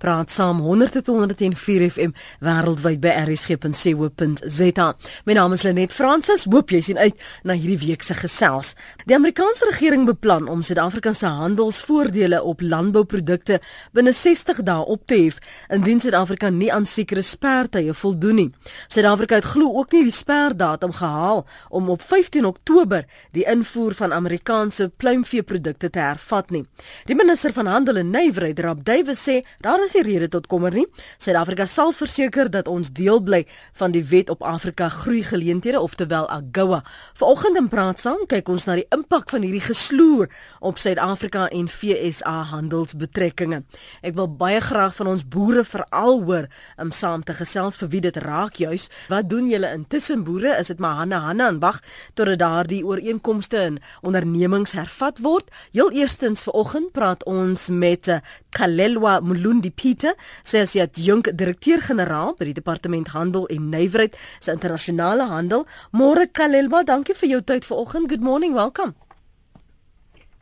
Praat 0.00 0.30
saam 0.32 0.62
100.104 0.64 1.82
FM 1.92 2.14
wêreldwyd 2.40 3.02
by 3.04 3.10
rsg.co.za. 3.20 4.86
My 5.28 5.34
naam 5.36 5.52
is 5.52 5.64
Lenet 5.66 5.92
Fransis. 5.92 6.46
Hoop 6.48 6.70
jy 6.72 6.78
sien 6.86 6.96
uit 6.96 7.18
na 7.44 7.52
hierdie 7.52 7.76
week 7.82 8.06
se 8.06 8.16
gesels. 8.16 8.70
Die 9.04 9.12
Amerikaanse 9.12 9.68
regering 9.68 10.06
beplan 10.08 10.48
om 10.48 10.62
Suid-Afrika 10.64 11.12
se 11.12 11.28
handelsvoordele 11.28 12.40
op 12.40 12.64
landbouprodukte 12.64 13.58
binne 13.92 14.14
60 14.16 14.62
dae 14.64 14.86
op 14.88 15.04
te 15.04 15.18
hef 15.26 15.36
indien 15.68 16.00
Suid-Afrika 16.00 16.48
nie 16.48 16.70
aan 16.72 16.88
sekere 16.88 17.20
spertye 17.20 17.92
voldoen 17.92 18.40
nie. 18.40 18.48
Suid-Afrika 18.88 19.42
het 19.42 19.50
glo 19.52 19.68
ook 19.82 19.92
nie 19.92 20.06
die 20.08 20.16
sperdatum 20.16 20.96
gehaal 20.96 21.44
om 21.68 21.92
op 21.92 22.00
15 22.00 22.48
Oktober 22.48 23.04
die 23.36 23.44
invoer 23.44 23.98
van 24.00 24.16
Amerikaanse 24.16 24.88
pluimveeprodukte 24.96 25.92
te 25.92 26.00
hervat 26.00 26.56
nie. 26.56 26.64
Die 27.04 27.20
minister 27.20 27.52
van 27.52 27.68
Handel 27.68 28.00
en 28.00 28.16
Nywerheid, 28.16 28.64
Rob 28.64 28.80
Davis, 28.88 29.28
sê 29.28 29.42
daar 29.60 29.84
is 29.84 29.89
die 29.92 30.02
rede 30.06 30.28
tot 30.28 30.46
kommer 30.50 30.74
nie. 30.74 30.86
Suid-Afrika 31.18 31.66
sal 31.66 31.92
verseker 31.96 32.50
dat 32.50 32.68
ons 32.68 32.92
deel 32.94 33.20
bly 33.22 33.44
van 33.78 33.94
die 33.94 34.02
Wet 34.10 34.30
op 34.30 34.42
Afrika 34.42 34.88
Groei 34.88 35.22
Geleenthede, 35.24 35.80
oftewel 35.80 36.28
AGOA. 36.30 36.82
Vanoggend 37.14 37.56
in 37.56 37.68
praat 37.68 38.00
saam 38.00 38.26
kyk 38.30 38.48
ons 38.48 38.66
na 38.68 38.76
die 38.78 38.86
impak 38.94 39.30
van 39.30 39.44
hierdie 39.46 39.62
gesloer 39.64 40.30
op 40.60 40.78
Suid-Afrika 40.78 41.48
en 41.48 41.68
FSA 41.68 42.36
handelsbetrekkinge. 42.52 43.62
Ek 44.06 44.16
wil 44.18 44.28
baie 44.40 44.60
graag 44.60 44.94
van 44.98 45.10
ons 45.12 45.24
boere 45.24 45.64
veral 45.64 46.22
hoor 46.24 46.48
om 46.80 46.92
saam 46.96 47.24
te 47.26 47.34
gesels 47.38 47.78
vir 47.80 47.92
wie 47.94 48.02
dit 48.08 48.20
raak 48.24 48.60
juis. 48.60 48.88
Wat 49.10 49.30
doen 49.30 49.48
julle 49.50 49.72
intussen 49.74 50.24
boere? 50.24 50.56
Is 50.60 50.72
dit 50.72 50.80
maar 50.80 51.00
hanne 51.02 51.20
hanne 51.24 51.48
en 51.48 51.60
wag 51.62 51.80
totdat 52.14 52.40
daardie 52.42 52.82
ooreenkomste 52.86 53.58
en 53.58 53.80
ondernemings 54.02 54.76
hervat 54.76 55.20
word? 55.24 55.50
Heel 55.72 55.92
eerstens 55.92 56.44
vanoggend 56.46 56.92
praat 56.92 57.24
ons 57.24 57.68
met 57.68 58.08
Kalelwa 58.50 59.20
Mulundi 59.20 59.70
Pieter, 59.80 60.16
sy 60.44 60.60
is 60.66 60.74
die 60.76 60.82
adjunk 60.84 61.30
direkteur-generaal 61.32 62.34
by 62.36 62.50
die 62.50 62.56
Departement 62.56 63.14
Handel 63.14 63.46
en 63.48 63.70
Nywerheid 63.72 64.18
se 64.38 64.52
internasionale 64.52 65.30
handel. 65.30 65.64
Môre 65.96 66.28
Kalelwa, 66.28 66.84
dankie 66.84 67.16
vir 67.16 67.36
jou 67.36 67.44
tyd 67.48 67.68
vanoggend. 67.68 68.10
Good 68.12 68.20
morning, 68.20 68.52
welcome. 68.52 68.92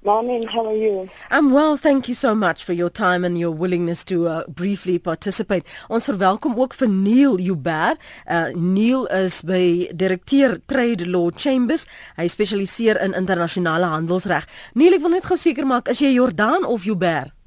Morning, 0.02 0.46
how 0.46 0.64
are 0.66 0.74
you? 0.74 1.08
I'm 1.30 1.52
well, 1.52 1.76
thank 1.76 2.08
you 2.08 2.14
so 2.14 2.34
much 2.34 2.64
for 2.64 2.72
your 2.72 2.88
time 2.88 3.24
and 3.24 3.38
your 3.38 3.50
willingness 3.50 4.04
to 4.04 4.28
uh, 4.28 4.42
briefly 4.48 4.98
participate. 4.98 5.66
Ons 5.91 6.06
verwelkom 6.06 6.54
ook 6.58 6.74
vir 6.78 6.88
Neil 6.88 7.38
Uber. 7.38 7.98
Uh, 8.26 8.50
Neil 8.54 9.06
is 9.06 9.42
by 9.42 9.91
direkteur 9.94 10.60
Trade 10.66 11.06
Law 11.06 11.30
Chambers. 11.30 11.86
Hy 12.16 12.26
spesialiseer 12.30 13.02
in 13.02 13.14
internasionale 13.14 13.91
handelsreg. 13.91 14.46
Neil, 14.74 14.98
ek 14.98 15.02
wil 15.02 15.18
net 15.18 15.26
gou 15.30 15.38
seker 15.38 15.66
maak, 15.66 15.91
is 15.91 16.02
jy 16.02 16.14
Jordan 16.14 16.66
of 16.66 16.86
Uber? 16.86 17.38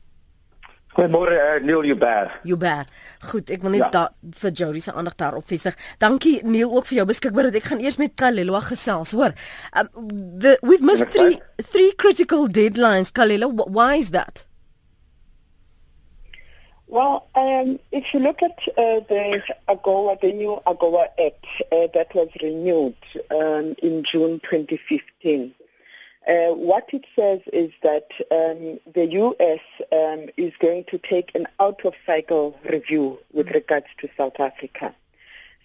Goeiemôre 0.93 1.31
uh, 1.31 1.63
Neil 1.63 1.85
Joubert. 1.87 2.31
Joubert. 2.43 2.87
Goed, 3.31 3.49
ek 3.53 3.63
wil 3.63 3.77
net 3.77 3.85
ja. 3.85 3.89
da, 3.93 4.03
vir 4.41 4.51
Jody 4.51 4.81
se 4.83 4.91
aandag 4.91 5.15
daarop 5.15 5.47
vestig. 5.47 5.77
Dankie 6.03 6.41
Neil 6.43 6.67
ook 6.67 6.89
vir 6.89 6.99
jou 6.99 7.07
beskikbaarheid. 7.13 7.61
Ek 7.61 7.69
gaan 7.71 7.83
eers 7.83 7.99
met 8.01 8.17
Kalelo 8.19 8.59
gesels, 8.65 9.15
hoor. 9.15 9.31
Um, 9.71 9.89
the 10.43 10.57
we've 10.61 10.83
missed 10.83 11.07
three 11.15 11.39
three 11.63 11.95
critical 11.95 12.49
deadlines, 12.51 13.15
Kalelo. 13.15 13.53
Why 13.71 13.95
is 14.03 14.11
that? 14.11 14.45
Well, 16.91 17.29
um, 17.35 17.79
if 17.93 18.13
you 18.13 18.19
look 18.19 18.43
at 18.43 18.59
uh, 18.75 18.99
the 19.07 19.41
AGOA, 19.69 20.19
the 20.19 20.33
new 20.33 20.61
AGOA 20.67 21.07
Act 21.25 21.47
uh, 21.71 21.87
that 21.93 22.13
was 22.13 22.27
renewed 22.41 22.97
um, 23.31 23.75
in 23.81 24.03
June 24.03 24.41
2015, 24.41 25.55
Uh, 26.27 26.49
what 26.53 26.87
it 26.93 27.03
says 27.15 27.41
is 27.51 27.71
that 27.81 28.11
um, 28.31 28.79
the 28.93 29.07
U.S. 29.07 29.59
Um, 29.91 30.29
is 30.37 30.53
going 30.59 30.83
to 30.85 30.99
take 30.99 31.33
an 31.33 31.47
out-of-cycle 31.59 32.59
review 32.69 33.17
with 33.33 33.47
mm-hmm. 33.47 33.55
regards 33.55 33.87
to 33.97 34.09
South 34.15 34.39
Africa. 34.39 34.93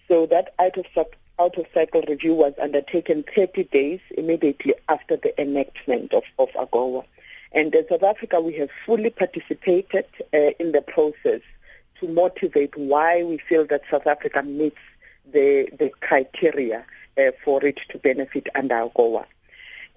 So 0.07 0.25
that 0.25 0.55
out-of-cycle 0.57 2.03
review 2.07 2.33
was 2.33 2.53
undertaken 2.59 3.23
30 3.23 3.65
days 3.65 3.99
immediately 4.17 4.73
after 4.89 5.15
the 5.15 5.39
enactment 5.39 6.13
of, 6.13 6.23
of 6.39 6.49
AGOA. 6.53 7.05
And 7.51 7.73
in 7.75 7.87
South 7.87 8.03
Africa, 8.03 8.41
we 8.41 8.53
have 8.53 8.71
fully 8.85 9.11
participated 9.11 10.05
uh, 10.33 10.37
in 10.59 10.71
the 10.71 10.81
process 10.81 11.41
to 11.99 12.07
motivate 12.07 12.75
why 12.75 13.23
we 13.23 13.37
feel 13.37 13.65
that 13.67 13.81
South 13.91 14.07
Africa 14.07 14.41
meets 14.41 14.77
the, 15.31 15.69
the 15.77 15.91
criteria 16.01 16.83
uh, 17.17 17.31
for 17.43 17.63
it 17.63 17.79
to 17.89 17.99
benefit 17.99 18.47
under 18.55 18.75
AGOA. 18.75 19.25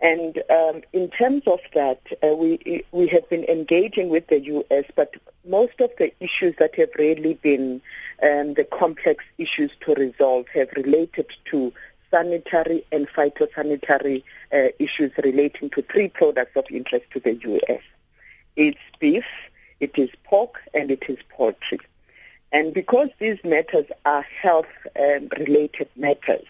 And 0.03 0.43
um, 0.49 0.83
in 0.93 1.11
terms 1.11 1.43
of 1.47 1.61
that, 1.75 2.01
uh, 2.23 2.35
we 2.35 2.85
we 2.91 3.07
have 3.09 3.29
been 3.29 3.45
engaging 3.45 4.09
with 4.09 4.29
the 4.29 4.41
U.S., 4.41 4.85
but 4.97 5.15
most 5.45 5.81
of 5.81 5.91
the 5.99 6.13
issues 6.21 6.57
that 6.59 6.75
have 6.77 6.91
really 6.99 7.35
been 7.35 7.83
um, 8.23 8.55
the 8.55 8.65
complex 8.65 9.25
issues 9.37 9.71
to 9.81 9.95
resolve 9.95 10.47
have 10.55 10.71
related 10.75 11.27
to 11.47 11.73
sanitary 12.11 12.85
and 12.91 13.09
phytosanitary 13.09 14.23
uh, 14.53 14.69
issues 14.79 15.13
relating 15.23 15.69
to 15.71 15.83
three 15.83 16.09
products 16.09 16.57
of 16.57 16.65
interest 16.71 17.05
to 17.11 17.21
the 17.21 17.35
U.S. 17.35 17.83
It's 18.57 18.79
beef, 18.99 19.27
it 19.81 19.99
is 19.99 20.11
pork, 20.25 20.63
and 20.75 20.91
it 20.91 21.05
is 21.09 21.19
poultry. 21.29 21.81
And 22.53 22.75
because 22.75 23.11
these 23.19 23.39
matters 23.45 23.87
are 24.05 24.23
health-related 24.23 25.89
um, 25.95 26.03
matters, 26.03 26.47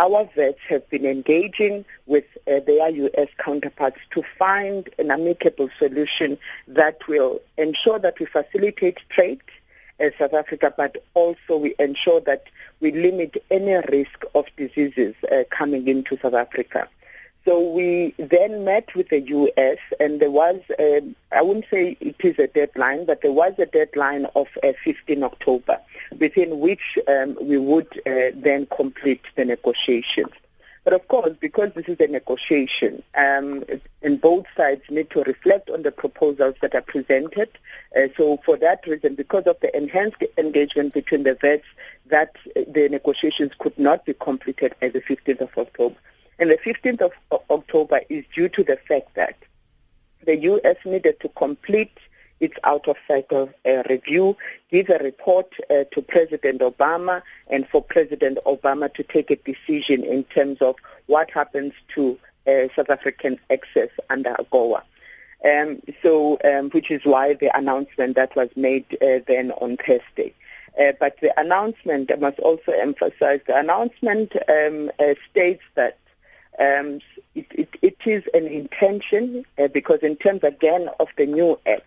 our 0.00 0.24
vets 0.34 0.60
have 0.66 0.88
been 0.88 1.04
engaging 1.04 1.84
with 2.06 2.24
uh, 2.50 2.60
their 2.60 2.88
U.S. 2.88 3.28
counterparts 3.36 3.98
to 4.12 4.22
find 4.22 4.88
an 4.98 5.10
amicable 5.10 5.68
solution 5.78 6.38
that 6.66 7.06
will 7.06 7.42
ensure 7.58 7.98
that 7.98 8.18
we 8.18 8.24
facilitate 8.24 8.98
trade 9.10 9.42
in 9.98 10.10
South 10.18 10.32
Africa, 10.32 10.72
but 10.74 11.04
also 11.12 11.58
we 11.58 11.74
ensure 11.78 12.22
that 12.22 12.44
we 12.80 12.92
limit 12.92 13.44
any 13.50 13.74
risk 13.92 14.24
of 14.34 14.46
diseases 14.56 15.14
uh, 15.30 15.44
coming 15.50 15.86
into 15.86 16.16
South 16.16 16.32
Africa. 16.32 16.88
So 17.44 17.70
we 17.70 18.14
then 18.18 18.64
met 18.64 18.94
with 18.94 19.08
the 19.08 19.20
U.S. 19.20 19.78
and 19.98 20.20
there 20.20 20.30
was, 20.30 20.60
um, 20.78 21.16
I 21.32 21.40
wouldn't 21.40 21.66
say 21.70 21.96
it 21.98 22.16
is 22.20 22.38
a 22.38 22.46
deadline, 22.46 23.06
but 23.06 23.22
there 23.22 23.32
was 23.32 23.54
a 23.58 23.64
deadline 23.64 24.26
of 24.36 24.46
uh, 24.62 24.72
15 24.84 25.22
October, 25.22 25.78
within 26.18 26.60
which 26.60 26.98
um, 27.08 27.38
we 27.40 27.56
would 27.56 27.88
uh, 28.06 28.30
then 28.34 28.66
complete 28.66 29.22
the 29.36 29.46
negotiations. 29.46 30.32
But 30.84 30.94
of 30.94 31.08
course, 31.08 31.32
because 31.38 31.72
this 31.74 31.88
is 31.88 32.00
a 32.00 32.08
negotiation, 32.08 33.02
um, 33.14 33.64
and 34.02 34.20
both 34.20 34.46
sides 34.56 34.82
need 34.90 35.10
to 35.10 35.22
reflect 35.22 35.68
on 35.70 35.82
the 35.82 35.92
proposals 35.92 36.56
that 36.62 36.74
are 36.74 36.82
presented. 36.82 37.50
Uh, 37.96 38.08
so 38.16 38.38
for 38.44 38.56
that 38.58 38.86
reason, 38.86 39.14
because 39.14 39.44
of 39.44 39.60
the 39.60 39.74
enhanced 39.76 40.22
engagement 40.38 40.94
between 40.94 41.22
the 41.24 41.34
vets, 41.34 41.66
that 42.06 42.34
uh, 42.56 42.62
the 42.66 42.88
negotiations 42.88 43.52
could 43.58 43.78
not 43.78 44.04
be 44.04 44.14
completed 44.14 44.74
by 44.80 44.88
the 44.88 45.00
15th 45.00 45.40
of 45.40 45.58
October. 45.58 45.96
And 46.40 46.50
the 46.50 46.56
15th 46.56 47.02
of 47.02 47.12
October 47.50 48.00
is 48.08 48.24
due 48.34 48.48
to 48.48 48.64
the 48.64 48.78
fact 48.88 49.14
that 49.14 49.36
the 50.24 50.38
U.S. 50.38 50.76
needed 50.86 51.20
to 51.20 51.28
complete 51.28 51.96
its 52.40 52.56
out-of-cycle 52.64 53.50
uh, 53.66 53.82
review, 53.90 54.34
give 54.70 54.88
a 54.88 54.98
report 54.98 55.52
uh, 55.68 55.84
to 55.92 56.00
President 56.00 56.62
Obama, 56.62 57.20
and 57.48 57.68
for 57.68 57.82
President 57.82 58.38
Obama 58.46 58.92
to 58.94 59.02
take 59.02 59.30
a 59.30 59.36
decision 59.36 60.02
in 60.02 60.24
terms 60.24 60.62
of 60.62 60.76
what 61.06 61.30
happens 61.30 61.74
to 61.88 62.18
uh, 62.46 62.68
South 62.74 62.88
African 62.88 63.38
excess 63.50 63.90
under 64.08 64.32
AGOA. 64.32 64.82
Um, 65.44 65.82
so, 66.02 66.38
um, 66.42 66.70
which 66.70 66.90
is 66.90 67.04
why 67.04 67.34
the 67.34 67.54
announcement 67.54 68.16
that 68.16 68.34
was 68.34 68.48
made 68.56 68.86
uh, 69.02 69.20
then 69.26 69.52
on 69.52 69.76
Thursday. 69.76 70.32
Uh, 70.80 70.92
but 70.98 71.20
the 71.20 71.38
announcement, 71.38 72.10
I 72.10 72.16
must 72.16 72.38
also 72.38 72.72
emphasize, 72.72 73.40
the 73.46 73.58
announcement 73.58 74.34
um, 74.48 74.90
uh, 74.98 75.14
states 75.30 75.62
that 75.74 75.98
um, 76.60 77.00
it, 77.34 77.46
it, 77.50 77.76
it 77.82 77.96
is 78.04 78.22
an 78.34 78.46
intention 78.46 79.44
uh, 79.58 79.68
because 79.68 80.00
in 80.00 80.16
terms 80.16 80.44
again 80.44 80.88
of 81.00 81.08
the 81.16 81.26
new 81.26 81.58
act, 81.66 81.86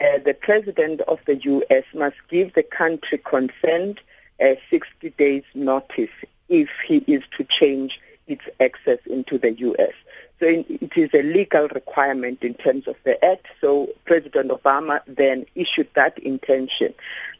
uh, 0.00 0.18
the 0.18 0.34
president 0.34 1.00
of 1.02 1.20
the 1.26 1.36
U.S. 1.36 1.84
must 1.94 2.16
give 2.28 2.54
the 2.54 2.62
country 2.62 3.18
concerned 3.18 4.00
uh, 4.40 4.54
60 4.70 5.10
days 5.10 5.42
notice 5.54 6.10
if 6.48 6.70
he 6.86 6.98
is 7.06 7.22
to 7.36 7.44
change 7.44 8.00
its 8.26 8.44
access 8.60 8.98
into 9.06 9.38
the 9.38 9.52
U.S. 9.52 9.92
So 10.38 10.46
it 10.46 10.96
is 10.96 11.10
a 11.14 11.22
legal 11.22 11.66
requirement 11.68 12.42
in 12.42 12.54
terms 12.54 12.86
of 12.86 12.96
the 13.04 13.22
act. 13.24 13.46
So 13.60 13.88
President 14.04 14.50
Obama 14.50 15.00
then 15.06 15.46
issued 15.54 15.88
that 15.94 16.18
intention. 16.18 16.92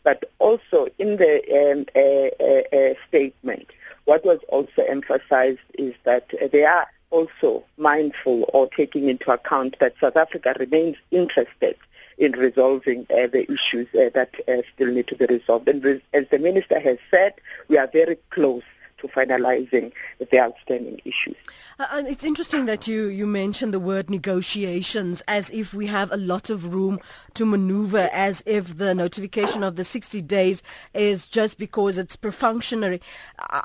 But 0.03 0.31
also 0.39 0.89
in 0.99 1.19
the 1.19 1.43
um, 1.73 1.87
uh, 1.95 2.43
uh, 2.43 2.77
uh 2.77 2.95
statement, 3.09 3.69
what 4.07 4.25
was 4.25 4.39
also 4.49 4.83
emphasized 4.89 5.61
is 5.75 5.95
that 6.05 6.29
they 6.51 6.65
are 6.65 6.87
also 7.11 7.65
mindful 7.77 8.49
or 8.53 8.69
taking 8.69 9.09
into 9.09 9.31
account 9.31 9.77
that 9.81 9.95
South 10.01 10.17
Africa 10.17 10.55
remains 10.59 10.97
interested 11.11 11.77
in 12.19 12.33
resolving 12.33 13.07
uh, 13.11 13.27
the 13.27 13.51
issues 13.53 13.87
uh, 13.95 14.09
that 14.15 14.35
uh, 14.49 14.63
still 14.75 14.91
need 14.91 15.07
to 15.07 15.15
be 15.15 15.27
resolved. 15.27 15.69
And 15.69 15.85
as 16.15 16.25
the 16.31 16.39
minister 16.39 16.81
has 16.81 16.99
said, 17.11 17.35
we 17.69 17.77
are 17.77 17.87
very 17.87 18.17
close 18.31 18.63
to 18.99 19.09
finalizing 19.09 19.93
the 20.19 20.41
outstanding 20.41 21.01
issues. 21.05 21.37
Uh, 21.79 22.05
it's 22.07 22.25
interesting 22.25 22.65
that 22.65 22.89
you, 22.89 23.05
you 23.05 23.27
mentioned 23.27 23.75
the 23.75 23.79
word 23.79 24.09
negotiations 24.09 25.23
as 25.29 25.51
if 25.51 25.75
we 25.75 25.87
have 25.87 26.11
a 26.11 26.17
lot 26.17 26.49
of 26.49 26.73
room 26.73 26.99
to 27.35 27.45
maneuver, 27.45 28.09
as 28.15 28.43
if 28.47 28.79
the 28.79 28.95
notification 28.95 29.63
of 29.63 29.77
the 29.77 29.85
60 29.85 30.23
days 30.23 30.63
is 30.95 31.27
just 31.27 31.59
because 31.59 31.99
it's 31.99 32.17
perfunctory. 32.17 33.03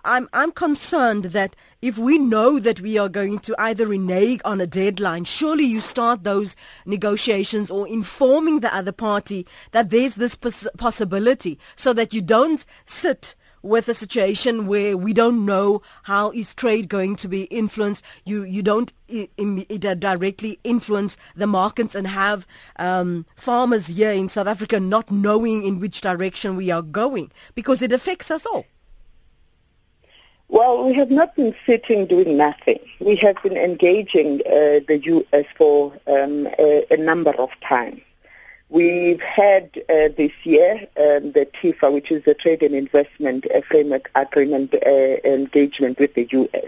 I'm, 0.04 0.28
I'm 0.34 0.52
concerned 0.52 1.26
that 1.26 1.56
if 1.82 1.98
we 1.98 2.18
know 2.18 2.60
that 2.60 2.82
we 2.82 2.98
are 2.98 3.08
going 3.08 3.40
to 3.40 3.56
either 3.58 3.88
renege 3.88 4.42
on 4.44 4.60
a 4.60 4.68
deadline, 4.68 5.24
surely 5.24 5.64
you 5.64 5.80
start 5.80 6.26
those 6.26 6.58
negotiations 6.86 7.72
or 7.72 7.88
informing 7.88 8.60
the 8.60 8.76
other 8.76 8.92
party 8.92 9.48
that 9.72 9.90
there's 9.90 10.16
this 10.16 10.36
pos- 10.36 10.68
possibility 10.78 11.58
so 11.78 11.94
that 11.94 12.14
you 12.14 12.22
don't 12.22 12.66
sit 12.86 13.36
with 13.62 13.88
a 13.88 13.94
situation 13.94 14.68
where 14.68 14.98
we 14.98 15.14
don't 15.14 15.46
know 15.46 15.82
how 16.04 16.32
is 16.32 16.54
trade 16.54 16.90
going 16.90 17.16
to 17.18 17.28
be 17.28 17.44
influenced. 17.44 18.04
You 18.26 18.44
you 18.44 18.62
don't 18.64 18.92
I- 19.10 19.30
I- 19.40 19.94
directly 19.96 20.60
influence 20.64 21.18
the 21.36 21.48
markets 21.48 21.96
and 21.96 22.08
have 22.08 22.48
um, 22.78 23.26
farmers 23.36 23.88
here 23.88 24.12
in 24.12 24.30
South 24.30 24.48
Africa 24.48 24.80
not 24.80 25.12
knowing 25.12 25.64
in 25.66 25.80
which 25.80 26.02
direction 26.02 26.56
we 26.56 26.72
are 26.72 26.82
going 26.82 27.32
because 27.56 27.82
it 27.82 27.92
affects 27.92 28.32
us 28.32 28.46
all. 28.46 28.66
Well, 30.48 30.84
we 30.86 30.94
have 30.96 31.10
not 31.12 31.34
been 31.36 31.56
sitting 31.66 32.06
doing 32.08 32.36
nothing. 32.36 32.80
We 33.00 33.16
have 33.18 33.42
been 33.42 33.56
engaging 33.56 34.42
uh, 34.46 34.84
the 34.86 35.00
U.S. 35.04 35.46
for 35.58 35.94
um, 36.08 36.48
a, 36.60 36.86
a 36.92 36.98
number 36.98 37.32
of 37.32 37.50
times. 37.62 38.02
We've 38.72 39.22
had 39.22 39.70
uh, 39.90 40.16
this 40.16 40.32
year 40.44 40.88
um, 40.96 41.34
the 41.34 41.46
TIFA, 41.46 41.92
which 41.92 42.10
is 42.10 42.24
the 42.24 42.34
Trade 42.34 42.64
and 42.64 42.74
Investment 42.74 43.46
uh, 43.54 43.60
Framework 43.70 44.10
Agreement 44.16 44.74
uh, 44.74 45.18
engagement 45.26 46.00
with 46.00 46.14
the 46.14 46.26
U.S. 46.32 46.68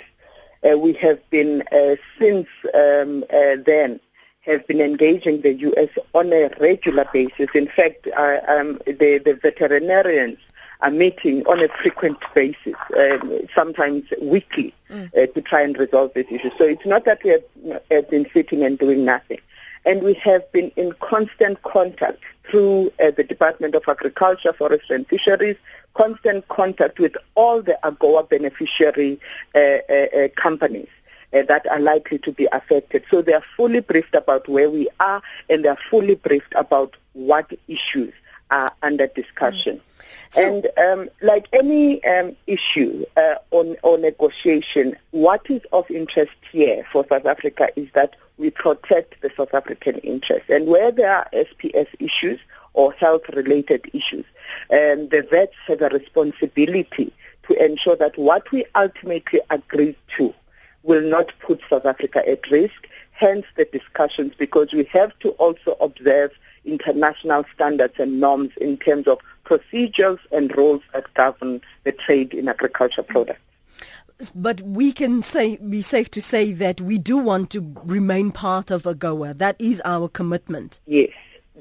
Uh, 0.69 0.77
we 0.77 0.91
have 0.95 1.29
been, 1.29 1.63
uh, 1.71 1.95
since 2.19 2.50
um, 2.73 3.23
uh, 3.33 3.55
then, 3.65 4.01
have 4.41 4.67
been 4.67 4.81
engaging 4.81 5.39
the 5.39 5.53
U.S. 5.53 5.88
on 6.13 6.33
a 6.33 6.50
regular 6.59 7.07
basis. 7.13 7.50
In 7.55 7.67
fact, 7.67 8.05
um, 8.17 8.81
the, 8.85 9.21
the 9.23 9.39
veterinarians 9.41 10.39
are 10.81 10.91
meeting 10.91 11.47
on 11.47 11.63
a 11.63 11.69
frequent 11.69 12.17
basis, 12.35 12.75
um, 13.00 13.47
sometimes 13.55 14.03
weekly, 14.21 14.73
mm. 14.89 15.33
to 15.33 15.41
try 15.41 15.61
and 15.61 15.77
resolve 15.77 16.13
this 16.13 16.27
issue. 16.29 16.51
So 16.57 16.65
it's 16.65 16.85
not 16.85 17.05
that 17.05 17.23
we 17.23 17.29
have, 17.29 17.81
have 17.89 18.09
been 18.09 18.27
sitting 18.33 18.65
and 18.65 18.77
doing 18.77 19.05
nothing 19.05 19.39
and 19.85 20.03
we 20.03 20.13
have 20.15 20.50
been 20.51 20.71
in 20.75 20.94
constant 20.94 21.62
contact 21.63 22.19
through 22.50 22.91
uh, 23.01 23.12
the 23.12 23.24
Department 23.24 23.75
of 23.75 23.83
Agriculture, 23.88 24.53
Forestry 24.53 24.95
and 24.95 25.07
Fisheries, 25.07 25.57
constant 25.94 26.47
contact 26.47 27.00
with 27.00 27.15
all 27.35 27.62
the 27.62 27.77
AGOA 27.83 28.30
beneficiary 28.30 29.19
uh, 29.56 29.59
uh, 29.59 29.94
uh 29.94 30.27
companies. 30.35 30.89
Uh, 31.33 31.41
that 31.41 31.65
are 31.71 31.80
likely 31.80 32.19
to 32.19 32.31
be 32.31 32.47
affected. 32.51 33.03
So 33.09 33.24
they 33.24 33.33
are 33.33 33.44
fully 33.57 33.80
briefed 33.80 34.13
about 34.13 34.47
where 34.47 34.69
we 34.69 34.88
are 35.00 35.19
and 35.50 35.65
they 35.65 35.69
are 35.69 35.80
fully 35.89 36.13
briefed 36.13 36.53
about 36.56 36.95
what 37.13 37.51
issues 37.68 38.13
are 38.53 38.71
under 38.83 39.07
discussion. 39.07 39.77
Mm. 39.77 39.81
So, 40.29 40.41
and 40.41 40.67
um, 40.77 41.09
like 41.21 41.47
any 41.53 42.03
um, 42.05 42.35
issue 42.47 43.05
uh, 43.17 43.35
on, 43.51 43.75
on 43.83 44.01
negotiation, 44.01 44.95
what 45.11 45.41
is 45.50 45.61
of 45.71 45.89
interest 45.91 46.31
here 46.51 46.85
for 46.91 47.05
South 47.09 47.25
Africa 47.25 47.69
is 47.75 47.88
that 47.94 48.15
we 48.38 48.50
protect 48.50 49.21
the 49.21 49.31
South 49.35 49.53
African 49.53 49.97
interest. 50.00 50.50
And 50.50 50.67
where 50.67 50.91
there 50.91 51.11
are 51.11 51.27
SPS 51.33 51.88
issues 52.00 52.39
or 52.73 52.94
health-related 52.94 53.91
issues, 53.94 54.25
um, 54.71 55.09
the 55.09 55.27
vets 55.29 55.53
have 55.67 55.81
a 55.81 55.89
responsibility 55.89 57.13
to 57.47 57.63
ensure 57.63 57.95
that 57.97 58.17
what 58.17 58.51
we 58.51 58.65
ultimately 58.75 59.39
agree 59.50 59.95
to 60.17 60.33
will 60.81 61.03
not 61.03 61.31
put 61.39 61.61
South 61.69 61.85
Africa 61.85 62.27
at 62.27 62.50
risk, 62.50 62.88
hence 63.11 63.45
the 63.55 63.65
discussions, 63.65 64.33
because 64.38 64.73
we 64.73 64.83
have 64.85 65.17
to 65.19 65.29
also 65.31 65.77
observe 65.79 66.31
international 66.65 67.45
standards 67.54 67.95
and 68.00 68.19
norms 68.19 68.51
in 68.60 68.77
terms 68.77 69.07
of 69.07 69.19
procedures 69.44 70.19
and 70.31 70.56
rules 70.56 70.81
that 70.94 71.13
govern 71.13 71.62
the 71.83 71.92
trade 71.92 72.33
in 72.33 72.48
agriculture 72.48 73.04
products 73.04 73.39
but 74.36 74.62
we 74.62 74.92
can 74.92 75.21
say 75.21 75.57
be 75.57 75.81
safe 75.81 76.10
to 76.12 76.21
say 76.21 76.51
that 76.54 76.80
we 76.80 76.98
do 76.98 77.18
want 77.18 77.50
to 77.51 77.75
remain 77.83 78.31
part 78.31 78.71
of 78.71 78.83
AGOA. 78.83 79.38
That 79.38 79.56
is 79.60 79.81
our 79.83 80.07
commitment. 80.07 80.80
Yes, 80.86 81.12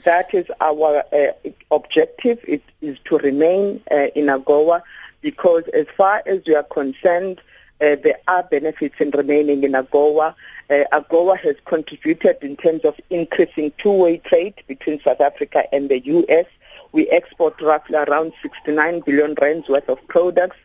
that 0.05 0.33
is 0.35 0.47
our 0.61 1.03
uh, 1.13 1.51
objective. 1.71 2.39
It 2.47 2.63
is 2.81 2.99
to 3.07 3.19
remain 3.19 3.81
uh, 3.91 4.09
in 4.15 4.27
AGOA 4.27 4.83
because, 5.21 5.65
as 5.75 5.87
far 5.97 6.23
as 6.27 6.43
we 6.47 6.55
are 6.55 6.63
concerned, 6.63 7.41
uh, 7.81 7.97
there 7.97 8.19
are 8.29 8.43
benefits 8.45 8.97
in 9.01 9.11
remaining 9.11 9.65
in 9.65 9.73
AGOA. 9.73 10.35
Uh, 10.73 10.85
AGOA 10.91 11.39
has 11.39 11.57
contributed 11.67 12.39
in 12.41 12.57
terms 12.57 12.81
of 12.87 12.99
increasing 13.11 13.71
two-way 13.77 14.17
trade 14.17 14.55
between 14.67 14.99
South 15.03 15.21
Africa 15.21 15.65
and 15.71 15.91
the 15.91 16.01
U.S. 16.01 16.47
We 16.93 17.11
export 17.11 17.61
roughly 17.61 17.97
around 17.97 18.33
69 18.41 19.01
billion 19.01 19.35
rands 19.35 19.69
worth 19.69 19.87
of 19.91 19.99
products. 20.09 20.57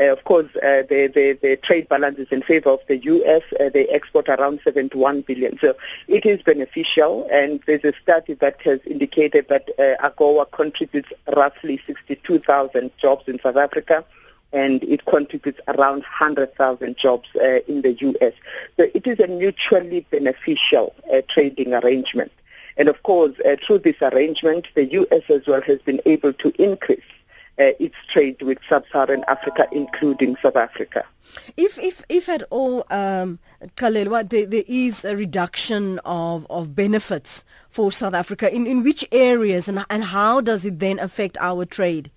Uh, 0.00 0.06
of 0.06 0.24
course, 0.24 0.48
uh, 0.56 0.82
the, 0.88 1.08
the, 1.14 1.38
the, 1.40 1.56
trade 1.58 1.88
balance 1.88 2.18
is 2.18 2.26
in 2.32 2.42
favor 2.42 2.70
of 2.70 2.80
the 2.88 2.96
U.S. 2.96 3.42
Uh, 3.60 3.68
they 3.68 3.86
export 3.86 4.28
around 4.28 4.58
71 4.64 5.20
billion. 5.20 5.56
So 5.60 5.76
it 6.08 6.26
is 6.26 6.42
beneficial, 6.42 7.28
and 7.30 7.60
there's 7.64 7.84
a 7.84 7.92
study 8.02 8.34
that 8.34 8.60
has 8.62 8.80
indicated 8.84 9.46
that 9.48 9.68
uh, 9.78 10.10
AGOA 10.10 10.50
contributes 10.50 11.10
roughly 11.36 11.80
62,000 11.86 12.90
jobs 12.98 13.28
in 13.28 13.38
South 13.40 13.56
Africa, 13.56 14.04
and 14.52 14.82
it 14.84 15.04
contributes 15.06 15.60
around 15.68 16.00
100,000 16.00 16.96
jobs 16.96 17.28
uh, 17.36 17.60
in 17.66 17.82
the 17.82 17.92
U.S. 17.92 18.34
So 18.76 18.86
it 18.94 19.06
is 19.06 19.18
a 19.20 19.26
mutually 19.26 20.06
beneficial 20.10 20.94
uh, 21.12 21.22
trading 21.28 21.74
arrangement. 21.74 22.32
And 22.76 22.88
of 22.88 23.02
course, 23.02 23.34
through 23.64 23.80
this 23.80 23.96
arrangement, 24.00 24.68
the 24.74 24.84
U.S. 24.86 25.22
as 25.28 25.46
well 25.46 25.60
has 25.62 25.80
been 25.80 26.00
able 26.06 26.32
to 26.34 26.52
increase 26.62 27.00
uh, 27.58 27.72
its 27.78 27.96
trade 28.08 28.40
with 28.42 28.58
sub-Saharan 28.68 29.24
Africa, 29.28 29.68
including 29.72 30.36
South 30.42 30.56
Africa. 30.56 31.04
If, 31.56 31.78
if, 31.78 32.04
if 32.08 32.28
at 32.28 32.42
all, 32.50 32.84
um, 32.90 33.38
Kalelwa, 33.76 34.28
there, 34.28 34.46
there 34.46 34.64
is 34.66 35.04
a 35.04 35.16
reduction 35.16 35.98
of, 36.04 36.46
of 36.50 36.74
benefits 36.74 37.44
for 37.68 37.92
South 37.92 38.14
Africa, 38.14 38.52
in, 38.52 38.66
in 38.66 38.82
which 38.82 39.04
areas 39.12 39.68
and, 39.68 39.84
and 39.88 40.04
how 40.04 40.40
does 40.40 40.64
it 40.64 40.78
then 40.78 40.98
affect 40.98 41.36
our 41.38 41.64
trade? 41.64 42.10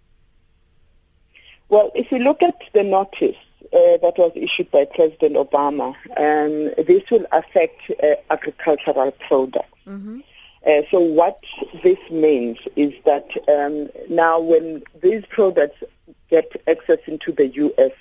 Well, 1.70 1.92
if 1.96 2.12
you 2.12 2.20
look 2.20 2.44
at 2.44 2.56
the 2.74 2.84
notice 2.84 3.38
uh, 3.74 3.98
that 4.02 4.14
was 4.18 4.32
issued 4.36 4.72
by 4.72 4.86
President 4.86 5.36
Obama, 5.36 5.96
um, 6.18 6.86
this 6.86 7.10
will 7.10 7.26
affect 7.32 7.92
uh, 8.04 8.16
agricultural 8.30 9.12
products. 9.12 9.70
Mm-hmm. 9.88 10.20
Uh, 10.66 10.82
so 10.90 11.00
what 11.00 11.40
this 11.84 12.00
means 12.10 12.58
is 12.76 12.94
that 13.06 13.30
um, 13.48 13.90
now 14.10 14.40
when 14.40 14.84
these 15.02 15.24
products 15.28 15.84
get 16.30 16.52
access 16.68 17.00
into 17.06 17.32
the 17.32 17.48
U.S., 17.48 17.92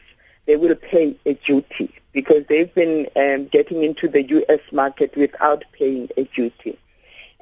they 0.47 0.57
will 0.57 0.75
pay 0.75 1.17
a 1.27 1.35
duty 1.35 1.93
because 2.13 2.45
they've 2.49 2.75
been 2.75 3.09
um, 3.17 3.47
getting 3.47 3.83
into 3.83 4.09
the 4.09 4.23
U.S. 4.23 4.61
market 4.73 5.15
without 5.17 5.65
paying 5.73 6.09
a 6.17 6.25
duty. 6.25 6.79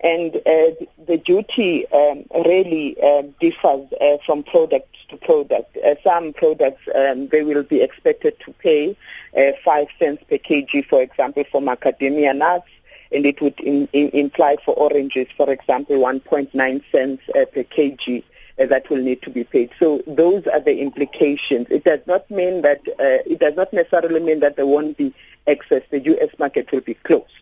And 0.03 0.35
uh, 0.35 0.75
the 1.07 1.21
duty 1.25 1.87
um, 1.93 2.25
really 2.45 2.97
uh, 3.01 3.23
differs 3.41 3.87
uh, 4.01 4.19
from 4.27 4.43
product 4.43 4.97
to 5.11 5.17
product. 5.17 5.77
Uh, 5.77 5.95
some 6.03 6.33
products 6.33 6.83
um, 6.95 7.29
they 7.29 7.43
will 7.43 7.63
be 7.63 7.83
expected 7.83 8.39
to 8.41 8.53
pay 8.55 8.97
uh, 9.37 9.53
five 9.65 9.87
cents 9.99 10.25
per 10.29 10.39
kg, 10.39 10.85
for 10.87 11.03
example, 11.03 11.45
for 11.53 11.61
macadamia 11.61 12.37
nuts 12.37 12.69
and 13.13 13.27
it 13.27 13.41
would 13.41 13.61
in, 13.61 13.89
in, 13.93 14.09
imply 14.09 14.57
for 14.65 14.75
oranges, 14.75 15.29
for 15.37 15.51
example, 15.51 15.97
1.9 15.97 16.51
cents 16.91 17.23
uh, 17.37 17.45
per 17.53 17.63
kg 17.63 18.25
that 18.57 18.89
will 18.89 19.03
need 19.03 19.21
to 19.23 19.31
be 19.31 19.45
paid. 19.45 19.71
So 19.79 20.03
those 20.07 20.47
are 20.47 20.61
the 20.61 20.79
implications. 20.81 21.67
It 21.71 21.85
does 21.85 22.01
not 22.07 22.31
mean 22.31 22.63
that 22.63 22.81
it 22.87 23.39
does 23.39 23.55
not 23.57 23.73
necessarily 23.73 24.21
mean 24.21 24.41
that 24.41 24.57
there 24.57 24.67
won't 24.67 24.97
be 24.97 25.15
access. 25.47 25.83
The 25.91 26.01
U.S. 26.01 26.31
market 26.39 26.71
will 26.73 26.81
be 26.81 26.95
closed. 26.95 27.42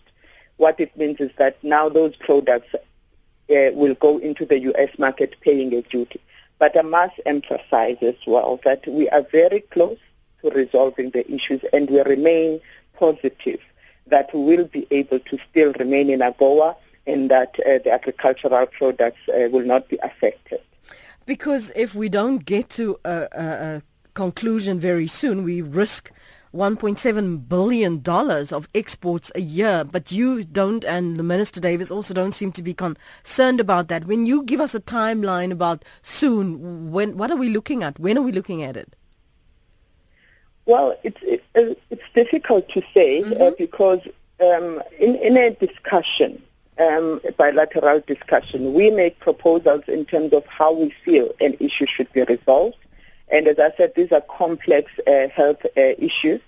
What 0.61 0.79
it 0.79 0.95
means 0.95 1.21
is 1.21 1.31
that 1.39 1.57
now 1.65 1.89
those 1.89 2.15
products 2.17 2.75
uh, 2.75 3.71
will 3.73 3.95
go 3.95 4.19
into 4.19 4.45
the 4.45 4.59
U.S. 4.61 4.91
market 4.99 5.37
paying 5.41 5.73
a 5.73 5.81
duty. 5.81 6.21
But 6.59 6.79
I 6.79 6.83
must 6.83 7.15
emphasize 7.25 7.97
as 8.03 8.17
well 8.27 8.61
that 8.67 8.87
we 8.87 9.09
are 9.09 9.23
very 9.23 9.61
close 9.61 9.97
to 10.43 10.51
resolving 10.51 11.13
the 11.13 11.25
issues 11.33 11.63
and 11.73 11.89
we 11.89 12.03
remain 12.03 12.61
positive 12.93 13.61
that 14.09 14.35
we 14.35 14.55
will 14.55 14.67
be 14.67 14.87
able 14.91 15.21
to 15.21 15.39
still 15.49 15.73
remain 15.79 16.11
in 16.11 16.21
AGOA 16.21 16.77
and 17.07 17.31
that 17.31 17.59
uh, 17.61 17.79
the 17.83 17.93
agricultural 17.93 18.67
products 18.67 19.21
uh, 19.31 19.49
will 19.51 19.65
not 19.65 19.89
be 19.89 19.97
affected. 20.03 20.61
Because 21.25 21.73
if 21.75 21.95
we 21.95 22.11
don't 22.11 22.45
get 22.45 22.69
to 22.71 23.01
a, 23.07 23.29
a, 23.33 23.45
a 23.45 23.83
conclusion 24.13 24.79
very 24.79 25.09
soon, 25.09 25.43
we 25.43 25.63
risk 25.63 26.13
1.7 26.55 27.49
billion 27.49 28.01
dollars 28.01 28.53
of 28.53 28.67
exports 28.75 29.31
a 29.35 29.41
year 29.41 29.85
but 29.85 30.11
you 30.11 30.43
don't 30.43 30.85
and 30.85 31.17
the 31.17 31.23
minister 31.23 31.61
Davis 31.61 31.91
also 31.91 32.13
don't 32.13 32.33
seem 32.33 32.51
to 32.53 32.63
be 32.63 32.75
concerned 32.75 33.61
about 33.61 33.89
that 33.89 34.07
when 34.07 34.27
you 34.27 34.43
give 34.43 34.61
us 34.61 34.75
a 34.75 34.81
timeline 34.81 35.53
about 35.53 35.85
soon 36.03 36.91
when 36.91 37.17
what 37.17 37.31
are 37.31 37.37
we 37.37 37.49
looking 37.49 37.83
at 37.83 37.99
when 38.01 38.19
are 38.19 38.23
we 38.23 38.33
looking 38.33 38.63
at 38.63 38.77
it 38.77 38.97
Well, 40.71 40.97
it's 41.03 41.21
it, 41.23 41.43
it's 41.91 42.09
difficult 42.15 42.69
to 42.69 42.83
say 42.95 43.23
mm-hmm. 43.23 43.43
uh, 43.43 43.51
because 43.59 44.01
um, 44.41 44.81
in 45.01 45.17
in 45.17 45.37
a 45.37 45.51
discussion, 45.51 46.41
um, 46.79 47.21
bilateral 47.37 48.01
discussion, 48.07 48.73
we 48.73 48.91
make 48.91 49.19
proposals 49.19 49.83
in 49.89 50.05
terms 50.05 50.33
of 50.33 50.47
how 50.47 50.73
we 50.73 50.91
feel 51.05 51.31
an 51.41 51.57
issue 51.59 51.87
should 51.87 52.13
be 52.13 52.23
resolved. 52.23 52.77
And 53.33 53.47
as 53.47 53.59
I 53.59 53.71
said, 53.77 53.93
these 53.95 54.13
are 54.13 54.21
complex 54.23 54.91
uh, 55.07 55.29
health 55.29 55.65
uh, 55.65 55.81
issues, 55.99 56.41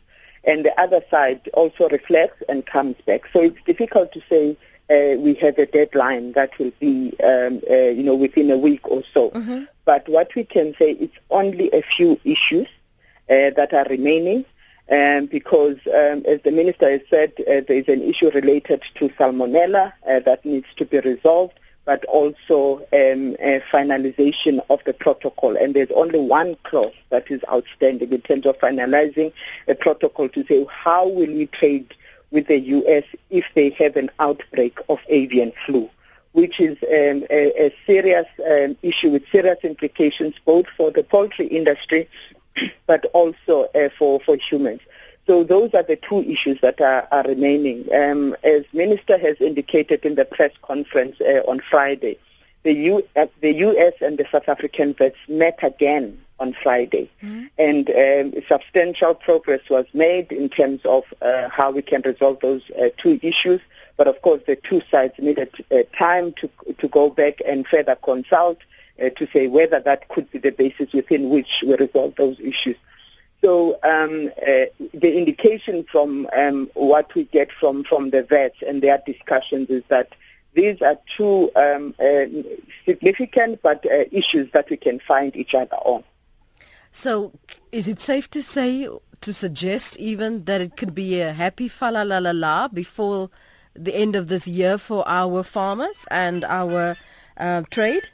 and 0.44 0.64
the 0.64 0.78
other 0.80 1.02
side 1.10 1.48
also 1.54 1.88
reflects 1.88 2.42
and 2.48 2.66
comes 2.66 2.96
back. 3.06 3.22
So 3.32 3.40
it's 3.40 3.62
difficult 3.64 4.12
to 4.12 4.22
say 4.28 4.56
uh, 4.90 5.16
we 5.20 5.34
have 5.34 5.58
a 5.58 5.66
deadline 5.66 6.32
that 6.32 6.58
will 6.58 6.72
be, 6.80 7.14
um, 7.22 7.60
uh, 7.70 7.74
you 7.74 8.02
know, 8.02 8.16
within 8.16 8.50
a 8.50 8.58
week 8.58 8.88
or 8.88 9.02
so. 9.14 9.30
Mm-hmm. 9.30 9.64
But 9.84 10.08
what 10.08 10.34
we 10.34 10.44
can 10.44 10.74
say, 10.78 10.92
it's 10.92 11.16
only 11.30 11.70
a 11.72 11.82
few 11.82 12.20
issues 12.24 12.68
uh, 13.30 13.50
that 13.56 13.72
are 13.72 13.86
remaining. 13.88 14.44
Um, 14.90 15.26
because, 15.26 15.78
um, 15.86 16.24
as 16.26 16.42
the 16.42 16.50
minister 16.50 16.90
has 16.90 17.00
said, 17.08 17.32
uh, 17.40 17.62
there 17.66 17.78
is 17.78 17.88
an 17.88 18.02
issue 18.02 18.30
related 18.30 18.82
to 18.96 19.08
salmonella 19.10 19.92
uh, 20.06 20.20
that 20.20 20.44
needs 20.44 20.66
to 20.76 20.84
be 20.84 20.98
resolved, 20.98 21.58
but 21.84 22.04
also 22.04 22.78
um, 22.92 23.34
finalization 23.72 24.64
of 24.70 24.82
the 24.84 24.92
protocol. 24.92 25.56
And 25.56 25.74
there's 25.74 25.90
only 25.90 26.20
one 26.20 26.56
clause 26.62 26.94
that 27.10 27.30
is 27.30 27.40
outstanding 27.50 28.12
in 28.12 28.20
terms 28.20 28.46
of 28.46 28.58
finalizing 28.58 29.32
a 29.66 29.74
protocol 29.74 30.28
to 30.28 30.44
say 30.46 30.64
how 30.70 31.08
will 31.08 31.32
we 31.32 31.46
trade 31.46 31.94
with 32.30 32.46
the 32.46 32.58
U.S. 32.58 33.04
if 33.30 33.46
they 33.54 33.70
have 33.70 33.96
an 33.96 34.10
outbreak 34.18 34.78
of 34.88 34.98
avian 35.08 35.52
flu 35.66 35.90
which 36.32 36.60
is 36.60 36.78
um, 36.84 37.26
a, 37.30 37.66
a, 37.66 37.74
serious 37.86 38.26
um, 38.50 38.76
issue 38.82 39.10
with 39.10 39.22
serious 39.30 39.58
implications 39.62 40.34
both 40.46 40.66
for 40.76 40.90
the 40.90 41.04
poultry 41.04 41.46
industry 41.46 42.08
but 42.86 43.04
also 43.12 43.68
uh, 43.74 43.88
for, 43.98 44.20
for 44.20 44.36
humans. 44.36 44.80
So 45.26 45.44
those 45.44 45.72
are 45.74 45.84
the 45.84 45.96
two 45.96 46.20
issues 46.22 46.60
that 46.62 46.80
are, 46.80 47.06
are 47.12 47.22
remaining. 47.22 47.88
Um, 47.94 48.36
as 48.42 48.64
Minister 48.72 49.18
has 49.18 49.40
indicated 49.40 50.04
in 50.04 50.16
the 50.16 50.24
press 50.24 50.52
conference 50.62 51.20
uh, 51.20 51.42
on 51.46 51.60
Friday, 51.60 52.18
the, 52.64 52.72
U, 52.72 53.08
uh, 53.16 53.26
the 53.40 53.54
U.S. 53.54 53.94
and 54.00 54.18
the 54.18 54.26
South 54.30 54.48
African 54.48 54.94
vets 54.94 55.16
met 55.28 55.60
again 55.62 56.18
on 56.38 56.52
Friday, 56.52 57.08
mm-hmm. 57.22 57.46
and 57.56 57.88
um, 57.90 58.42
substantial 58.48 59.14
progress 59.14 59.60
was 59.70 59.86
made 59.94 60.32
in 60.32 60.48
terms 60.48 60.80
of 60.84 61.04
uh, 61.22 61.48
how 61.48 61.70
we 61.70 61.82
can 61.82 62.02
resolve 62.02 62.40
those 62.40 62.62
uh, 62.70 62.88
two 62.96 63.18
issues. 63.22 63.60
But 63.96 64.08
of 64.08 64.20
course, 64.22 64.42
the 64.46 64.56
two 64.56 64.82
sides 64.90 65.14
needed 65.18 65.50
uh, 65.70 65.82
time 65.96 66.32
to 66.34 66.50
to 66.78 66.88
go 66.88 67.10
back 67.10 67.40
and 67.46 67.66
further 67.66 67.94
consult 67.94 68.58
uh, 69.00 69.10
to 69.10 69.28
say 69.32 69.46
whether 69.46 69.78
that 69.80 70.08
could 70.08 70.30
be 70.32 70.38
the 70.38 70.50
basis 70.50 70.92
within 70.92 71.30
which 71.30 71.62
we 71.64 71.76
resolve 71.76 72.14
those 72.16 72.40
issues. 72.40 72.76
So 73.42 73.78
um, 73.82 74.30
uh, 74.40 74.66
the 74.94 75.18
indication 75.18 75.84
from 75.90 76.28
um, 76.32 76.70
what 76.74 77.12
we 77.14 77.24
get 77.24 77.50
from, 77.50 77.82
from 77.82 78.10
the 78.10 78.22
vets 78.22 78.58
and 78.66 78.80
their 78.80 79.02
discussions 79.04 79.68
is 79.68 79.82
that 79.88 80.12
these 80.54 80.80
are 80.80 80.96
two 81.06 81.50
um, 81.56 81.94
uh, 81.98 82.26
significant 82.84 83.60
but 83.62 83.84
uh, 83.86 84.04
issues 84.12 84.50
that 84.52 84.70
we 84.70 84.76
can 84.76 85.00
find 85.00 85.34
each 85.34 85.54
other 85.54 85.76
on. 85.76 86.04
So 86.92 87.32
is 87.72 87.88
it 87.88 88.00
safe 88.00 88.30
to 88.30 88.42
say, 88.42 88.88
to 89.22 89.34
suggest 89.34 89.96
even 89.98 90.44
that 90.44 90.60
it 90.60 90.76
could 90.76 90.94
be 90.94 91.20
a 91.20 91.32
happy 91.32 91.68
fa 91.68 91.90
la 91.90 92.02
la 92.02 92.18
la 92.18 92.32
la 92.32 92.68
before 92.68 93.30
the 93.74 93.94
end 93.94 94.14
of 94.14 94.28
this 94.28 94.46
year 94.46 94.78
for 94.78 95.02
our 95.08 95.42
farmers 95.42 96.04
and 96.10 96.44
our 96.44 96.96
uh, 97.38 97.62
trade? 97.70 98.08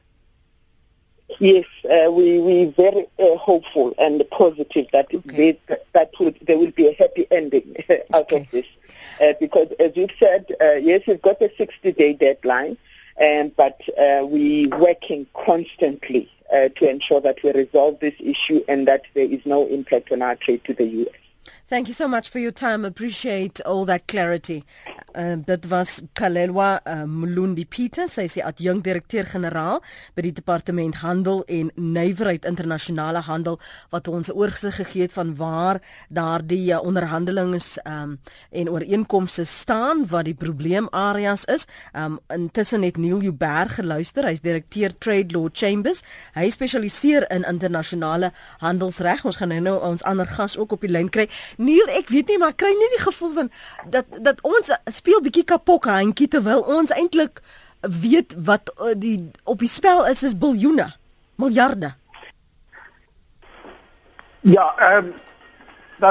Yes, 1.41 1.67
uh, 1.85 2.11
we 2.11 2.39
we 2.41 2.65
very 2.67 3.07
uh, 3.19 3.37
hopeful 3.37 3.95
and 3.99 4.23
positive 4.31 4.87
that 4.93 5.13
okay. 5.15 5.59
they, 5.69 5.77
that 5.93 6.11
will, 6.19 6.33
there 6.43 6.59
will 6.59 6.71
be 6.71 6.89
a 6.89 6.95
happy 6.99 7.27
ending 7.31 7.77
out 8.15 8.33
okay. 8.33 8.41
of 8.41 8.51
this, 8.51 8.67
uh, 9.21 9.35
because 9.39 9.69
as 9.79 9.95
you 9.95 10.09
said, 10.19 10.47
uh, 10.61 10.73
yes, 10.73 11.03
we've 11.07 11.23
got 11.23 11.41
a 11.43 11.49
60-day 11.51 12.15
deadline, 12.15 12.77
um, 13.23 13.53
but 13.57 13.81
uh, 13.99 14.25
we 14.27 14.69
working 14.69 15.27
constantly 15.35 16.31
uh, 16.53 16.71
to 16.71 16.89
ensure 16.89 17.21
that 17.21 17.43
we 17.43 17.53
resolve 17.53 18.01
this 18.01 18.15
issue 18.19 18.65
and 18.67 18.89
that 18.89 19.03
there 19.15 19.31
is 19.31 19.45
no 19.45 19.67
impact 19.67 20.11
on 20.11 20.23
our 20.23 20.35
trade 20.35 20.65
to 20.65 20.75
the 20.75 20.85
U.S. 20.85 21.15
Thank 21.69 21.89
you 21.89 21.95
so 21.95 22.09
much 22.09 22.31
for 22.31 22.39
your 22.39 22.53
time. 22.53 22.87
Appreciate 22.87 23.61
all 23.61 23.85
that 23.85 24.07
clarity. 24.09 24.65
Uh, 25.19 25.33
dit 25.45 25.67
was 25.67 26.01
Kalelwa 26.13 26.81
uh, 26.87 27.03
Mlundi 27.03 27.65
Pieter, 27.67 28.07
sy 28.07 28.29
is 28.29 28.37
die 28.37 28.43
adjunkt 28.47 28.85
direkteur-generaal 28.87 29.81
by 30.15 30.23
die 30.23 30.31
Departement 30.37 31.01
Handel 31.03 31.41
en 31.51 31.73
Nywerheid 31.75 32.45
Internasionale 32.47 33.25
Handel 33.27 33.57
wat 33.91 34.07
ons 34.07 34.31
'n 34.31 34.37
oorsig 34.39 34.77
gegee 34.79 35.09
het 35.09 35.13
van 35.13 35.35
waar 35.35 35.81
daardie 36.09 36.71
uh, 36.71 36.79
onderhandelinge 36.79 37.59
um, 37.83 38.21
en 38.51 38.71
ooreenkomste 38.71 39.45
staan, 39.45 40.07
wat 40.07 40.25
die 40.25 40.35
probleemareas 40.35 41.45
is. 41.45 41.67
Um, 41.97 42.21
intussen 42.29 42.83
het 42.83 42.97
Neil 42.97 43.23
Uberg 43.23 43.75
geluister. 43.75 44.25
Hy's 44.25 44.41
direkteur 44.41 44.99
Trade 44.99 45.35
Law 45.35 45.49
Chambers. 45.53 46.03
Hy 46.35 46.47
spesialiseer 46.51 47.27
in 47.31 47.43
internasionale 47.43 48.31
handelsreg. 48.59 49.25
Ons 49.25 49.37
gaan 49.37 49.63
nou 49.63 49.83
ons 49.83 50.03
ander 50.03 50.27
gas 50.27 50.57
ook 50.57 50.73
op 50.73 50.81
die 50.81 50.91
lyn 50.91 51.11
kry. 51.11 51.29
Neil, 51.57 51.91
ek 51.91 52.09
weet 52.09 52.29
nie 52.29 52.39
maar 52.39 52.55
kry 52.55 52.71
nie 52.71 52.93
die 52.97 53.03
gevoel 53.03 53.35
van 53.35 53.51
dat 53.91 54.07
dat 54.23 54.41
ons 54.47 54.71
speel 55.09 55.23
bietjie 55.25 55.47
kapok 55.49 55.87
handjie 55.89 56.29
terwyl 56.29 56.61
ons 56.69 56.91
eintlik 56.93 57.41
weet 57.81 58.35
wat 58.45 58.69
uh, 58.77 58.93
die 58.93 59.31
op 59.49 59.63
die 59.65 59.71
spel 59.73 60.05
is 60.11 60.21
is 60.27 60.35
biljoene, 60.37 60.91
miljarde. 61.41 61.95
Ja, 64.45 64.67
ehm 64.77 65.09
um, 65.09 65.15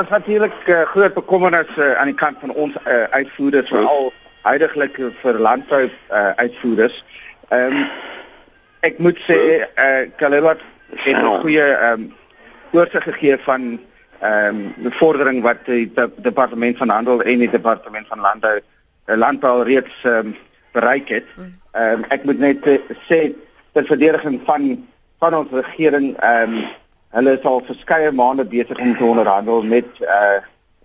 is 0.02 0.10
natuurlik 0.10 0.56
uh, 0.66 0.82
groot 0.90 1.14
bekommernis 1.14 1.70
uh, 1.78 1.94
aan 2.02 2.10
die 2.10 2.18
kant 2.18 2.42
van 2.42 2.52
ons 2.52 2.74
uh, 2.86 3.04
uitvoerders 3.14 3.70
veral 3.70 4.10
huidigelik 4.48 4.98
vir 5.22 5.40
landbou 5.46 5.84
uh, 5.86 6.32
uitvoerders. 6.42 6.98
Ehm 7.50 7.78
um, 7.78 7.86
ek 8.88 8.98
moet 8.98 9.22
sê 9.28 9.38
eh 9.38 9.86
uh, 9.86 10.08
Kalelwat 10.18 10.64
het 11.04 11.22
'n 11.22 11.38
goeie 11.44 11.68
ehm 11.68 12.02
um, 12.02 12.16
oorsig 12.72 13.04
gegee 13.04 13.38
van 13.46 13.78
ehm 14.20 14.56
um, 14.56 14.74
die 14.90 14.96
vordering 14.98 15.44
wat 15.44 15.62
die 15.70 15.86
de, 15.94 16.10
departement 16.18 16.78
van 16.78 16.90
handel 16.90 17.22
en 17.22 17.46
die 17.46 17.54
departement 17.54 18.08
van 18.08 18.26
landbou 18.26 18.58
landbou 19.16 19.64
reeds 19.64 20.04
ehm 20.04 20.28
um, 20.28 20.36
bereik 20.72 21.10
het. 21.10 21.26
Um, 21.38 22.04
ek 22.14 22.24
moet 22.24 22.40
net 22.40 22.68
uh, 22.68 22.78
sê 23.10 23.32
ter 23.74 23.86
verdediging 23.86 24.42
van 24.46 24.68
van 25.20 25.36
ons 25.36 25.52
regering 25.52 26.18
ehm 26.18 26.54
um, 26.54 26.68
hulle 27.18 27.34
is 27.38 27.46
al 27.48 27.64
verskeie 27.66 28.12
maande 28.12 28.46
besig 28.46 28.78
om 28.78 28.94
te 28.98 29.04
onderhandel 29.04 29.64
met 29.64 29.88
uh 30.02 30.38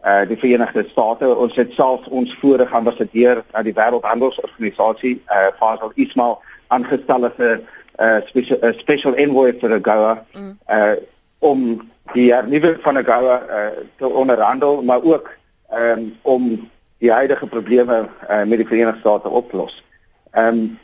uh 0.05 0.23
die 0.29 0.37
Verenigde 0.37 0.85
State. 0.91 1.29
Ons 1.37 1.57
het 1.57 1.73
self 1.73 2.07
ons 2.07 2.35
vorige 2.41 2.75
ambassadeur 2.75 3.45
aan 3.51 3.65
die 3.65 3.75
Wêreldhandelsorganisasie 3.75 5.15
uh 5.29 5.51
Fasal 5.59 5.93
Ismail 5.95 6.39
aangestel 6.69 7.25
as 7.25 7.39
'n 7.39 7.67
uh 8.01 8.21
special, 8.27 8.59
uh, 8.63 8.73
special 8.79 9.15
envoy 9.15 9.53
vir 9.61 9.73
AGOA 9.73 10.25
mm. 10.35 10.59
uh 10.69 10.95
om 11.39 11.91
die 12.13 12.31
hernuwing 12.33 12.79
van 12.83 13.05
goue 13.05 13.37
uh, 13.51 13.67
te 13.99 14.09
onderhandel, 14.09 14.83
maar 14.83 15.03
ook 15.03 15.31
um, 15.75 16.15
om 16.23 16.71
die 17.03 17.11
huidige 17.11 17.47
probleme 17.47 18.07
uh, 18.31 18.43
met 18.47 18.63
die 18.63 18.67
Verenigde 18.67 19.01
State 19.01 19.29
op 19.29 19.51
te 19.51 19.57
los. 19.57 19.83
Ehm 20.31 20.47
um, 20.49 20.79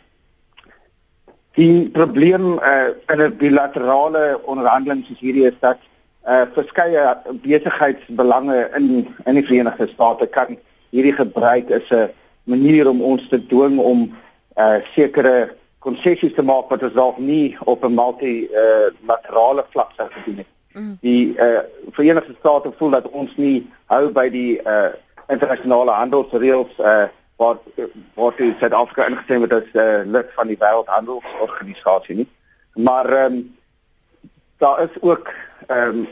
die 1.59 1.89
probleem 1.91 2.53
uh, 2.59 2.91
in 3.07 3.21
'n 3.23 3.37
bilaterale 3.37 4.41
onderhandeling 4.45 5.05
soos 5.05 5.19
hierdie 5.19 5.47
is 5.47 5.59
dat 5.61 5.79
uh, 6.27 6.43
verskeie 6.55 7.17
besigheidsbelange 7.43 8.71
in 8.77 9.15
in 9.25 9.35
die 9.35 9.47
Verenigde 9.47 9.89
State 9.95 10.27
kan 10.27 10.59
hierdie 10.91 11.13
gebruik 11.13 11.71
as 11.71 11.91
'n 11.91 12.11
manier 12.45 12.89
om 12.89 13.03
ons 13.03 13.29
te 13.29 13.47
dwing 13.47 13.79
om 13.79 14.15
uh, 14.57 14.79
sekere 14.95 15.55
konsessies 15.79 16.35
te 16.35 16.43
maak 16.43 16.71
wat 16.71 16.83
ons 16.83 16.95
dalk 16.95 17.19
nie 17.19 17.57
op 17.65 17.85
'n 17.85 17.95
multilaterale 17.95 19.63
uh, 19.63 19.71
vlak 19.71 19.91
sou 19.97 20.09
gedoen 20.11 20.37
het. 20.37 20.51
Mm. 20.73 20.99
Die 21.01 21.35
uh, 21.37 21.59
Verenigde 21.91 22.35
State 22.39 22.73
voel 22.77 22.91
dat 22.91 23.11
ons 23.11 23.37
nie 23.37 23.67
hou 23.87 24.11
by 24.11 24.29
die 24.29 24.61
uh, 24.63 24.95
internasionale 25.29 25.91
handelsreëls 25.91 26.79
uh, 26.79 27.07
wat 27.39 27.63
wat 28.15 28.37
die 28.37 28.55
Suid-Afrika 28.59 29.07
ingestem 29.07 29.45
het 29.47 29.53
as 29.53 29.69
uh, 29.73 30.03
lid 30.05 30.31
van 30.35 30.51
die 30.51 30.59
Wêreldhandelsorganisasie 30.59 32.17
nie. 32.23 32.29
Maar 32.75 33.11
ehm 33.13 33.33
um, 33.33 33.57
daar 34.59 34.83
is 34.83 35.01
ook 35.01 35.31
ehm 35.67 35.89
um, 35.89 36.07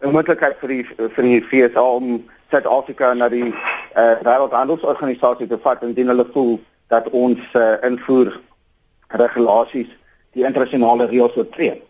'n 0.00 0.12
moontlikheid 0.12 0.56
vir 0.60 0.68
die 0.68 0.84
vir 0.96 1.24
die 1.24 1.42
FSA 1.42 1.82
om 1.82 2.24
Suid-Afrika 2.50 3.12
na 3.14 3.28
die 3.28 3.52
uh, 3.52 4.16
Wêreldhandelsorganisasie 4.22 5.46
te 5.46 5.58
vat 5.58 5.82
indien 5.82 6.08
hulle 6.08 6.26
voel 6.32 6.60
dat 6.88 7.10
ons 7.10 7.38
uh, 7.52 7.74
invoer 7.82 8.40
regulasies 9.08 9.90
die 10.32 10.44
internasionale 10.44 11.06
reëls 11.06 11.36
oortree. 11.36 11.82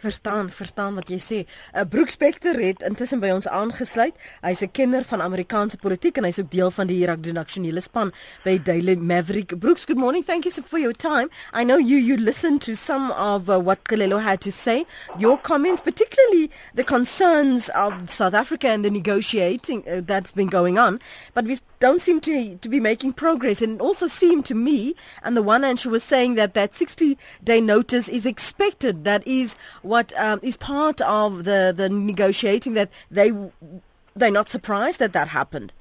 Verstaan, 0.00 0.50
verstaan 0.50 0.94
wat 0.94 1.10
jy 1.12 1.18
sê. 1.20 1.38
'n 1.44 1.78
uh, 1.78 1.84
Brooke 1.88 2.10
Specter 2.10 2.56
het 2.56 2.82
intussen 2.82 3.20
by 3.20 3.30
ons 3.30 3.48
aangesluit. 3.48 4.14
Hy's 4.40 4.62
'n 4.62 4.70
kenner 4.72 5.04
van 5.04 5.20
Amerikaanse 5.22 5.76
politiek 5.76 6.16
en 6.16 6.24
hy's 6.24 6.38
ook 6.38 6.50
deel 6.50 6.70
van 6.70 6.86
die 6.86 7.06
redaksionele 7.06 7.80
span 7.80 8.12
by 8.44 8.58
Daily 8.62 8.94
Maverick. 8.94 9.58
Brooks, 9.58 9.84
good 9.84 9.98
morning. 9.98 10.24
Thank 10.24 10.44
you 10.44 10.52
so 10.52 10.62
for 10.62 10.78
your 10.78 10.96
time. 10.96 11.28
I 11.52 11.64
know 11.64 11.78
you 11.78 11.98
you 11.98 12.16
listened 12.16 12.60
to 12.62 12.74
some 12.74 13.12
of 13.12 13.48
uh, 13.48 13.58
what 13.58 13.78
Kalelo 13.88 14.18
had 14.18 14.40
to 14.40 14.50
say. 14.50 14.84
Your 15.18 15.36
comments, 15.38 15.80
particularly 15.82 16.50
the 16.74 16.84
concerns 16.84 17.68
of 17.74 18.10
South 18.10 18.34
Africa 18.34 18.68
and 18.68 18.84
the 18.84 18.90
negotiating 18.90 19.84
uh, 19.86 20.00
that's 20.06 20.32
been 20.32 20.48
going 20.48 20.78
on, 20.78 21.00
but 21.34 21.44
we 21.44 21.58
don't 21.80 22.00
seem 22.00 22.20
to 22.20 22.56
to 22.56 22.68
be 22.68 22.78
making 22.78 23.14
progress. 23.14 23.60
And 23.62 23.76
it 23.76 23.80
also 23.82 24.06
seemed 24.06 24.44
to 24.46 24.54
me, 24.54 24.94
and 25.22 25.36
the 25.36 25.42
one 25.42 25.62
hand 25.62 25.80
she 25.80 25.88
was 25.88 26.04
saying 26.04 26.34
that 26.34 26.54
that 26.54 26.74
60 26.74 27.18
day 27.42 27.60
notice 27.60 28.08
is 28.08 28.26
expected. 28.26 29.04
That 29.04 29.26
is 29.26 29.56
what 29.82 30.12
um, 30.18 30.40
is 30.42 30.56
part 30.56 31.00
of 31.00 31.44
the, 31.44 31.72
the 31.74 31.88
negotiating 31.88 32.74
that 32.74 32.90
they 33.10 33.32
they're 34.14 34.30
not 34.30 34.48
surprised 34.48 34.98
that 34.98 35.14
that 35.14 35.28
happened. 35.28 35.72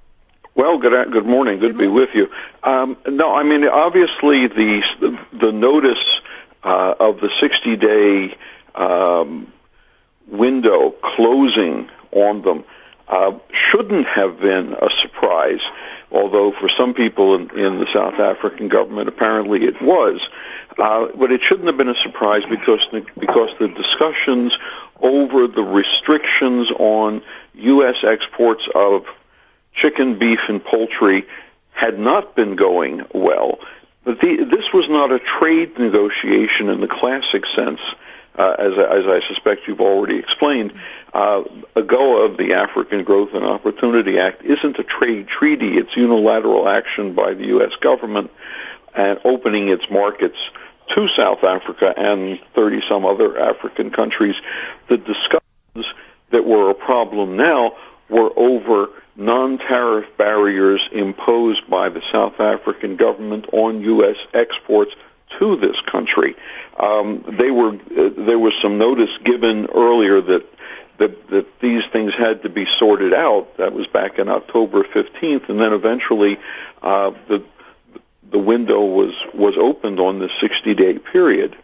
Well, 0.55 0.77
good 0.77 1.11
good 1.11 1.25
morning. 1.25 1.59
Good, 1.59 1.73
good 1.73 1.77
to 1.77 1.79
be 1.79 1.87
with 1.87 2.15
you. 2.15 2.31
Um, 2.63 2.97
no, 3.07 3.35
I 3.35 3.43
mean 3.43 3.67
obviously 3.67 4.47
the 4.47 5.19
the 5.33 5.51
notice 5.51 6.21
uh, 6.63 6.95
of 6.99 7.19
the 7.19 7.29
60 7.29 7.75
day 7.75 8.37
um, 8.75 9.51
window 10.27 10.91
closing 10.91 11.89
on 12.11 12.41
them 12.41 12.63
uh, 13.09 13.33
shouldn't 13.51 14.05
have 14.07 14.39
been 14.39 14.75
a 14.79 14.89
surprise, 14.89 15.61
although 16.11 16.51
for 16.51 16.69
some 16.69 16.93
people 16.93 17.35
in, 17.35 17.49
in 17.57 17.79
the 17.79 17.87
South 17.87 18.19
African 18.19 18.67
government 18.67 19.09
apparently 19.09 19.65
it 19.65 19.81
was. 19.81 20.29
Uh, 20.77 21.07
but 21.15 21.31
it 21.31 21.41
shouldn't 21.41 21.67
have 21.67 21.77
been 21.77 21.89
a 21.89 21.95
surprise 21.95 22.45
because 22.45 22.87
the, 22.91 23.05
because 23.19 23.49
the 23.59 23.67
discussions 23.67 24.57
over 25.01 25.47
the 25.47 25.63
restrictions 25.63 26.71
on 26.77 27.21
U.S. 27.55 28.03
exports 28.03 28.69
of 28.73 29.05
chicken, 29.73 30.19
beef, 30.19 30.47
and 30.47 30.63
poultry 30.63 31.25
had 31.71 31.99
not 31.99 32.35
been 32.35 32.55
going 32.55 33.05
well. 33.13 33.59
But 34.03 34.21
the, 34.21 34.43
this 34.43 34.71
was 34.73 34.87
not 34.87 35.11
a 35.11 35.19
trade 35.19 35.77
negotiation 35.79 36.69
in 36.69 36.81
the 36.81 36.87
classic 36.87 37.45
sense, 37.45 37.81
uh, 38.35 38.55
as, 38.57 38.73
as 38.77 39.07
I 39.07 39.19
suspect 39.25 39.67
you've 39.67 39.81
already 39.81 40.17
explained. 40.17 40.73
Uh, 41.13 41.43
AGOA 41.75 42.25
of 42.25 42.37
the 42.37 42.53
African 42.53 43.03
Growth 43.03 43.33
and 43.33 43.43
Opportunity 43.45 44.19
Act 44.19 44.43
isn't 44.43 44.77
a 44.79 44.83
trade 44.83 45.27
treaty. 45.27 45.77
It's 45.77 45.95
unilateral 45.95 46.67
action 46.67 47.13
by 47.13 47.33
the 47.33 47.47
U.S. 47.47 47.75
government 47.75 48.31
and 48.93 49.19
opening 49.23 49.69
its 49.69 49.89
markets 49.89 50.51
to 50.89 51.07
South 51.07 51.43
Africa 51.43 51.93
and 51.97 52.39
30 52.53 52.81
some 52.81 53.05
other 53.05 53.39
African 53.39 53.91
countries. 53.91 54.35
The 54.87 54.97
discussions 54.97 55.93
that 56.31 56.45
were 56.45 56.69
a 56.69 56.75
problem 56.75 57.37
now 57.37 57.75
were 58.09 58.31
over 58.35 58.89
non-tariff 59.15 60.17
barriers 60.17 60.87
imposed 60.91 61.69
by 61.69 61.89
the 61.89 62.01
South 62.01 62.39
African 62.39 62.95
government 62.95 63.47
on 63.51 63.81
U.S. 63.81 64.17
exports 64.33 64.95
to 65.37 65.55
this 65.55 65.79
country. 65.81 66.35
Um, 66.77 67.23
they 67.27 67.51
were 67.51 67.73
uh, 67.73 68.09
there 68.17 68.39
was 68.39 68.55
some 68.55 68.77
notice 68.77 69.15
given 69.19 69.67
earlier 69.67 70.21
that, 70.21 70.45
that 70.99 71.29
that 71.29 71.59
these 71.59 71.85
things 71.87 72.13
had 72.13 72.43
to 72.43 72.49
be 72.49 72.65
sorted 72.65 73.13
out. 73.13 73.57
That 73.57 73.73
was 73.73 73.87
back 73.87 74.19
in 74.19 74.29
October 74.29 74.83
15th, 74.83 75.49
and 75.49 75.59
then 75.59 75.73
eventually 75.73 76.39
uh, 76.81 77.11
the 77.27 77.43
the 78.29 78.39
window 78.39 78.85
was 78.85 79.15
was 79.33 79.57
opened 79.57 79.99
on 79.99 80.19
the 80.19 80.29
60 80.29 80.73
day 80.75 80.99
period. 80.99 81.57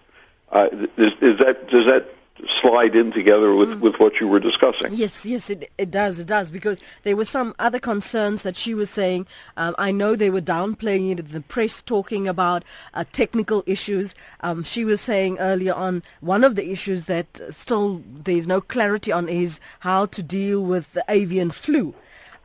Uh, 0.52 0.70
is, 0.98 1.14
is 1.22 1.40
that 1.40 1.70
does 1.70 1.86
that 1.86 2.15
slide 2.48 2.96
in 2.96 3.12
together 3.12 3.54
with, 3.54 3.70
mm. 3.70 3.80
with 3.80 4.00
what 4.00 4.20
you 4.20 4.28
were 4.28 4.40
discussing. 4.40 4.94
Yes, 4.94 5.26
yes, 5.26 5.50
it, 5.50 5.72
it 5.78 5.92
does, 5.92 6.20
it 6.20 6.28
does, 6.28 6.50
because 6.50 6.82
there 7.04 7.16
were 7.16 7.26
some 7.26 7.54
other 7.60 7.80
concerns 7.80 8.44
that 8.44 8.56
she 8.56 8.74
was 8.74 8.90
saying. 8.90 9.28
Um, 9.58 9.76
I 9.78 9.92
know 9.92 10.16
they 10.16 10.30
were 10.30 10.42
downplaying 10.42 11.12
it 11.12 11.20
in 11.20 11.28
the 11.28 11.42
press, 11.42 11.82
talking 11.82 12.28
about 12.28 12.64
uh, 12.94 13.06
technical 13.12 13.64
issues. 13.66 14.16
Um, 14.42 14.64
she 14.64 14.86
was 14.86 15.02
saying 15.02 15.38
earlier 15.40 15.74
on 15.74 16.04
one 16.22 16.44
of 16.44 16.56
the 16.56 16.72
issues 16.72 17.06
that 17.06 17.42
still 17.50 18.04
there's 18.08 18.48
no 18.48 18.62
clarity 18.62 19.12
on 19.12 19.30
is 19.30 19.60
how 19.80 20.06
to 20.08 20.24
deal 20.24 20.62
with 20.62 20.94
the 20.94 21.04
avian 21.10 21.52
flu. 21.52 21.94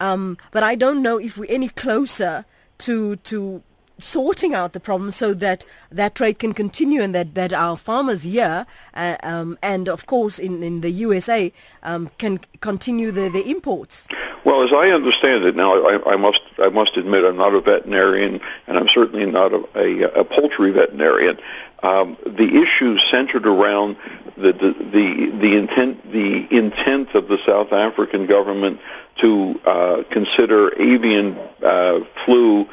Um, 0.01 0.39
but 0.51 0.63
I 0.63 0.77
don't 0.77 1.03
know 1.03 1.19
if 1.19 1.37
we're 1.37 1.51
any 1.51 1.69
closer 1.69 2.45
to 2.79 3.17
to 3.17 3.63
sorting 4.01 4.55
out 4.55 4.73
the 4.73 4.81
problem 4.81 5.11
so 5.11 5.35
that 5.35 5.65
that 5.91 6.15
trade 6.15 6.39
can 6.39 6.53
continue 6.53 7.03
and 7.03 7.15
that, 7.15 7.35
that 7.35 7.53
our 7.53 7.77
farmers 7.77 8.23
here 8.23 8.67
uh, 8.95 9.17
um, 9.23 9.59
and 9.63 9.89
of 9.89 10.07
course 10.07 10.39
in, 10.39 10.63
in 10.63 10.81
the 10.81 10.91
USA 10.91 11.53
um, 11.83 12.11
can 12.19 12.39
continue 12.61 13.11
the, 13.11 13.29
the 13.29 13.49
imports? 13.49 14.07
Well, 14.45 14.63
as 14.63 14.73
I 14.73 14.91
understand 14.91 15.45
it 15.45 15.55
now, 15.55 15.75
I, 15.75 16.13
I 16.13 16.17
must 16.17 16.41
I 16.59 16.71
must 16.71 16.97
admit 16.97 17.25
I'm 17.25 17.37
not 17.37 17.55
a 17.55 17.61
veterinarian 17.61 18.41
and 18.67 18.79
I'm 18.79 18.89
certainly 18.89 19.27
not 19.27 19.53
a, 19.53 19.65
a, 19.75 20.21
a 20.21 20.25
poultry 20.25 20.71
veterinarian. 20.71 21.39
Um, 21.83 22.17
the 22.27 22.61
issue 22.61 22.97
centered 22.99 23.47
around 23.47 23.97
the, 24.37 24.53
the, 24.53 24.73
the 24.73 25.31
the 25.31 25.57
intent 25.57 26.11
the 26.11 26.47
intent 26.57 27.15
of 27.15 27.29
the 27.29 27.39
South 27.39 27.73
African 27.73 28.27
government 28.27 28.81
to 29.17 29.61
uh, 29.67 30.03
consider 30.11 30.75
avian 30.81 31.39
uh, 31.63 32.01
flu 32.25 32.69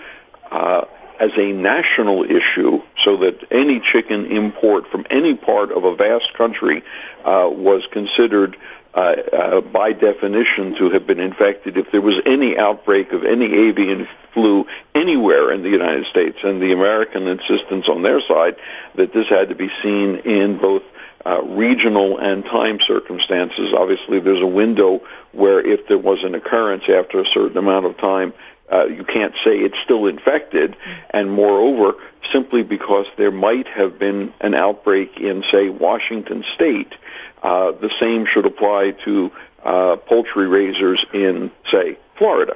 uh, 0.52 0.86
as 1.20 1.38
a 1.38 1.52
national 1.52 2.24
issue 2.24 2.82
so 2.98 3.18
that 3.18 3.44
any 3.52 3.80
chicken 3.80 4.26
import 4.28 4.88
from 4.88 5.06
any 5.10 5.36
part 5.36 5.72
of 5.72 5.84
a 5.84 5.96
vast 5.96 6.34
country 6.34 6.84
uh, 7.26 7.50
was 7.52 7.88
considered 7.88 8.58
uh, 8.94 9.16
uh, 9.34 9.62
by 9.62 9.94
definition 9.94 10.76
to 10.76 10.90
have 10.90 11.06
been 11.06 11.20
infected 11.20 11.78
if 11.78 11.92
there 11.92 12.02
was 12.02 12.20
any 12.26 12.58
outbreak 12.58 13.12
of 13.12 13.24
any 13.24 13.54
avian 13.54 14.08
flu 14.34 14.66
anywhere 14.96 15.52
in 15.52 15.62
the 15.62 15.70
United 15.70 16.06
States 16.06 16.44
and 16.44 16.62
the 16.62 16.72
American 16.72 17.28
insistence 17.28 17.90
on 17.90 18.02
their 18.02 18.22
side 18.22 18.56
that 18.96 19.14
this 19.14 19.28
had 19.28 19.50
to 19.50 19.56
be 19.56 19.70
seen 19.82 20.18
in 20.18 20.58
both 20.58 20.84
uh, 21.26 21.42
regional 21.44 22.18
and 22.18 22.46
time 22.46 22.80
circumstances. 22.80 23.74
Obviously, 23.74 24.20
there's 24.20 24.42
a 24.42 24.48
window 24.48 25.02
where 25.32 25.60
if 25.60 25.88
there 25.88 25.98
was 25.98 26.24
an 26.24 26.36
occurrence 26.36 26.88
after 26.88 27.20
a 27.20 27.26
certain 27.26 27.58
amount 27.58 27.86
of 27.86 27.98
time, 27.98 28.34
uh, 28.72 28.86
you 28.86 29.04
can't 29.04 29.36
say 29.44 29.60
it's 29.60 29.80
still 29.80 30.08
infected, 30.08 30.76
and 31.10 31.32
moreover, 31.32 31.98
simply 32.32 32.64
because 32.64 33.08
there 33.18 33.32
might 33.32 33.68
have 33.68 33.98
been 33.98 34.34
an 34.42 34.54
outbreak 34.54 35.20
in, 35.20 35.44
say, 35.44 35.70
Washington 35.70 36.44
State, 36.44 36.96
uh, 37.44 37.72
the 37.72 37.90
same 37.90 38.26
should 38.26 38.46
apply 38.46 38.92
to 38.92 39.32
uh, 39.64 39.96
poultry 39.96 40.48
raisers 40.48 41.06
in, 41.14 41.52
say, 41.66 41.98
Florida. 42.16 42.56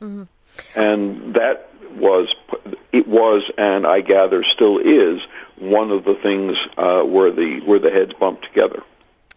Mm-hmm. 0.00 0.24
And 0.76 1.34
that 1.34 1.70
was, 1.96 2.34
it 2.92 3.06
was, 3.08 3.50
and 3.56 3.86
I 3.86 4.00
gather 4.00 4.42
still 4.42 4.78
is, 4.78 5.22
one 5.56 5.90
of 5.90 6.04
the 6.04 6.14
things 6.14 6.58
uh, 6.76 7.02
where 7.02 7.30
the 7.30 7.60
where 7.60 7.78
the 7.78 7.90
heads 7.90 8.12
bump 8.14 8.42
together. 8.42 8.82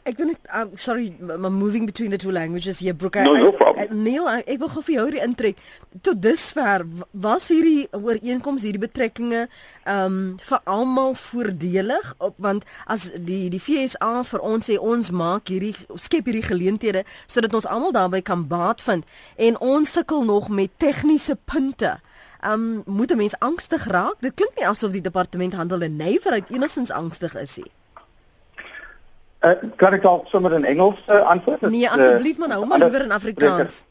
Ek 0.05 0.19
wil 0.21 0.27
net 0.29 0.49
um, 0.53 0.75
sorry, 0.77 1.07
I'm 1.17 1.55
moving 1.57 1.87
between 1.87 2.11
the 2.11 2.17
two 2.17 2.29
languages 2.29 2.77
hier 2.77 2.93
Broeke. 2.93 3.23
No, 3.25 3.33
no 3.33 3.51
problem. 3.51 4.03
Neil, 4.03 4.27
ek 4.45 4.59
wil 4.61 4.69
gou 4.69 4.83
vir 4.85 4.93
jou 4.93 5.05
hierdie 5.07 5.21
intrek. 5.25 5.61
Tot 6.05 6.19
dusver 6.21 6.83
was 7.25 7.47
hierdie 7.49 7.87
ooreenkoms, 7.89 8.61
hierdie 8.67 8.83
betrekkinge 8.83 9.47
ehm 9.89 10.03
um, 10.05 10.19
vir 10.45 10.61
almal 10.69 11.15
voordelig 11.17 12.11
op 12.21 12.37
want 12.41 12.67
as 12.85 13.07
die 13.17 13.47
die 13.49 13.61
FSA 13.61 14.11
vir 14.29 14.43
ons 14.45 14.69
sê 14.69 14.77
ons 14.77 15.09
maak 15.09 15.49
hierdie 15.49 15.73
skep 15.97 16.29
hierdie 16.29 16.45
geleenthede 16.45 17.01
sodat 17.25 17.57
ons 17.57 17.65
almal 17.65 17.95
daarbey 17.95 18.21
kan 18.25 18.43
baat 18.49 18.83
vind 18.85 19.09
en 19.47 19.57
ons 19.57 19.95
sukkel 19.97 20.21
nog 20.25 20.51
met 20.53 20.73
tegniese 20.77 21.33
punte. 21.49 21.95
Um, 22.45 22.83
moet 22.85 23.09
'n 23.09 23.17
mens 23.17 23.39
angstig 23.39 23.89
raak? 23.89 24.21
Dit 24.21 24.37
klink 24.37 24.53
nie 24.53 24.69
asof 24.69 24.93
die 24.93 25.01
departement 25.01 25.57
handel 25.57 25.81
en 25.81 25.97
nywerheid 25.97 26.53
enigstens 26.53 26.93
angstig 26.93 27.33
is 27.35 27.57
nie. 27.57 27.71
Uh, 29.45 29.51
kan 29.77 29.93
ek 29.93 30.01
dalk 30.01 30.27
sommer 30.31 30.53
in 30.57 30.65
Engels 30.65 31.01
uh, 31.05 31.19
antwoord? 31.29 31.61
Nee, 31.69 31.89
asseblief 31.89 32.37
maar 32.41 32.47
nou, 32.47 32.65
maar 32.65 32.79
liewer 32.81 33.03
in 33.03 33.11
Afrikaans. 33.11 33.83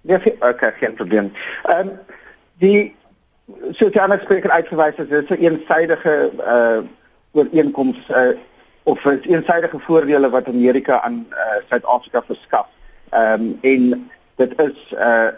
Ja, 0.00 0.18
nee, 0.24 0.34
okay, 0.40 0.72
geen 0.72 0.94
probleem. 0.94 1.32
Ehm 1.62 1.88
um, 1.88 1.98
die 2.58 2.96
soos 3.78 3.94
jy 3.94 4.00
anders 4.02 4.24
spreek 4.26 4.48
uitgewys 4.50 4.98
is 4.98 5.08
dit 5.08 5.30
'n 5.30 5.44
eensidedige 5.44 6.14
uh 6.54 6.80
ooreenkoms 7.32 7.98
uh 8.10 8.34
of 8.82 9.04
'n 9.04 9.20
eensidedige 9.22 9.78
voordele 9.78 10.30
wat 10.30 10.48
Amerika 10.48 11.00
aan 11.00 11.26
Suid-Afrika 11.68 12.18
uh, 12.18 12.26
verskaf. 12.26 12.66
Ehm 13.10 13.32
um, 13.32 13.58
en 13.60 14.10
dit 14.36 14.60
is 14.60 14.92
uh 14.92 15.30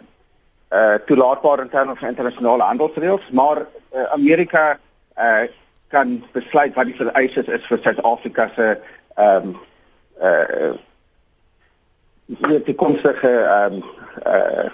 uh 0.73 0.95
toelaatbaar 1.07 1.61
in 1.61 1.69
terme 1.69 1.97
van 1.97 2.09
internasionale 2.09 2.63
handelsreëls, 2.63 3.31
maar 3.31 3.59
uh, 3.59 4.03
Amerika 4.13 4.79
uh 5.19 5.43
kan 5.89 6.25
besluit 6.33 6.75
wat 6.75 6.85
die 6.85 6.95
vereistes 6.95 7.47
is 7.47 7.67
vir 7.67 7.79
Suid-Afrika 7.83 8.51
se 8.57 8.79
ehm 9.21 9.53
um, 9.53 9.59
uh 10.23 10.73
die 12.27 12.63
toekomstige 12.63 13.29
ehm 13.29 13.79
um, 13.79 13.85
uh 14.27 14.69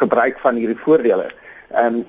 gebruik 0.00 0.38
van 0.38 0.54
hierdie 0.54 0.80
voordele. 0.84 1.28
Ehm 1.70 2.00
um, 2.00 2.06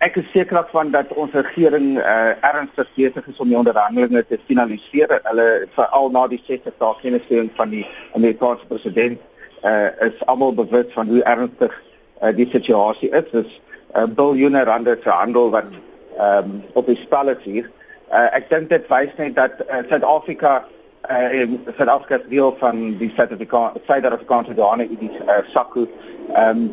ek 0.00 0.16
is 0.16 0.30
seker 0.32 0.56
daarvan 0.56 0.90
dat 0.90 1.10
ons 1.12 1.34
regering 1.36 1.98
uh, 1.98 2.32
ernstig 2.40 2.88
besig 2.96 3.26
is 3.28 3.40
om 3.42 3.50
die 3.52 3.58
onderhandelinge 3.58 4.22
te 4.26 4.38
finaliseer. 4.48 5.12
Hulle 5.26 5.48
veral 5.76 6.08
na 6.14 6.22
die 6.32 6.40
60 6.46 6.78
dae 6.80 6.94
kennisgewing 7.02 7.50
van 7.58 7.74
die 7.74 7.84
Amerikaanse 8.16 8.64
president 8.70 9.20
uh, 9.60 9.90
is 10.06 10.22
almal 10.32 10.56
bewus 10.56 10.88
van 10.96 11.12
hoe 11.12 11.20
ernstig 11.28 11.74
uh, 12.22 12.32
die 12.36 12.48
situasie 12.52 13.12
is. 13.12 13.28
Dis 13.34 13.52
'n 13.92 14.06
uh, 14.06 14.08
biljoene 14.16 14.64
rande 14.64 14.96
se 15.02 15.10
handel 15.10 15.50
wat 15.50 15.68
ehm 16.16 16.48
um, 16.48 16.64
op 16.72 16.86
die 16.86 16.96
spel 17.04 17.28
is 17.36 17.44
hier. 17.44 17.70
Uh, 18.10 18.26
ek 18.34 18.48
dink 18.50 18.70
dit 18.70 18.86
wys 18.90 19.10
net 19.18 19.36
dat 19.36 19.60
Suid-Afrika 19.86 20.64
uh, 21.10 21.42
uh, 21.42 21.44
Suid-Afrika 21.76 22.18
deel 22.28 22.56
van 22.58 22.80
die 22.98 23.10
Suid-Afrikaanse 23.14 24.54
douane 24.58 24.88
in 24.88 24.98
die 24.98 25.10
uh, 25.26 25.36
SACU 25.52 25.86
ehm 26.34 26.64
um, 26.64 26.70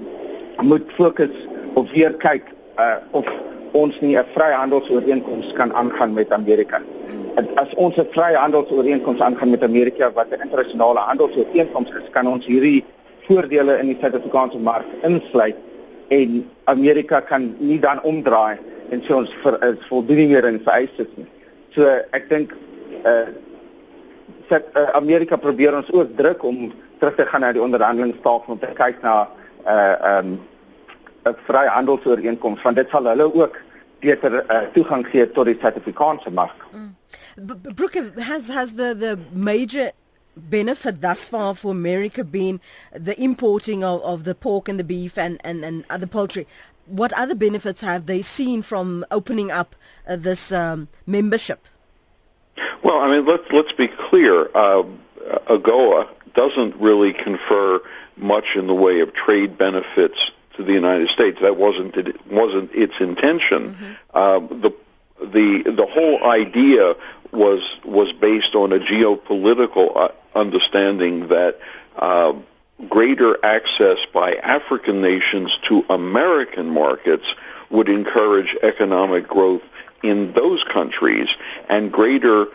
moet 0.66 0.90
fokus 0.98 1.34
op 1.78 1.92
weer 1.94 2.16
kyk 2.18 2.48
uh, 2.82 2.96
of 3.12 3.30
ons 3.78 4.00
nie 4.02 4.18
'n 4.18 4.26
vryhandelsooreenkoms 4.34 5.54
kan 5.54 5.74
aangaan 5.74 6.14
met 6.14 6.34
Amerika. 6.34 6.82
As 7.56 7.74
ons 7.76 7.96
'n 7.98 8.08
vryhandelsooreenkoms 8.18 9.22
aangaan 9.22 9.50
met 9.50 9.64
Amerika 9.64 10.12
wat 10.12 10.34
'n 10.34 10.42
internasionale 10.42 11.00
handelsooreenkoms 11.00 11.90
is, 11.90 12.10
kan 12.12 12.28
ons 12.28 12.46
hierdie 12.46 12.86
voordele 13.28 13.78
in 13.78 13.88
die 13.88 13.98
Suid-Afrikaanse 14.02 14.58
mark 14.58 14.86
insluit 15.02 15.56
en 16.08 16.50
Amerika 16.64 17.20
kan 17.20 17.56
nie 17.60 17.80
dan 17.80 18.02
omdraai 18.04 18.58
en 18.58 18.77
sê 18.92 19.14
ons 19.14 19.32
vir 19.44 19.60
is 19.70 19.88
voldoening 19.90 20.32
meer 20.32 20.48
in 20.48 20.60
vereistes 20.64 21.10
nie. 21.16 21.28
So 21.76 21.88
ek 22.16 22.30
dink 22.30 22.54
dat 24.50 24.64
uh, 24.74 24.90
Amerika 24.96 25.38
probeer 25.38 25.76
ons 25.76 25.92
ook 25.92 26.16
druk 26.18 26.44
om 26.44 26.72
terug 27.00 27.16
te 27.16 27.26
gaan 27.26 27.44
na 27.44 27.52
die 27.52 27.62
onderhandelingstafel 27.62 28.56
om 28.56 28.60
te 28.60 28.72
kyk 28.78 29.02
na 29.02 29.28
uh 29.68 30.18
um 30.18 30.40
'n 31.28 31.36
vryhandelsooreenkoms 31.48 32.62
want 32.62 32.76
dit 32.76 32.90
sal 32.90 33.06
hulle 33.06 33.28
ook 33.34 33.58
beter 34.00 34.44
uh, 34.48 34.62
toegang 34.74 35.08
gee 35.08 35.32
tot 35.32 35.46
die 35.46 35.58
Suid-Afrikaanse 35.60 36.32
mark. 36.32 36.66
Mm. 36.72 36.96
Brooke 37.76 38.12
has 38.18 38.48
has 38.48 38.74
the 38.74 38.96
the 38.96 39.18
major 39.32 39.92
benefit 40.38 41.02
thus 41.02 41.28
far 41.28 41.56
for 41.56 41.72
America 41.72 42.24
been 42.24 42.62
the 42.94 43.16
importing 43.22 43.84
of, 43.84 44.02
of 44.02 44.24
the 44.24 44.36
pork 44.36 44.70
and 44.70 44.80
the 44.80 44.84
beef 44.84 45.18
and, 45.18 45.40
and, 45.44 45.66
and 45.66 45.84
other 45.90 46.08
poultry. 46.08 46.48
What 46.88 47.14
other 47.14 47.36
benefits 47.36 47.82
have 47.82 48.06
they 48.06 48.22
seen 48.22 48.62
from 48.62 49.06
opening 49.12 49.52
up 49.52 49.76
uh, 50.08 50.16
this 50.16 50.52
um, 50.52 50.88
membership? 51.06 51.66
Well, 52.84 53.00
I 53.00 53.10
mean, 53.10 53.26
let's 53.26 53.52
let's 53.52 53.74
be 53.74 53.88
clear. 53.88 54.50
Uh, 54.56 54.84
AGOA 55.48 56.08
doesn't 56.34 56.76
really 56.76 57.14
confer 57.14 57.82
much 58.16 58.56
in 58.56 58.68
the 58.68 58.74
way 58.74 59.02
of 59.02 59.14
trade 59.14 59.58
benefits 59.58 60.32
to 60.56 60.64
the 60.64 60.74
United 60.74 61.10
States. 61.10 61.40
That 61.42 61.58
wasn't 61.58 61.96
it 61.98 62.26
wasn't 62.28 62.74
its 62.74 63.00
intention. 63.00 63.74
Mm-hmm. 63.74 63.94
Uh, 64.14 64.40
the 64.40 64.74
the 65.24 65.72
the 65.72 65.86
whole 65.86 66.24
idea 66.24 66.96
was 67.32 67.78
was 67.84 68.14
based 68.14 68.56
on 68.56 68.74
a 68.74 68.80
geopolitical 68.80 69.96
uh, 69.96 70.10
understanding 70.36 71.28
that 71.28 71.60
uh, 71.96 72.34
greater 72.90 73.44
access 73.44 74.06
by 74.06 74.36
African 74.36 75.02
nations 75.02 75.58
to 75.64 75.86
American 75.90 76.70
markets 76.70 77.36
would 77.70 77.90
encourage 77.90 78.56
economic 78.62 79.28
growth 79.28 79.64
in 80.04 80.32
those 80.34 80.64
countries, 80.64 81.36
and 81.70 81.92
greater 81.92 82.48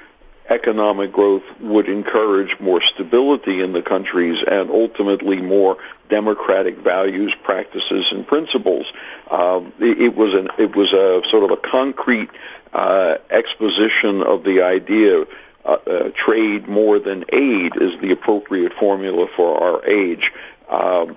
economic 0.49 1.13
growth 1.13 1.43
would 1.61 1.89
encourage 1.89 2.59
more 2.61 2.81
stability 2.81 3.61
in 3.61 3.73
the 3.73 3.83
countries 3.83 4.43
and 4.43 4.71
ultimately 4.71 5.41
more 5.41 5.79
democratic 6.09 6.79
values, 6.79 7.35
practices, 7.35 8.13
and 8.13 8.27
principles. 8.27 8.93
Um, 9.31 9.73
it, 9.81 10.01
it, 10.01 10.17
was 10.17 10.35
an 10.35 10.49
it 10.59 10.77
was 10.77 10.93
a 10.93 11.23
sort 11.29 11.45
of 11.45 11.51
a 11.51 11.57
concrete 11.57 12.31
uh, 12.73 13.17
exposition 13.31 14.23
of 14.23 14.45
the 14.45 14.63
idea. 14.63 15.27
Uh, 15.65 15.77
uh, 15.87 16.11
trade 16.15 16.67
more 16.67 16.99
than 16.99 17.25
aid 17.33 17.77
is 17.77 17.97
the 18.01 18.11
appropriate 18.11 18.73
formula 18.73 19.29
for 19.29 19.63
our 19.63 19.85
age. 19.85 20.33
Um, 20.69 21.17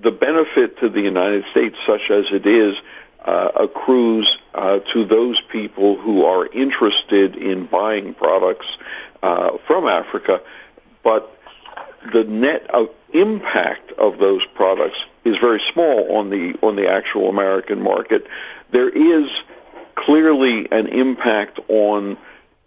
the 0.00 0.10
benefit 0.10 0.78
to 0.78 0.88
the 0.88 1.02
United 1.02 1.44
States, 1.46 1.78
such 1.84 2.10
as 2.10 2.32
it 2.32 2.46
is, 2.46 2.80
uh, 3.26 3.50
accrues 3.56 4.38
uh, 4.54 4.78
to 4.80 5.04
those 5.04 5.40
people 5.40 5.96
who 5.96 6.24
are 6.24 6.46
interested 6.46 7.36
in 7.36 7.66
buying 7.66 8.14
products 8.14 8.78
uh, 9.22 9.58
from 9.66 9.86
Africa, 9.86 10.40
but 11.02 11.38
the 12.12 12.24
net 12.24 12.66
of 12.70 12.88
impact 13.12 13.92
of 13.92 14.18
those 14.18 14.44
products 14.44 15.04
is 15.24 15.38
very 15.38 15.60
small 15.60 16.16
on 16.16 16.30
the 16.30 16.54
on 16.62 16.76
the 16.76 16.88
actual 16.90 17.28
American 17.28 17.80
market. 17.80 18.26
There 18.70 18.88
is 18.88 19.30
clearly 19.94 20.70
an 20.72 20.88
impact 20.88 21.60
on 21.68 22.18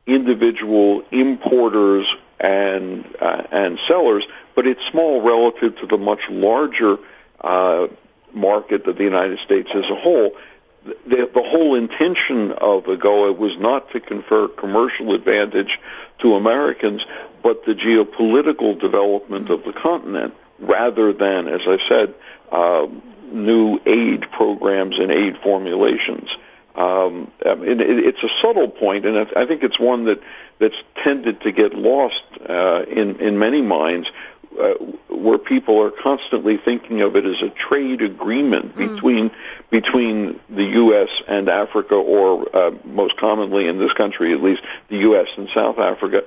individual 0.08 1.04
importers 1.12 2.15
and 2.39 3.06
uh, 3.20 3.43
and 3.52 3.80
sellers, 3.80 4.26
but 4.56 4.65
it's 4.65 4.86
small 4.86 5.22
relative 5.22 5.78
to 5.80 5.86
the 5.86 5.98
much 5.98 6.30
larger 6.30 6.98
uh, 7.41 7.88
market 8.34 8.88
of 8.88 8.98
the 8.98 9.04
United 9.04 9.39
States 9.39 9.70
as 9.74 9.89
a 9.89 9.96
whole. 9.96 10.36
The, 11.06 11.30
the 11.34 11.43
whole 11.43 11.76
intention 11.76 12.54
of 12.54 12.86
AGOA 12.86 13.38
was 13.38 13.58
not 13.58 13.91
to 13.91 14.00
confer 14.00 14.48
commercial 14.48 15.13
advantage 15.13 15.82
to 16.20 16.36
Americans, 16.36 17.06
but 17.43 17.65
the 17.65 17.76
geopolitical 17.76 18.80
development 18.80 19.50
of 19.50 19.65
the 19.65 19.74
continent, 19.74 20.34
rather 20.60 21.12
than, 21.12 21.50
as 21.50 21.67
I 21.67 21.78
said, 21.78 22.13
uh, 22.52 22.88
new 23.32 23.82
aid 23.86 24.32
programs 24.32 24.98
and 25.00 25.12
aid 25.12 25.38
formulations. 25.39 26.38
Um, 26.78 27.32
it, 27.40 27.82
it's 27.82 28.24
a 28.24 28.30
subtle 28.30 28.70
point, 28.70 29.06
and 29.06 29.18
I 29.36 29.46
think 29.46 29.63
it's 29.63 29.80
one 29.80 30.06
that 30.06 30.22
that's 30.60 30.82
tended 30.96 31.42
to 31.42 31.52
get 31.52 31.74
lost 31.74 32.24
uh, 32.48 32.86
in 32.88 33.20
in 33.20 33.40
many 33.40 33.62
minds 33.62 34.12
uh, 34.60 34.74
where 35.10 35.38
people 35.38 35.82
are 35.82 35.92
constantly 35.92 36.58
thinking 36.58 37.02
of 37.02 37.16
it 37.16 37.26
as 37.26 37.42
a 37.42 37.50
trade 37.50 38.02
agreement 38.02 38.76
mm. 38.76 38.96
between 38.96 39.32
between 39.70 40.40
the 40.50 40.63
U.S. 40.63 41.10
and 41.28 41.50
Africa, 41.50 41.96
or 41.96 42.56
uh, 42.56 42.72
most 42.86 43.18
commonly 43.18 43.68
in 43.68 43.78
this 43.78 43.94
country, 43.94 44.34
at 44.34 44.42
least, 44.42 44.63
the 44.90 44.98
U.S. 45.00 45.30
and 45.38 45.50
South 45.50 45.78
Africa, 45.80 46.24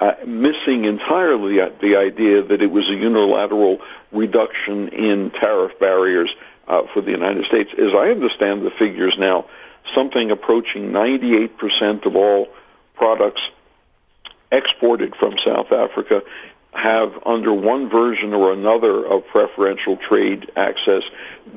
uh, 0.00 0.14
missing 0.26 0.84
entirely 0.84 1.56
the 1.80 1.96
idea 1.96 2.42
that 2.42 2.62
it 2.62 2.70
was 2.70 2.88
a 2.90 2.94
unilateral 2.94 3.80
reduction 4.12 4.88
in 4.88 5.30
tariff 5.30 5.78
barriers 5.78 6.34
uh, 6.68 6.82
for 6.92 7.00
the 7.00 7.10
United 7.10 7.44
States. 7.44 7.72
As 7.74 7.92
I 7.92 8.10
understand 8.10 8.62
the 8.62 8.70
figures 8.70 9.18
now, 9.18 9.46
something 9.92 10.30
approaching 10.30 10.90
98% 10.90 12.06
of 12.06 12.16
all 12.16 12.48
products 12.94 13.50
exported 14.50 15.14
from 15.16 15.36
South 15.38 15.72
Africa 15.72 16.22
have 16.72 17.18
under 17.24 17.52
one 17.52 17.88
version 17.88 18.34
or 18.34 18.52
another 18.52 19.06
of 19.06 19.26
preferential 19.28 19.96
trade 19.96 20.50
access, 20.56 21.04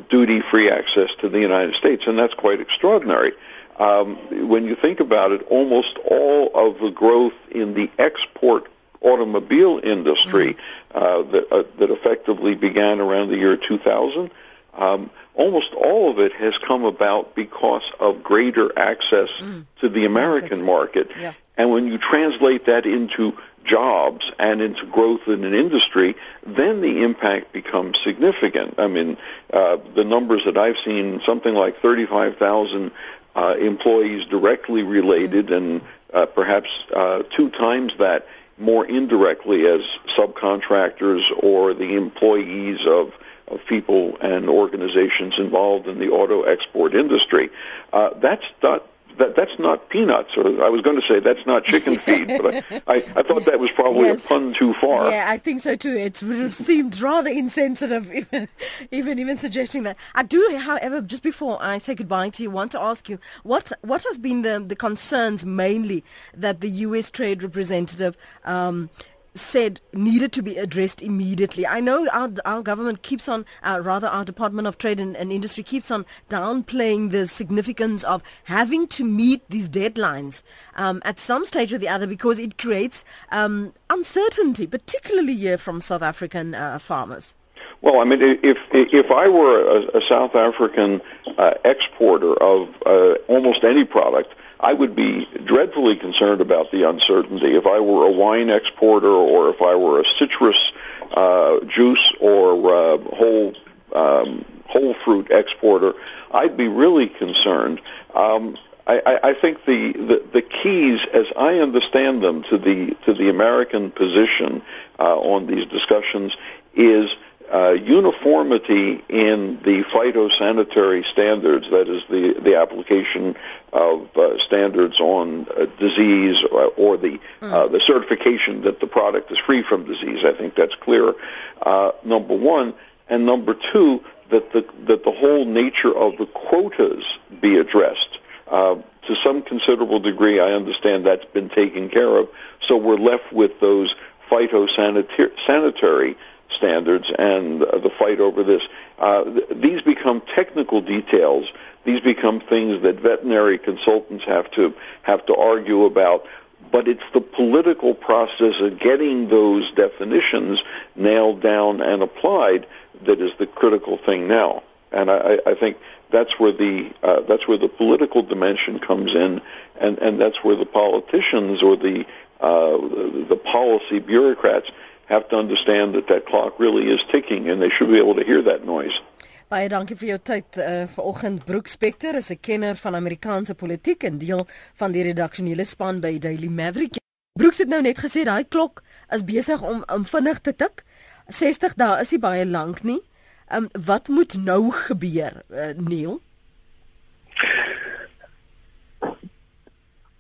duty-free 0.10 0.70
access 0.70 1.14
to 1.16 1.30
the 1.30 1.40
United 1.40 1.74
States, 1.76 2.06
and 2.08 2.18
that's 2.18 2.36
quite 2.36 2.62
extraordinary. 2.62 3.34
Um, 3.80 4.48
when 4.48 4.66
you 4.66 4.76
think 4.76 5.00
about 5.00 5.32
it, 5.32 5.44
almost 5.50 5.98
all 6.06 6.52
of 6.54 6.80
the 6.80 6.92
growth 6.92 7.34
in 7.52 7.74
the 7.74 7.90
export 7.98 8.72
automobile 9.02 9.80
industry 9.84 10.58
mm-hmm. 10.94 10.98
uh, 10.98 11.32
that, 11.32 11.52
uh, 11.52 11.64
that 11.78 11.92
effectively 11.92 12.56
began 12.56 13.00
around 13.00 13.30
the 13.30 13.38
year 13.38 13.58
2000, 13.58 14.32
um, 14.76 15.10
almost 15.38 15.74
all 15.74 16.10
of 16.10 16.20
it 16.20 16.34
has 16.34 16.58
come 16.58 16.84
about 16.84 17.36
because 17.36 17.90
of 18.00 18.24
greater 18.24 18.78
access 18.78 19.30
mm. 19.40 19.64
to 19.80 19.88
the 19.88 20.06
American 20.06 20.66
market. 20.66 21.10
Yeah. 21.18 21.34
And 21.56 21.72
when 21.72 21.88
you 21.88 21.98
translate 21.98 22.66
that 22.66 22.86
into 22.86 23.38
jobs 23.64 24.32
and 24.40 24.62
into 24.62 24.86
growth 24.86 25.28
in 25.28 25.44
an 25.44 25.54
industry, 25.54 26.16
then 26.46 26.82
the 26.82 27.04
impact 27.04 27.54
becomes 27.54 28.00
significant. 28.02 28.76
I 28.80 28.88
mean, 28.88 29.18
uh, 29.54 29.78
the 29.94 30.04
numbers 30.04 30.46
that 30.46 30.58
I've 30.58 30.78
seen, 30.78 31.22
something 31.22 31.54
like 31.54 31.82
35,000 31.82 32.92
uh, 33.36 33.56
employees 33.60 34.26
directly 34.26 34.84
related 34.84 35.52
and 35.52 35.82
uh, 36.14 36.26
perhaps 36.26 36.70
uh, 36.96 37.24
two 37.30 37.50
times 37.50 37.94
that 38.00 38.28
more 38.58 38.86
indirectly 38.86 39.68
as 39.68 39.82
subcontractors 40.08 41.26
or 41.44 41.74
the 41.74 41.96
employees 41.96 42.88
of 42.88 43.14
of 43.48 43.66
people 43.66 44.18
and 44.22 44.50
organizations 44.50 45.40
involved 45.40 45.88
in 45.88 46.00
the 46.00 46.10
auto 46.10 46.44
export 46.44 46.94
industry. 46.94 47.50
Uh, 47.94 48.12
that's 48.16 48.46
not 48.62 48.86
that 49.18 49.36
that's 49.36 49.58
not 49.60 49.90
peanuts, 49.90 50.38
or 50.38 50.64
I 50.64 50.70
was 50.70 50.82
going 50.82 50.96
to 50.96 51.06
say 51.06 51.20
that's 51.20 51.46
not 51.46 51.64
chicken 51.64 51.98
feed, 52.06 52.28
but 52.28 52.56
I, 52.56 52.82
I, 52.88 52.96
I 53.16 53.24
thought 53.24 53.46
that 53.46 53.60
was 53.60 53.72
probably 53.72 54.04
yes. 54.04 54.26
a 54.26 54.28
pun 54.28 54.54
too 54.54 54.74
far. 54.76 55.10
Yeah, 55.10 55.26
I 55.28 55.38
think 55.38 55.62
so 55.62 55.76
too. 55.76 55.96
It 55.96 56.22
would 56.24 56.38
have 56.38 56.56
seemed 56.56 57.00
rather 57.00 57.30
insensitive, 57.30 58.12
even, 58.14 58.48
even 58.92 59.20
even 59.20 59.38
suggesting 59.38 59.84
that. 59.84 59.98
I 60.16 60.24
do, 60.24 60.58
however, 60.62 61.02
just 61.02 61.24
before 61.24 61.58
I 61.62 61.78
say 61.78 61.96
goodbye 61.96 62.30
to 62.32 62.44
you, 62.44 62.52
want 62.52 62.72
to 62.74 62.82
ask 62.82 63.10
you 63.10 63.20
what 63.44 63.72
what 63.82 64.04
has 64.04 64.18
been 64.18 64.44
the 64.44 64.64
the 64.66 64.76
concerns 64.76 65.46
mainly 65.46 66.04
that 66.36 66.62
the 66.62 66.70
U.S. 66.70 67.12
Trade 67.12 67.44
Representative. 67.44 68.18
Um, 68.46 68.90
said 69.38 69.82
needed 69.94 70.32
to 70.34 70.42
be 70.42 70.58
addressed 70.58 71.02
immediately. 71.02 71.66
I 71.66 71.80
know 71.80 72.08
our, 72.12 72.32
our 72.46 72.62
government 72.62 73.02
keeps 73.02 73.28
on, 73.30 73.46
uh, 73.64 73.80
rather, 73.84 74.08
our 74.08 74.26
Department 74.26 74.68
of 74.68 74.78
Trade 74.78 75.00
and, 75.00 75.16
and, 75.16 75.32
Industry 75.32 75.64
keeps 75.64 75.92
on 75.92 76.06
downplaying 76.30 77.12
the 77.12 77.28
significance 77.28 78.04
of 78.04 78.24
having 78.46 78.88
to 78.88 79.06
meet 79.06 79.48
these 79.50 79.70
deadlines 79.70 80.42
um, 80.76 81.02
at 81.06 81.20
some 81.20 81.46
stage 81.46 81.74
or 81.74 81.78
the 81.78 81.90
other 81.90 82.08
because 82.08 82.40
it 82.40 82.58
creates 82.58 83.06
um, 83.32 83.74
uncertainty, 83.90 84.66
particularly 84.66 85.36
here 85.36 85.58
from 85.58 85.80
South 85.80 86.02
African 86.02 86.56
uh, 86.56 86.80
farmers. 86.80 87.36
Well, 87.82 88.00
I 88.00 88.06
mean, 88.06 88.22
if 88.22 88.58
if 88.72 89.12
I 89.12 89.28
were 89.28 89.62
a, 89.78 89.98
a 89.98 90.02
South 90.02 90.36
African 90.36 91.02
uh, 91.38 91.54
exporter 91.64 92.34
of 92.42 92.70
uh, 92.86 93.16
almost 93.28 93.64
any 93.64 93.86
product, 93.86 94.34
I 94.60 94.74
would 94.74 94.96
be 94.96 95.26
dreadfully 95.46 95.96
concerned 95.96 96.42
about 96.42 96.72
the 96.72 96.84
uncertainty. 96.90 97.56
If 97.56 97.68
I 97.68 97.80
were 97.80 98.08
a 98.08 98.12
wine 98.12 98.50
exporter, 98.50 99.08
or 99.08 99.50
if 99.50 99.62
I 99.62 99.76
were 99.76 100.02
a 100.02 100.06
citrus 100.06 100.72
uh, 101.14 101.60
juice 101.66 102.12
or 102.20 102.54
uh, 102.74 102.98
whole 102.98 103.54
um, 103.94 104.46
whole 104.68 104.94
fruit 104.94 105.32
exporter, 105.32 105.94
I'd 106.32 106.58
be 106.58 106.68
really 106.68 107.08
concerned. 107.08 107.82
Um, 108.14 108.58
I, 108.90 109.20
I 109.22 109.34
think 109.34 109.66
the, 109.66 109.92
the, 109.92 110.24
the 110.32 110.42
keys, 110.42 111.06
as 111.14 111.28
I 111.38 111.60
understand 111.60 112.24
them, 112.24 112.44
to 112.44 112.58
the 112.58 112.96
to 113.06 113.14
the 113.14 113.30
American 113.30 113.92
position 113.92 114.62
uh, 114.98 115.18
on 115.20 115.46
these 115.46 115.66
discussions 115.66 116.38
is 116.74 117.16
uh, 117.54 117.72
uniformity 117.72 119.04
in 119.10 119.60
the 119.64 119.84
phytosanitary 119.84 121.06
standards, 121.06 121.70
that 121.70 121.88
is 121.88 122.04
the, 122.10 122.34
the 122.34 122.56
application 122.56 123.36
of 123.72 124.16
uh, 124.18 124.38
standards 124.38 125.00
on 125.00 125.48
uh, 125.58 125.66
disease 125.80 126.44
or, 126.44 126.72
or 126.78 126.98
the, 126.98 127.20
mm. 127.42 127.72
the 127.72 127.80
certification 127.80 128.62
that 128.62 128.80
the 128.80 128.88
product 128.88 129.32
is 129.32 129.40
free 129.40 129.62
from 129.62 129.86
disease. 129.86 130.24
I 130.24 130.34
think 130.34 130.56
that's 130.56 130.76
clear, 130.76 131.16
uh, 131.62 131.92
number 132.04 132.36
one. 132.36 132.74
And 133.10 133.26
number 133.26 133.54
two, 133.54 134.04
that 134.30 134.52
the, 134.52 134.66
that 134.86 135.04
the 135.06 135.12
whole 135.12 135.46
nature 135.46 135.96
of 135.96 136.18
the 136.18 136.26
quotas 136.26 137.18
be 137.40 137.58
addressed. 137.58 138.20
Uh, 138.48 138.76
to 139.04 139.16
some 139.16 139.42
considerable 139.42 140.00
degree, 140.00 140.40
I 140.40 140.52
understand 140.52 141.06
that's 141.06 141.26
been 141.26 141.50
taken 141.50 141.90
care 141.90 142.18
of. 142.18 142.30
So 142.60 142.76
we're 142.76 142.98
left 142.98 143.32
with 143.32 143.60
those 143.62 143.96
phytosanitary 144.30 146.16
standards 146.50 147.12
and 147.12 147.62
the 147.62 147.92
fight 147.98 148.20
over 148.20 148.44
this. 148.44 148.68
Uh, 148.98 149.24
th- 149.24 149.46
these 149.52 149.82
become 149.82 150.22
technical 150.22 150.82
details. 150.82 151.52
These 151.84 152.02
become 152.02 152.40
things 152.40 152.82
that 152.84 153.00
veterinary 153.00 153.58
consultants 153.58 154.26
have 154.26 154.50
to 154.52 154.74
have 155.04 155.26
to 155.28 155.36
argue 155.36 155.86
about. 155.86 156.26
But 156.72 156.88
it's 156.88 157.04
the 157.14 157.22
political 157.22 157.94
process 157.94 158.60
of 158.60 158.80
getting 158.80 159.30
those 159.30 159.72
definitions 159.72 160.64
nailed 160.96 161.42
down 161.42 161.82
and 161.82 162.02
applied 162.02 162.68
that 163.04 163.22
is 163.22 163.34
the 163.38 163.48
critical 163.48 163.98
thing 163.98 164.28
now. 164.28 164.64
And 164.92 165.10
I, 165.10 165.40
I 165.46 165.54
think 165.54 165.78
that's 166.10 166.40
where 166.40 166.52
the 166.52 166.92
uh, 167.04 167.22
that's 167.22 167.48
where 167.48 167.58
the 167.58 167.68
political 167.68 168.22
dimension 168.22 168.80
comes 168.80 169.14
in, 169.14 169.42
and, 169.80 170.00
and 170.00 170.20
that's 170.20 170.44
where 170.44 170.56
the 170.56 170.66
politicians 170.66 171.62
or 171.62 171.76
the 171.76 172.06
uh, 172.40 172.78
the 172.78 173.40
policy 173.44 174.00
bureaucrats 174.00 174.72
have 175.08 175.28
to 175.30 175.38
understand 175.38 175.94
that 175.96 176.08
that 176.08 176.26
clock 176.26 176.60
really 176.60 176.92
is 176.92 177.04
ticking 177.12 177.50
and 177.50 177.62
they 177.62 177.70
should 177.70 177.90
be 177.90 177.98
able 177.98 178.16
to 178.16 178.24
hear 178.24 178.42
that 178.44 178.66
noise. 178.66 179.02
Baie 179.48 179.70
dankie 179.72 179.96
vir 179.96 180.10
jou 180.10 180.20
tyd 180.28 180.58
uh, 180.60 180.84
vanoggend 180.92 181.46
Brook 181.48 181.68
Specter 181.72 182.18
is 182.20 182.30
'n 182.30 182.40
kenner 182.42 182.76
van 182.76 182.96
Amerikaanse 182.96 183.56
politiek 183.56 184.04
en 184.04 184.18
deel 184.18 184.48
van 184.76 184.92
die 184.92 185.04
redaksionele 185.04 185.64
span 185.64 186.00
by 186.00 186.18
Daily 186.20 186.48
Maverick. 186.48 187.00
Brook 187.40 187.56
het 187.56 187.70
nou 187.70 187.82
net 187.82 188.00
gesê 188.00 188.26
daai 188.28 188.44
klok 188.44 188.84
is 189.10 189.24
besig 189.24 189.62
om 189.62 189.84
om 189.88 190.06
vinnig 190.06 190.40
te 190.42 190.56
tik. 190.56 190.84
60 191.28 191.74
dae 191.76 192.02
is 192.02 192.12
nie 192.12 192.20
baie 192.20 192.46
lank 192.46 192.84
nie. 192.84 193.02
Um, 193.48 193.70
wat 193.86 194.08
moet 194.08 194.36
nou 194.44 194.72
gebeur, 194.72 195.44
uh, 195.50 195.72
Neil? 195.78 196.20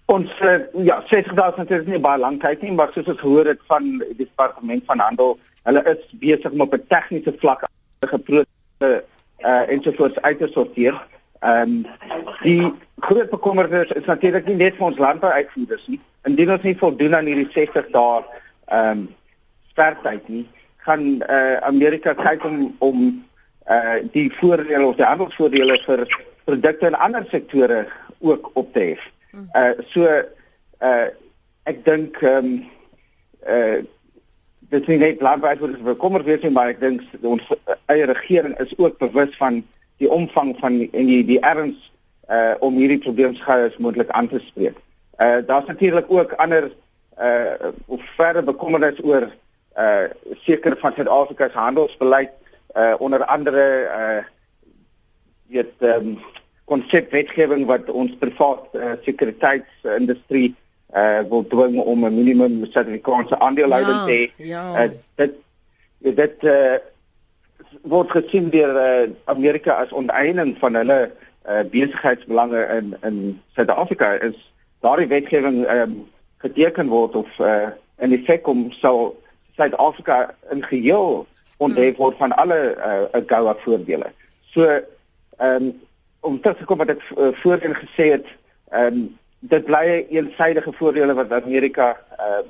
Ons 0.07 0.31
uh, 0.39 0.59
ja, 0.87 1.01
60 1.09 1.33
dae 1.35 1.51
is 1.51 1.57
natuurlik 1.59 1.87
nie 1.91 1.99
baie 1.99 2.19
lank 2.21 2.39
tyd 2.39 2.61
nie, 2.63 2.71
maar 2.71 2.93
soos 2.95 3.09
ons 3.11 3.19
gehoor 3.19 3.49
het 3.51 3.59
van 3.67 3.89
die 3.99 4.13
departement 4.15 4.85
van 4.87 5.01
handel, 5.03 5.33
hulle 5.67 5.81
is 5.91 6.05
besig 6.21 6.53
om 6.53 6.63
op 6.63 6.75
'n 6.77 6.85
tegniese 6.87 7.33
vlak 7.41 7.65
geprose 7.99 8.45
uh 9.43 9.63
ensovoorts 9.73 10.21
uit 10.21 10.39
te 10.39 10.47
sorteer. 10.53 10.95
Ehm 11.39 11.61
um, 11.61 11.85
die 12.41 12.73
groot 12.99 13.29
bekommernis 13.29 13.91
is 13.99 14.05
natuurlik 14.05 14.47
nie 14.47 14.55
net 14.55 14.77
vir 14.77 14.87
ons 14.87 14.97
landbouuitvoerders 14.97 15.87
nie. 15.87 15.99
Indien 16.23 16.51
ons 16.55 16.63
nie 16.63 16.77
voldoen 16.77 17.15
aan 17.15 17.27
hierdie 17.27 17.51
60 17.51 17.91
dae 17.91 18.23
ehm 18.23 18.89
um, 18.91 19.03
sterktyd 19.73 20.29
nie, 20.29 20.47
gaan 20.87 21.03
uh 21.27 21.57
Amerika 21.67 22.13
kyk 22.13 22.45
om 22.45 22.75
om 22.79 23.03
uh 23.67 23.99
die 24.15 24.31
voordele 24.39 24.85
of 24.85 24.95
die 24.95 25.09
handelsvoordele 25.11 25.77
vir 25.83 26.07
produkte 26.45 26.87
in 26.87 26.95
ander 26.95 27.27
sektore 27.29 27.85
ook 28.19 28.49
op 28.53 28.73
te 28.73 28.79
hef. 28.79 29.11
Uh 29.37 29.73
so 29.93 30.05
uh 30.81 31.07
ek 31.69 31.83
dink 31.85 32.17
ehm 32.21 32.45
um, 32.45 32.65
uh 33.45 33.77
dit 34.69 34.81
is 34.81 34.87
nie 34.87 34.97
net 34.99 35.21
landbouers 35.21 35.61
wat 35.61 35.83
bekommer 35.83 36.23
wees 36.27 36.41
nie, 36.43 36.51
maar 36.51 36.73
ek 36.73 36.81
dink 36.81 37.03
ons 37.21 37.43
eie 37.87 38.07
regering 38.09 38.57
is 38.63 38.73
ook 38.77 38.97
bewus 38.99 39.35
van 39.39 39.61
die 40.01 40.09
omvang 40.11 40.55
van 40.59 40.79
die, 40.81 40.89
en 40.91 41.07
die 41.07 41.21
die 41.25 41.39
erns 41.39 41.77
uh 42.29 42.55
om 42.65 42.79
hierdie 42.81 43.01
probleem 43.05 43.37
gou 43.39 43.59
as 43.67 43.77
moontlik 43.77 44.09
aan 44.17 44.29
te 44.31 44.41
spreek. 44.47 44.79
Uh 45.21 45.39
daar's 45.45 45.69
natuurlik 45.69 46.09
ook 46.11 46.33
ander 46.41 46.71
uh 47.21 47.71
of 47.85 48.01
verder 48.17 48.43
bekommernis 48.43 49.03
oor 49.03 49.29
uh 49.77 50.09
seker 50.43 50.77
van 50.81 50.93
Suid-Afrika 50.97 51.49
se 51.49 51.57
handelsbeleid 51.57 52.33
uh 52.75 52.95
onder 52.99 53.25
andere 53.25 53.63
uh 54.01 54.23
weet 55.47 55.73
ehm 55.79 56.17
um, 56.17 56.19
konsepwetgewing 56.67 57.65
wat 57.69 57.89
ons 57.89 58.11
privaat 58.19 58.75
uh, 58.75 58.95
sekuriteitsindustrie 59.05 60.49
uh, 60.95 61.23
wil 61.29 61.45
dwing 61.47 61.79
om 61.79 62.05
'n 62.05 62.15
minimum 62.15 62.65
Suid-Afrikaanse 62.65 63.39
aandelehouding 63.39 63.99
ja, 63.99 64.05
te 64.05 64.11
hê. 64.11 64.45
Ja. 64.47 64.63
Uh, 64.83 64.89
dit 65.15 65.33
dit 65.99 66.43
uh, 66.43 66.75
word 67.81 68.11
gesien 68.11 68.49
deur 68.49 68.75
uh, 68.75 69.07
Amerika 69.25 69.79
as 69.83 69.91
onteiening 69.91 70.57
van 70.59 70.75
hulle 70.75 70.99
uh, 71.47 71.63
besigheidsbelange 71.71 72.67
in 72.77 72.95
in 73.03 73.41
Suid-Afrika 73.55 74.13
is 74.29 74.37
daardie 74.79 75.07
wetgewing 75.07 75.63
um, 75.71 76.07
geteken 76.37 76.87
word 76.87 77.15
of 77.15 77.39
uh, 77.39 77.71
in 77.99 78.11
effek 78.11 78.47
om 78.47 78.71
sou 78.71 79.15
Suid-Afrika 79.55 80.35
in 80.51 80.63
geheel 80.63 81.25
onthef 81.57 81.95
hmm. 81.95 82.03
word 82.03 82.17
van 82.17 82.35
alle 82.35 82.75
uh, 82.77 83.03
AGOA 83.17 83.55
voordele. 83.63 84.11
So 84.53 84.67
ehm 85.37 85.63
um, 85.63 85.75
om 86.19 86.41
terug 86.41 86.57
te 86.57 86.65
kom 86.65 86.77
wat 86.77 86.89
ek 86.89 87.03
uh, 87.09 87.31
voorheen 87.41 87.75
gesê 87.75 88.11
het, 88.17 88.27
ehm 88.69 88.93
um, 88.93 89.17
dit 89.39 89.65
bly 89.65 89.85
'n 89.85 90.05
eensidedige 90.09 90.73
voordele 90.73 91.13
wat 91.13 91.31
Amerika 91.31 91.97
ehm 92.17 92.47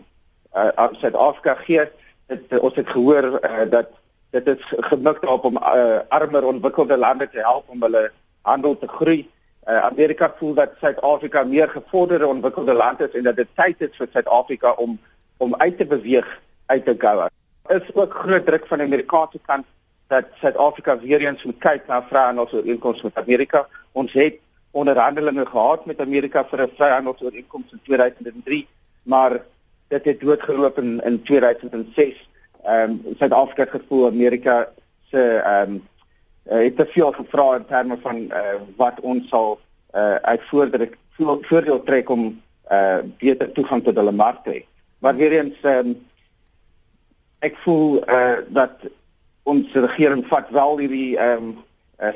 uh, 0.56 0.72
uh, 0.78 0.94
Suid-Afrika 1.02 1.56
gee. 1.56 1.90
Dit 2.28 2.44
uh, 2.50 2.64
ons 2.64 2.76
het 2.76 2.90
gehoor 2.90 3.24
uh, 3.24 3.70
dat 3.70 3.88
dit 4.30 4.48
is 4.48 4.74
gemik 4.90 5.22
daarop 5.22 5.44
om 5.44 5.58
uh, 5.58 6.00
armer 6.08 6.46
ontwikkelde 6.46 6.98
lande 6.98 7.30
te 7.30 7.40
help 7.40 7.70
om 7.70 7.82
hulle 7.82 8.12
handel 8.42 8.78
te 8.78 8.88
groei. 8.88 9.30
Uh, 9.68 9.84
Amerika 9.84 10.34
voel 10.38 10.54
dat 10.54 10.72
Suid-Afrika 10.80 11.44
meer 11.44 11.70
gevorderde 11.70 12.28
ontwikkelde 12.28 12.74
land 12.74 13.00
is 13.00 13.12
en 13.12 13.24
dat 13.24 13.36
dit 13.36 13.48
tyd 13.56 13.82
is 13.82 13.96
vir 13.98 14.08
Suid-Afrika 14.12 14.72
om 14.72 15.00
om 15.38 15.56
uit 15.56 15.78
te 15.78 15.86
beweeg 15.86 16.40
uit 16.66 16.86
te 16.86 16.96
gou. 16.98 17.28
Is 17.68 17.94
ook 17.94 18.14
groot 18.14 18.46
druk 18.46 18.68
van 18.68 18.78
die 18.78 18.88
Amerikaanse 18.88 19.40
kant 19.46 19.66
dat 20.08 20.26
Suid-Afrika 20.42 21.00
weer 21.00 21.22
eens 21.22 21.44
moet 21.44 21.58
kyk 21.58 21.88
na 21.88 22.04
vryhandelsooreenkomste 22.04 23.04
met 23.06 23.24
Amerika. 23.24 23.68
Ons 23.92 24.14
het 24.14 24.40
onderhandelinge 24.72 25.46
gehad 25.46 25.86
met 25.86 26.02
Amerika 26.02 26.46
vir 26.46 26.62
'n 26.62 26.76
vryhandelsooreenkoms 26.76 27.72
in 27.72 27.80
2003, 27.84 28.68
maar 29.04 29.44
dit 29.88 30.06
het 30.06 30.20
doodgeloop 30.20 30.78
in 30.78 31.02
in 31.04 31.22
2006. 31.24 32.30
Ehm 32.64 32.92
um, 32.92 33.16
Suid-Afrika 33.18 33.66
gevoel 33.66 34.08
Amerika 34.08 34.70
se 35.12 35.38
ehm 35.38 35.72
um, 35.72 35.88
het 36.44 36.78
te 36.78 36.86
veel 36.86 37.12
gevra 37.12 37.56
in 37.56 37.66
terme 37.66 37.98
van 38.02 38.16
uh, 38.16 38.40
wat 38.76 39.00
ons 39.00 39.28
sal 39.28 39.60
uh, 39.96 40.16
uit 40.16 40.42
voordeel 40.44 40.88
voordeel 41.42 41.84
trek 41.84 42.10
om 42.10 42.42
uh, 42.72 42.98
beter 43.18 43.52
toegang 43.52 43.84
tot 43.84 43.96
hulle 43.96 44.12
mark 44.12 44.44
te 44.44 44.52
hê. 44.52 44.66
Maar 45.00 45.16
weer 45.16 45.32
eens 45.32 45.62
ehm 45.62 45.88
um, 45.88 46.06
ek 47.40 47.58
voel 47.64 48.10
uh, 48.10 48.38
dat 48.48 48.72
ons 49.48 49.74
regering 49.74 50.26
vat 50.28 50.50
wel 50.52 50.78
hierdie 50.84 51.18
ehm 51.18 51.50
um, 51.50 51.56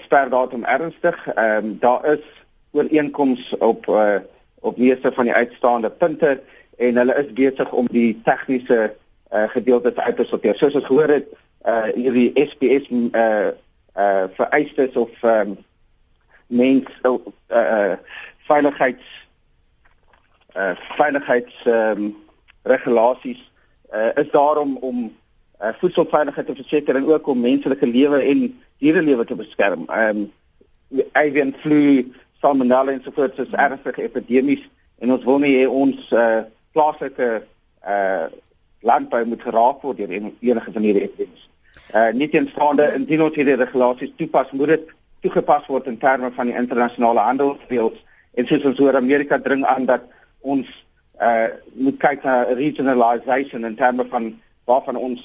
sperdatum 0.04 0.64
ernstig. 0.64 1.18
Ehm 1.34 1.66
um, 1.66 1.78
daar 1.80 2.06
is 2.06 2.26
ooreenkomste 2.72 3.60
op 3.60 3.88
uh, 3.88 4.20
op 4.60 4.78
meeste 4.78 5.12
van 5.12 5.26
die 5.26 5.34
uitstaande 5.34 5.90
punte 5.90 6.42
en 6.78 6.98
hulle 6.98 7.16
is 7.24 7.34
besig 7.34 7.72
om 7.72 7.88
die 7.92 8.22
tegniese 8.24 8.94
uh, 9.34 9.44
gedeeltes 9.50 9.96
uit 9.96 10.16
te 10.16 10.24
sorteer. 10.24 10.56
Soos 10.56 10.76
ons 10.78 10.86
gehoor 10.86 11.10
het, 11.10 11.28
uh, 11.66 11.90
hierdie 11.96 12.32
SPS 12.36 12.90
uh 12.92 13.52
uh 13.98 14.24
vereistes 14.38 14.94
of 14.96 15.12
ehm 15.22 15.56
um, 15.56 15.58
mens 16.48 16.88
uh, 17.04 17.18
uh 17.50 17.96
veiligheids 18.48 19.08
uh 20.56 20.76
veiligheids 20.98 21.64
ehm 21.64 22.04
um, 22.04 22.16
regulasies 22.64 23.52
uh, 23.94 24.10
is 24.16 24.32
daar 24.32 24.58
om 24.58 24.78
om 24.78 25.12
uh, 25.62 25.74
voedselveiligheid 25.80 26.48
te 26.48 26.56
verseker 26.56 26.96
en 26.96 27.08
ook 27.08 27.28
om 27.28 27.40
menslike 27.40 27.88
lewe 27.88 28.22
en 28.22 28.46
dierelewe 28.78 29.26
te 29.26 29.36
beskerm. 29.36 29.86
Ehm 29.88 30.26
um, 30.26 30.30
avian 31.16 31.54
flu, 31.62 32.12
salmonella 32.42 32.92
en 32.92 33.02
so 33.04 33.12
voort 33.16 33.38
is 33.40 33.54
ernstige 33.56 34.04
epidemies 34.04 34.64
en 35.00 35.14
ons 35.16 35.24
wil 35.24 35.40
nie 35.40 35.54
hê 35.56 35.68
ons 35.68 36.10
uh, 36.12 36.42
plaaslike 36.76 37.30
uh, 37.88 38.26
landbou 38.84 39.22
moet 39.26 39.46
geraak 39.46 39.86
word 39.86 40.02
deur 40.02 40.12
enige 40.12 40.74
van 40.74 40.88
hierdie 40.88 41.06
epidemies. 41.06 41.48
Uh, 41.96 42.10
nie 42.12 42.28
teenstaande 42.28 42.90
indien 42.98 43.24
ons 43.24 43.38
hierdie 43.40 43.56
regulasies 43.56 44.12
toepas, 44.20 44.52
moet 44.52 44.76
dit 44.76 44.92
toegepas 45.24 45.68
word 45.72 45.88
in 45.88 46.00
terme 46.02 46.32
van 46.36 46.50
die 46.50 46.58
internasionale 46.58 47.24
handelsreëls 47.30 48.00
en 48.36 48.48
soos 48.50 48.68
ons 48.72 48.80
hoor 48.84 48.98
Amerika 49.00 49.40
dring 49.40 49.64
aan 49.68 49.88
dat 49.90 50.08
ons 50.42 50.68
uh 51.22 51.52
moet 51.78 52.00
kyk 52.02 52.24
na 52.26 52.36
regionalization 52.58 53.68
in 53.68 53.76
terme 53.78 54.08
van 54.10 54.32
waarvan 54.66 54.98
ons 54.98 55.22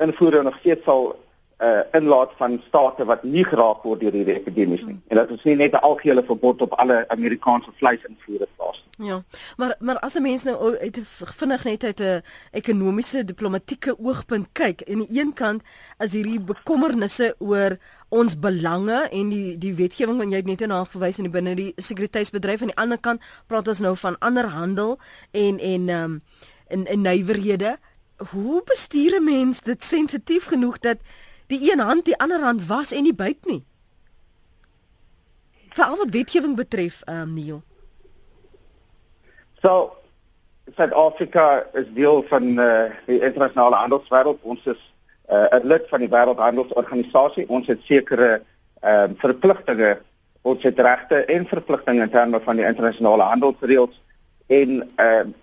invoere 0.00 0.42
nog 0.42 0.58
steeds 0.58 0.84
sal 0.84 1.16
uh 1.60 1.80
inlaat 1.92 2.30
van 2.36 2.62
state 2.68 3.04
wat 3.04 3.22
nie 3.22 3.44
geraak 3.44 3.82
word 3.84 4.00
deur 4.00 4.14
hierdie 4.16 4.38
epidemies 4.38 4.80
nie. 4.86 4.96
En 5.12 5.18
dat 5.20 5.30
ons 5.30 5.42
nie 5.44 5.56
net 5.56 5.74
'n 5.76 5.84
algehele 5.84 6.22
verbod 6.24 6.62
op 6.62 6.72
alle 6.80 7.04
Amerikaanse 7.08 7.70
vleis 7.76 8.04
invoere 8.08 8.48
plaas 8.56 8.84
nie. 8.96 9.08
Ja. 9.08 9.22
Maar 9.56 9.76
maar 9.78 9.98
as 9.98 10.14
'n 10.14 10.22
mens 10.22 10.42
nou 10.42 10.78
uit 10.78 11.00
vinnig 11.36 11.64
net 11.64 11.84
uit 11.84 12.00
'n 12.00 12.22
ekonomiese 12.50 13.24
diplomatieke 13.24 13.98
oogpunt 13.98 14.46
kyk, 14.52 14.82
aan 14.88 15.04
die 15.04 15.20
een 15.20 15.32
kant 15.32 15.62
is 15.98 16.12
hierdie 16.12 16.40
bekommernisse 16.40 17.34
oor 17.38 17.76
ons 18.08 18.38
belange 18.38 19.08
en 19.10 19.28
die 19.28 19.58
die 19.58 19.74
wetgewing 19.74 20.18
wat 20.18 20.30
jy 20.30 20.40
net 20.44 20.66
na 20.66 20.84
verwys 20.84 21.18
in 21.18 21.24
die 21.24 21.32
binne 21.32 21.54
die 21.54 21.72
sekuriteitsbedryf 21.76 22.60
aan 22.60 22.72
die 22.72 22.82
ander 22.82 22.98
kant 22.98 23.20
praat 23.46 23.68
ons 23.68 23.78
nou 23.78 23.96
van 23.96 24.18
ander 24.18 24.46
handel 24.46 24.98
en 25.30 25.58
en 25.58 25.88
ehm 25.88 26.04
um, 26.04 26.22
in 26.70 26.86
in 26.86 27.02
nywerhede 27.02 27.78
hoe 28.28 28.62
bestuur 28.64 29.20
'n 29.20 29.24
mens 29.24 29.60
dit 29.60 29.84
sensitief 29.84 30.44
genoeg 30.44 30.78
dat 30.78 30.96
die 31.46 31.72
een 31.72 31.78
hand 31.78 32.04
die 32.04 32.18
ander 32.18 32.40
hand 32.40 32.66
was 32.66 32.92
en 32.92 33.02
nie 33.02 33.14
byt 33.14 33.46
nie? 33.46 33.64
Veral 35.68 35.96
wat 35.96 36.10
wetgewing 36.10 36.56
betref, 36.56 37.02
ehm 37.04 37.20
um, 37.20 37.34
Neil. 37.34 37.62
So 39.62 39.96
Suid-Afrika 40.76 41.66
is 41.72 41.86
deel 41.94 42.24
van 42.28 42.42
uh, 42.42 42.82
die 43.06 43.20
internasionale 43.20 43.76
handelswêreld. 43.76 44.38
Ons 44.42 44.64
is 44.64 44.94
uh, 45.30 45.46
'n 45.50 45.66
lid 45.66 45.88
van 45.88 46.00
die 46.00 46.08
Wêreldhandelsorganisasie. 46.08 47.48
Ons 47.48 47.66
het 47.66 47.80
sekere 47.82 48.42
ehm 48.80 49.10
uh, 49.10 49.18
verpligtinge, 49.18 50.00
ons 50.42 50.62
het 50.62 50.78
regte 50.78 51.24
en 51.24 51.46
verpligtinge 51.46 52.02
in 52.02 52.10
terme 52.10 52.40
van 52.40 52.56
die 52.56 52.64
internasionale 52.64 53.22
handelsreëls 53.22 54.02
en 54.46 54.90
ehm 54.96 55.28
uh, 55.28 55.34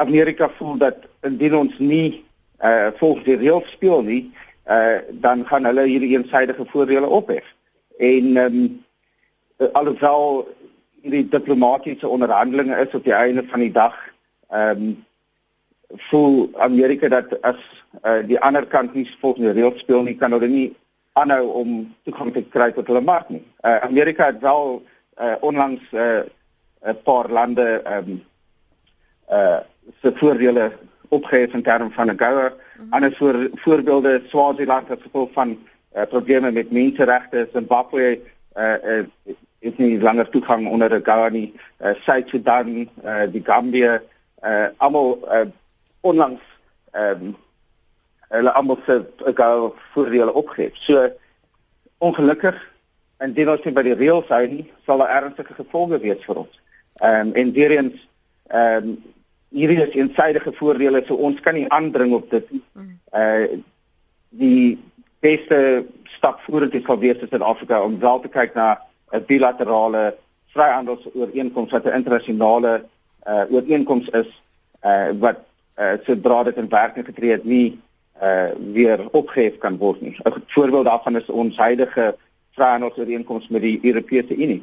Amerika 0.00 0.48
voel 0.48 0.76
dat 0.76 1.09
indien 1.22 1.56
ons 1.56 1.78
nie 1.78 2.24
uh 2.60 2.92
volgens 3.00 3.24
die 3.24 3.36
reëls 3.40 3.70
speel 3.72 4.02
nie, 4.02 4.22
uh 4.68 5.00
dan 5.10 5.46
gaan 5.48 5.64
hulle 5.64 5.86
hierdie 5.88 6.12
eensidedige 6.16 6.66
voordele 6.72 7.08
ophef. 7.08 7.44
En 7.98 8.36
ehm 8.36 8.56
um, 8.60 9.70
alhoewel 9.72 10.48
hierdie 11.02 11.28
diplomatiese 11.28 12.08
onderhandelinge 12.08 12.76
is 12.76 12.94
op 12.94 13.04
die 13.04 13.16
einde 13.16 13.44
van 13.48 13.60
die 13.60 13.72
dag, 13.72 13.96
ehm 14.48 14.82
um, 14.82 15.04
voel 16.10 16.50
Amerika 16.56 17.08
dat 17.08 17.40
as 17.42 17.60
uh 18.04 18.20
die 18.26 18.40
ander 18.40 18.66
kant 18.66 18.94
nie 18.94 19.08
volgens 19.20 19.46
die 19.46 19.56
reëls 19.62 19.80
speel 19.80 20.02
nie, 20.02 20.16
kan 20.16 20.32
hulle 20.32 20.48
nie 20.48 20.68
aanhou 21.12 21.46
om 21.62 21.94
toegang 22.04 22.32
te 22.32 22.44
kry 22.48 22.70
tot 22.72 22.86
hulle 22.86 23.00
mark 23.00 23.28
nie. 23.28 23.42
Uh 23.64 23.80
Amerika 23.88 24.30
het 24.30 24.40
wel 24.40 24.82
uh 25.20 25.34
onlangs 25.40 25.82
uh 25.92 26.22
'n 26.84 27.02
paar 27.04 27.28
lande 27.28 27.82
ehm 27.84 28.10
um, 28.10 28.22
uh 29.30 29.60
se 30.00 30.12
voordele 30.14 30.72
opgehef 31.10 31.52
in 31.52 31.62
terme 31.62 31.90
van 31.90 32.10
'n 32.10 32.18
goue. 32.18 32.48
Mm 32.50 32.56
-hmm. 32.76 32.92
Ander 32.92 33.12
voor, 33.16 33.48
voorbeelde 33.54 34.22
Swaziland 34.26 34.90
as 34.90 35.02
gevolg 35.02 35.32
van 35.32 35.58
uh, 35.96 36.02
probleme 36.08 36.50
met 36.50 36.70
menseregte, 36.70 37.48
Zimbabwe 37.52 38.20
uh, 38.56 38.74
uh, 38.84 39.34
is 39.58 39.76
nie 39.76 40.00
langer 40.00 40.28
toegang 40.28 40.68
onder 40.68 40.94
'n 40.94 41.04
goue 41.04 41.30
nie. 41.30 41.54
Uh, 41.80 41.90
Suid-Sudan, 42.00 42.88
uh, 43.04 43.22
die 43.32 43.42
Gambia, 43.44 44.02
uh, 44.44 44.66
almal 44.76 45.18
uh, 45.24 45.48
onlangs 46.00 46.40
ehm 46.90 47.26
um, 47.26 47.36
hulle 48.28 48.52
almal 48.52 48.78
se 48.86 49.06
goue 49.34 49.72
voordele 49.92 50.32
opgehef. 50.32 50.76
So 50.76 51.10
ongelukkig 51.98 52.56
indien 53.18 53.50
ons 53.50 53.64
nie 53.64 53.74
by 53.74 53.82
die 53.82 53.96
reëls 53.98 54.28
hou 54.28 54.44
nie, 54.46 54.64
sal 54.86 55.02
daar 55.02 55.22
ernstige 55.22 55.54
gevolge 55.54 55.98
wees 55.98 56.22
vir 56.24 56.44
ons. 56.44 56.60
Ehm 57.02 57.28
um, 57.28 57.34
en 57.34 57.52
weer 57.52 57.76
eens 57.76 58.08
ehm 58.46 58.88
um, 58.88 58.98
hierdie 59.50 59.82
is 59.82 59.94
eensidedige 59.94 60.52
voordele 60.58 61.02
so 61.06 61.14
ons 61.14 61.40
kan 61.40 61.54
nie 61.54 61.68
aandring 61.68 62.14
op 62.14 62.30
dit 62.30 62.50
nie. 62.50 62.62
Uh 63.12 63.60
die 64.30 64.78
beste 65.20 65.86
stap 66.16 66.38
vorentoe 66.46 66.80
sal 66.86 66.98
wees 67.02 67.18
in 67.18 67.28
Suid-Afrika 67.28 67.80
om 67.82 67.98
wel 67.98 68.20
te 68.20 68.28
kyk 68.28 68.54
na 68.54 68.78
'n 69.12 69.24
bilaterale 69.26 70.14
vryhandelsooreenkoms 70.54 71.70
wat 71.70 71.84
'n 71.84 71.98
internasionale 71.98 72.84
uh 73.26 73.44
ooreenkoms 73.50 74.08
is 74.08 74.30
uh 74.84 75.10
wat 75.18 75.38
uh 75.78 75.98
sodra 76.06 76.42
dit 76.44 76.56
in 76.56 76.68
werking 76.68 77.06
getree 77.06 77.30
het 77.30 77.44
nie 77.44 77.80
uh 78.22 78.50
weer 78.72 79.08
opgehef 79.10 79.58
kan 79.58 79.76
word 79.76 80.00
nie. 80.00 80.16
'n 80.24 80.42
Voorbeeld 80.46 80.86
daarvan 80.86 81.16
is 81.16 81.26
ons 81.26 81.56
huidige 81.56 82.16
vryhandelsooreenkoms 82.54 83.48
met 83.48 83.62
die 83.62 83.78
Europese 83.82 84.36
Unie. 84.36 84.62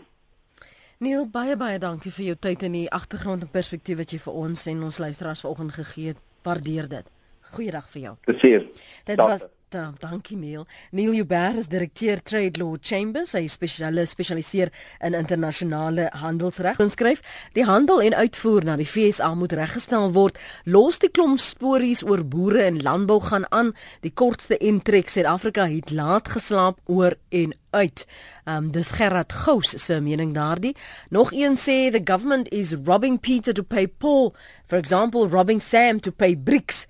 Neil 0.97 1.27
baie 1.29 1.53
baie 1.53 1.77
dankie 1.77 2.10
vir 2.10 2.25
jou 2.31 2.36
tyd 2.41 2.63
en 2.65 2.73
die 2.73 2.88
agtergrond 2.89 3.43
en 3.45 3.49
perspektief 3.53 3.99
wat 3.99 4.13
jy 4.15 4.17
vir 4.23 4.38
ons 4.39 4.63
en 4.71 4.79
ons 4.88 4.97
luisteraars 5.03 5.43
vanoggend 5.45 5.75
gegee 5.75 6.13
het. 6.13 6.23
Waardeer 6.47 6.88
dit. 6.89 7.12
Goeiedag 7.53 7.86
vir 7.91 8.01
jou. 8.01 8.13
Plezier. 8.25 8.65
Dit 9.05 9.21
was 9.21 9.45
Da, 9.69 9.91
dankie 9.99 10.38
Neil. 10.38 10.65
Neil 10.91 11.13
Uber 11.13 11.58
is 11.58 11.67
direkteur 11.67 12.21
Trade 12.23 12.60
Law 12.60 12.77
Chambers. 12.80 13.34
Hy 13.36 13.49
spesialis 13.51 14.13
spesialiseer 14.15 14.69
in 15.03 15.17
internasionale 15.17 16.06
handelsreg. 16.21 16.80
Ons 16.80 16.95
skryf: 16.95 17.19
"Die 17.51 17.65
handel 17.67 17.99
en 18.01 18.15
uitvoer 18.15 18.63
na 18.63 18.77
die 18.80 18.88
FSA 18.88 19.34
moet 19.36 19.51
reggestel 19.60 20.13
word. 20.15 20.39
Los 20.63 21.01
die 21.03 21.12
klomp 21.12 21.39
stories 21.43 22.06
oor 22.08 22.23
boere 22.23 22.63
en 22.63 22.80
landbou 22.82 23.19
gaan 23.21 23.51
aan. 23.51 23.73
Die 24.08 24.13
kortste 24.13 24.58
intrek 24.58 25.10
Suid-Afrika 25.10 25.67
het 25.67 25.91
laat 25.91 26.32
geslaap 26.32 26.80
oor 26.86 27.19
en 27.30 27.51
uit." 27.69 28.08
Um 28.47 28.71
dis 28.71 28.91
Gerard 28.95 29.34
Gous 29.34 29.75
se 29.86 29.99
mening 29.99 30.34
daardie. 30.34 30.75
Nog 31.10 31.34
een 31.34 31.58
sê 31.58 31.91
the 31.91 32.01
government 32.03 32.49
is 32.51 32.73
robbing 32.86 33.19
Peter 33.19 33.53
to 33.53 33.63
pay 33.63 33.88
Paul. 33.88 34.34
For 34.67 34.77
example, 34.77 35.27
robbing 35.27 35.62
Sam 35.62 35.99
to 35.99 36.12
pay 36.12 36.36
Bricks. 36.36 36.86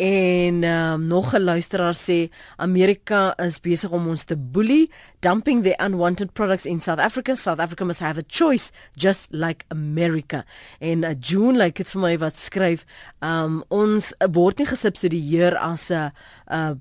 En 0.00 0.64
um, 0.64 1.06
nog 1.06 1.34
'n 1.36 1.44
luisteraar 1.44 1.94
sê 1.94 2.30
Amerika 2.56 3.36
is 3.36 3.60
besig 3.60 3.90
om 3.90 4.08
ons 4.08 4.24
te 4.24 4.36
boelie, 4.36 4.90
dumping 5.20 5.62
the 5.62 5.76
unwanted 5.78 6.34
products 6.34 6.66
in 6.66 6.80
South 6.80 6.98
Africa. 6.98 7.36
South 7.36 7.60
Africa 7.60 7.84
must 7.84 8.00
have 8.00 8.18
a 8.18 8.22
choice 8.22 8.72
just 8.96 9.32
like 9.32 9.64
America. 9.70 10.44
En 10.80 11.04
uh, 11.04 11.14
June 11.20 11.56
like 11.56 11.76
dit 11.76 11.88
vir 11.88 12.00
my 12.00 12.14
wat 12.18 12.38
skryf, 12.40 12.84
um, 13.20 13.62
ons 13.68 14.12
word 14.32 14.60
nie 14.60 14.68
gesubsidieer 14.70 15.58
as 15.60 15.90
'n 15.90 16.12
uh, 16.50 16.74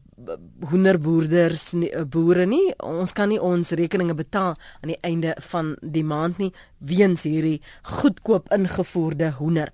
hoenderboerders 0.70 1.72
nie, 1.74 1.92
uh, 1.96 2.04
boere 2.04 2.46
nie. 2.46 2.74
Ons 2.84 3.14
kan 3.14 3.30
nie 3.30 3.40
ons 3.42 3.72
rekeninge 3.72 4.16
betaal 4.18 4.56
aan 4.82 4.92
die 4.94 5.00
einde 5.02 5.36
van 5.52 5.76
die 5.82 6.04
maand 6.04 6.38
nie 6.38 6.52
weens 6.80 7.24
hierdie 7.28 7.60
goedkoop 7.84 8.50
ingevoerde 8.56 9.34
hoender. 9.40 9.72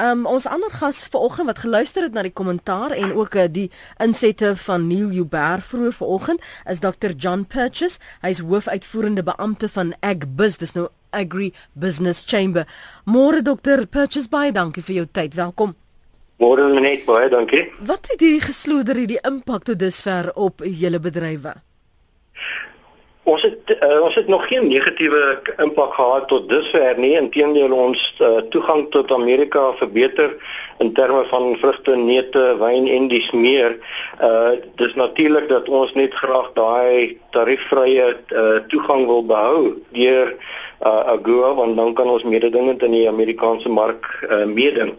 Um 0.00 0.26
ons 0.26 0.46
ander 0.48 0.72
gas 0.72 1.04
vanoggend 1.12 1.46
wat 1.46 1.58
geluister 1.64 2.06
het 2.06 2.16
na 2.16 2.24
die 2.24 2.32
kommentaar 2.32 2.94
en 2.96 3.12
ook 3.12 3.36
die 3.52 3.70
insette 4.02 4.54
van 4.56 4.86
Neil 4.88 5.12
Uber 5.12 5.60
vroeër 5.60 5.92
vanoggend 5.92 6.40
is 6.64 6.80
Dr 6.80 7.12
John 7.16 7.44
Purchase. 7.44 8.00
Hy's 8.22 8.42
hoofuitvoerende 8.44 9.22
beampte 9.26 9.68
van 9.68 9.94
Agbus. 10.00 10.58
Dis 10.58 10.74
nou 10.76 10.88
Agri 11.10 11.52
Business 11.72 12.24
Chamber. 12.26 12.66
Môre 13.04 13.42
Dr 13.42 13.86
Purchase 13.86 14.28
baie 14.30 14.52
dankie 14.52 14.84
vir 14.84 15.02
jou 15.02 15.06
tyd. 15.12 15.34
Welkom. 15.34 15.74
Môre 16.42 16.68
net 16.80 17.06
baie 17.08 17.30
dankie. 17.32 17.64
Wat 17.80 18.10
het 18.12 18.20
hierdie 18.20 18.44
gesloder 18.44 18.98
hierdie 19.00 19.22
impak 19.24 19.64
tot 19.64 19.78
dusver 19.80 20.28
op 20.34 20.60
julle 20.64 21.00
bedrywe? 21.00 21.54
Ons 23.26 23.42
het 23.42 23.72
uh, 23.74 24.02
ons 24.06 24.14
het 24.14 24.28
nog 24.30 24.44
geen 24.46 24.68
negatiewe 24.68 25.22
impak 25.64 25.96
gehad 25.96 26.28
tot 26.30 26.44
dusver 26.50 27.00
nie. 27.00 27.16
Inteendeel 27.18 27.72
ons 27.74 28.02
uh, 28.20 28.44
toegang 28.52 28.84
tot 28.94 29.10
Amerika 29.16 29.72
verbeter 29.80 30.36
in 30.78 30.92
terme 30.92 31.24
van 31.30 31.56
vrugte, 31.56 31.96
neute, 31.96 32.44
wyn 32.60 32.86
en 32.86 33.08
dis 33.08 33.30
meer. 33.30 33.78
Uh 34.20 34.56
dis 34.76 34.94
natuurlik 34.94 35.48
dat 35.48 35.68
ons 35.68 35.92
net 35.96 36.14
graag 36.14 36.52
daai 36.54 37.18
tariefvrye 37.36 38.06
uh, 38.12 38.58
toegang 38.68 39.06
wil 39.06 39.24
behou 39.26 39.60
deur 39.96 40.32
uh, 40.84 41.12
AGOA 41.12 41.54
want 41.54 41.76
dan 41.76 41.94
kan 41.94 42.08
ons 42.08 42.24
mededingend 42.24 42.82
in 42.82 42.94
die 42.94 43.06
Amerikaanse 43.08 43.68
mark 43.68 44.08
uh, 44.28 44.44
meeding. 44.44 44.94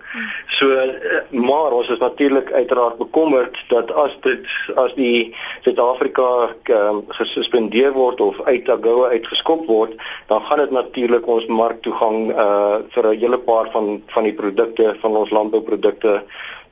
So 0.58 0.70
uh, 0.70 1.22
maar 1.30 1.76
ons 1.78 1.90
is 1.94 2.02
natuurlik 2.02 2.52
uiteraard 2.52 2.98
bekommerd 2.98 3.58
dat 3.74 3.94
as 3.94 4.18
dit 4.26 4.46
as 4.76 4.94
die 4.98 5.34
Suid-Afrika 5.66 6.28
uh, 6.50 6.98
gesuspendeer 7.20 7.94
word 7.98 8.22
of 8.22 8.42
uit 8.50 8.70
AGOA 8.70 9.14
uitgeskop 9.16 9.66
word, 9.70 9.98
dan 10.32 10.42
gaan 10.50 10.64
dit 10.66 10.76
natuurlik 10.76 11.28
ons 11.28 11.46
marktoegang 11.46 12.32
uh, 12.34 12.82
vir 12.94 13.12
'n 13.14 13.20
hele 13.20 13.42
paar 13.50 13.72
van 13.72 14.02
van 14.14 14.24
die 14.24 14.34
produkte 14.34 14.96
van 15.02 15.16
ons 15.16 15.34
landbou 15.34 15.62
landbouprodukte 15.68 16.24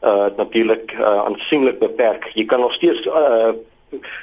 uh 0.04 0.26
natuurlik 0.38 0.92
uh, 0.94 1.26
aansienlik 1.26 1.80
beperk. 1.80 2.32
Jy 2.34 2.46
kan 2.46 2.60
nog 2.60 2.74
steeds 2.74 3.06
uh 3.06 3.54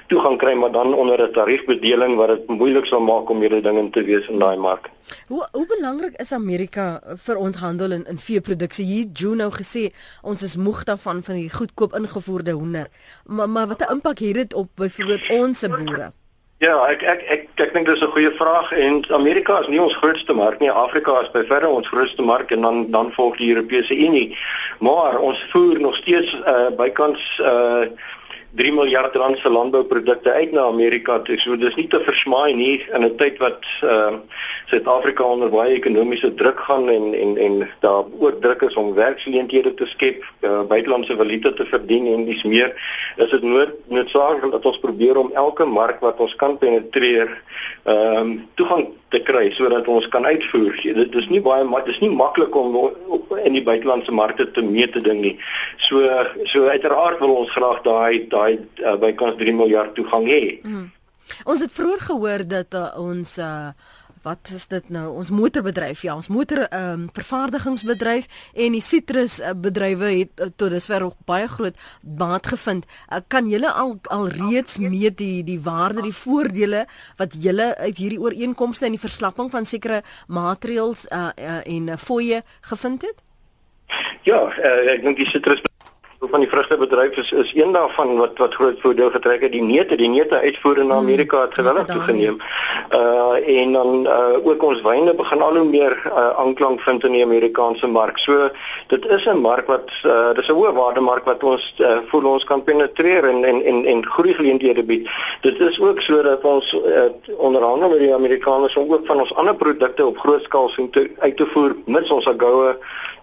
toegang 0.06 0.36
kry 0.38 0.52
maar 0.54 0.72
dan 0.72 0.94
onder 0.94 1.22
'n 1.22 1.32
tariefbedeling 1.32 2.16
wat 2.16 2.28
dit 2.28 2.46
moeilik 2.46 2.84
sal 2.84 3.00
maak 3.00 3.30
om 3.30 3.40
hierdie 3.40 3.62
dinge 3.62 3.90
te 3.90 4.02
wees 4.04 4.28
in 4.28 4.38
daai 4.38 4.56
mark. 4.56 4.90
Hoe 5.28 5.48
hoe 5.52 5.66
belangrik 5.66 6.20
is 6.20 6.32
Amerika 6.32 7.00
vir 7.16 7.36
ons 7.36 7.56
handel 7.56 7.90
in 7.90 8.04
in 8.06 8.18
veeproduksie? 8.18 8.84
Hier 8.84 9.06
Juno 9.12 9.50
gesê 9.50 9.92
ons 10.22 10.42
is 10.42 10.56
moeg 10.56 10.84
daarvan 10.84 11.22
van 11.22 11.34
die 11.34 11.50
goedkoop 11.50 11.94
ingevoerde 11.94 12.50
hoender. 12.50 12.88
Maar 13.24 13.48
maar 13.48 13.66
wat 13.66 13.80
'n 13.80 13.92
impak 13.92 14.18
het 14.18 14.34
dit 14.34 14.54
op 14.54 14.68
byvoorbeeld 14.74 15.30
ons 15.30 15.58
se 15.58 15.68
boere? 15.68 16.12
Ja, 16.62 16.76
ek 16.86 17.00
ek 17.02 17.22
ek 17.34 17.40
ek 17.58 17.72
dink 17.74 17.88
dis 17.90 18.02
'n 18.06 18.12
goeie 18.14 18.30
vraag 18.38 18.68
en 18.72 19.02
Amerika 19.10 19.58
is 19.60 19.66
nie 19.66 19.80
ons 19.82 19.96
grootste 19.98 20.32
mark 20.32 20.60
nie. 20.60 20.70
Afrika 20.70 21.18
is 21.20 21.30
by 21.34 21.42
verre 21.48 21.66
ons 21.66 21.88
grootste 21.88 22.22
mark 22.22 22.52
en 22.54 22.60
dan 22.62 22.90
dan 22.90 23.10
volg 23.12 23.36
die 23.36 23.48
Europese 23.50 23.96
Unie. 23.96 24.38
Maar 24.78 25.18
ons 25.18 25.42
voer 25.50 25.80
nog 25.80 25.96
steeds 25.96 26.36
uh, 26.46 26.70
bykans 26.78 27.40
uh 27.42 27.90
3 28.54 28.72
miljard 28.72 29.14
rand 29.16 29.38
se 29.38 29.48
landbouprodukte 29.48 30.32
uit 30.32 30.52
na 30.52 30.60
Amerika 30.60 31.18
toe. 31.18 31.38
So 31.40 31.56
dis 31.56 31.74
nie 31.74 31.86
te 31.88 32.00
versmaai 32.04 32.52
nie 32.54 32.84
in 32.94 33.04
'n 33.04 33.16
tyd 33.16 33.38
wat 33.38 33.64
ehm 33.80 34.14
uh, 34.14 34.20
Suid-Afrika 34.66 35.24
onder 35.24 35.50
baie 35.50 35.74
ekonomiese 35.74 36.34
druk 36.34 36.60
gaan 36.60 36.88
en 36.88 37.14
en 37.14 37.36
en 37.36 37.70
daar 37.80 38.04
ook 38.18 38.40
druk 38.40 38.62
is 38.62 38.74
om 38.74 38.94
werksgeleenthede 38.94 39.74
te 39.74 39.86
skep, 39.86 40.24
uh, 40.40 40.62
buitelandse 40.68 41.16
valuta 41.16 41.52
te 41.52 41.64
verdien 41.64 42.06
en 42.06 42.24
dis 42.24 42.42
meer. 42.42 42.72
Is 43.16 43.30
dit 43.30 43.42
nood 43.42 43.72
noodsaaklik 43.88 44.52
dat 44.52 44.66
ons 44.66 44.78
probeer 44.78 45.16
om 45.16 45.32
elke 45.34 45.64
mark 45.64 46.00
wat 46.00 46.18
ons 46.18 46.34
kan 46.36 46.58
penetreer, 46.58 47.42
ehm 47.84 48.16
um, 48.16 48.48
toegang 48.54 48.88
te 49.12 49.20
kry 49.20 49.50
sodat 49.52 49.88
ons 49.92 50.08
kan 50.08 50.24
uitvoer. 50.24 50.78
Dit 50.96 51.14
is 51.20 51.28
nie 51.28 51.40
baie 51.44 51.64
maar 51.68 51.84
dis 51.84 52.00
nie 52.00 52.10
maklik 52.10 52.54
om 52.56 52.76
in 53.44 53.56
die 53.56 53.64
buitelandse 53.64 54.12
markte 54.12 54.50
te 54.50 54.62
mee 54.64 54.88
te 54.88 55.00
ding 55.04 55.20
nie. 55.20 55.34
So 55.76 56.00
so 56.44 56.68
uiteraard 56.72 57.20
wil 57.20 57.34
ons 57.42 57.52
graag 57.52 57.82
daai 57.84 58.24
daai 58.42 58.58
uh, 58.58 58.98
bykans 59.06 59.40
3 59.40 59.56
miljard 59.62 59.94
toegang 59.96 60.28
hê. 60.28 60.42
Hmm. 60.66 60.90
Ons 61.48 61.62
het 61.64 61.72
vroeër 61.72 62.06
gehoor 62.10 62.46
dat 62.50 62.74
uh, 62.76 62.88
ons 63.00 63.38
uh, 63.38 63.70
wat 64.22 64.50
is 64.54 64.68
dit 64.70 64.90
nou 64.94 65.04
ons 65.18 65.30
motorbedryf 65.34 66.04
ja 66.06 66.14
ons 66.14 66.28
motor 66.30 66.64
ehm 66.68 66.90
um, 66.92 67.06
vervaardigingsbedryf 67.14 68.28
en 68.64 68.76
die 68.76 68.84
sitrus 68.84 69.38
bedrywe 69.64 70.10
het 70.18 70.42
uh, 70.44 70.50
tot 70.56 70.70
dusver 70.74 71.06
ook 71.08 71.16
baie 71.26 71.48
groot 71.50 71.78
baat 72.22 72.46
gevind 72.52 72.86
uh, 72.86 73.18
kan 73.34 73.50
julle 73.50 73.72
al 73.82 73.96
al 74.14 74.28
reeds 74.36 74.78
meet 74.78 75.18
die 75.18 75.42
die 75.46 75.58
waarde 75.60 76.06
die 76.06 76.14
voordele 76.14 76.84
wat 77.18 77.36
julle 77.46 77.72
uit 77.76 77.98
hierdie 77.98 78.20
ooreenkomste 78.22 78.86
en 78.86 78.96
die 78.96 79.06
verslapping 79.06 79.50
van 79.50 79.66
sekere 79.66 80.02
maatreëls 80.28 81.06
uh, 81.10 81.30
uh, 81.34 81.60
en 81.66 81.90
uh, 81.90 81.98
fooie 81.98 82.42
gevind 82.70 83.02
het 83.08 83.26
ja 84.28 84.40
uh, 84.46 84.94
ek 84.94 85.02
dink 85.02 85.18
die 85.18 85.30
sitrus 85.34 85.66
van 86.30 86.40
die 86.40 86.48
vrugtebedryf 86.48 87.16
is 87.16 87.32
is 87.32 87.54
een 87.54 87.72
daarvan 87.72 88.16
wat 88.16 88.38
wat 88.38 88.54
groot 88.54 88.80
voordeel 88.80 89.10
getrek 89.10 89.40
het 89.42 89.52
die 89.52 89.62
neute 89.62 89.96
die 89.96 90.08
neute 90.08 90.38
uitvoer 90.38 90.78
in 90.78 90.90
hmm. 90.90 90.98
Amerika 90.98 91.40
het 91.40 91.54
geweldig 91.54 91.86
toegeneem. 91.86 92.36
Uh 92.90 93.60
en 93.62 93.72
dan 93.72 94.06
uh 94.06 94.46
ook 94.46 94.62
ons 94.62 94.82
wyne 94.82 95.14
begin 95.14 95.42
al 95.42 95.56
hoe 95.56 95.68
meer 95.68 96.02
uh, 96.06 96.28
aanklank 96.38 96.80
vind 96.80 97.04
in 97.04 97.12
die 97.12 97.24
Amerikaanse 97.24 97.86
mark. 97.86 98.18
So 98.18 98.50
dit 98.86 99.06
is 99.06 99.26
'n 99.26 99.38
mark 99.38 99.66
wat 99.66 99.90
uh 100.04 100.32
dis 100.34 100.48
'n 100.48 100.52
hoë 100.52 100.72
waarde 100.72 101.00
mark 101.00 101.24
wat 101.24 101.42
ons 101.42 101.74
uh, 101.78 101.96
voel 102.06 102.24
ons 102.24 102.44
kan 102.44 102.62
penetreer 102.62 103.24
en 103.24 103.44
en 103.44 103.64
en 103.64 103.84
en 103.84 104.06
groei 104.06 104.34
geleenthede 104.34 104.82
bied. 104.82 105.10
Dit 105.40 105.60
is 105.60 105.80
ook 105.80 106.00
sodat 106.00 106.44
ons 106.44 106.72
uh, 106.72 107.02
onderhandel 107.36 107.88
met 107.88 107.98
die 107.98 108.14
Amerikaners 108.14 108.76
om 108.76 108.92
ook 108.92 109.06
van 109.06 109.20
ons 109.20 109.34
ander 109.34 109.54
produkte 109.54 110.06
op 110.06 110.18
groot 110.18 110.42
skaal 110.42 110.68
sien 110.68 110.90
te 110.90 111.10
uit 111.18 111.36
te 111.36 111.46
voer 111.46 111.76
mits 111.84 112.10
ons 112.10 112.28
agoue 112.28 112.76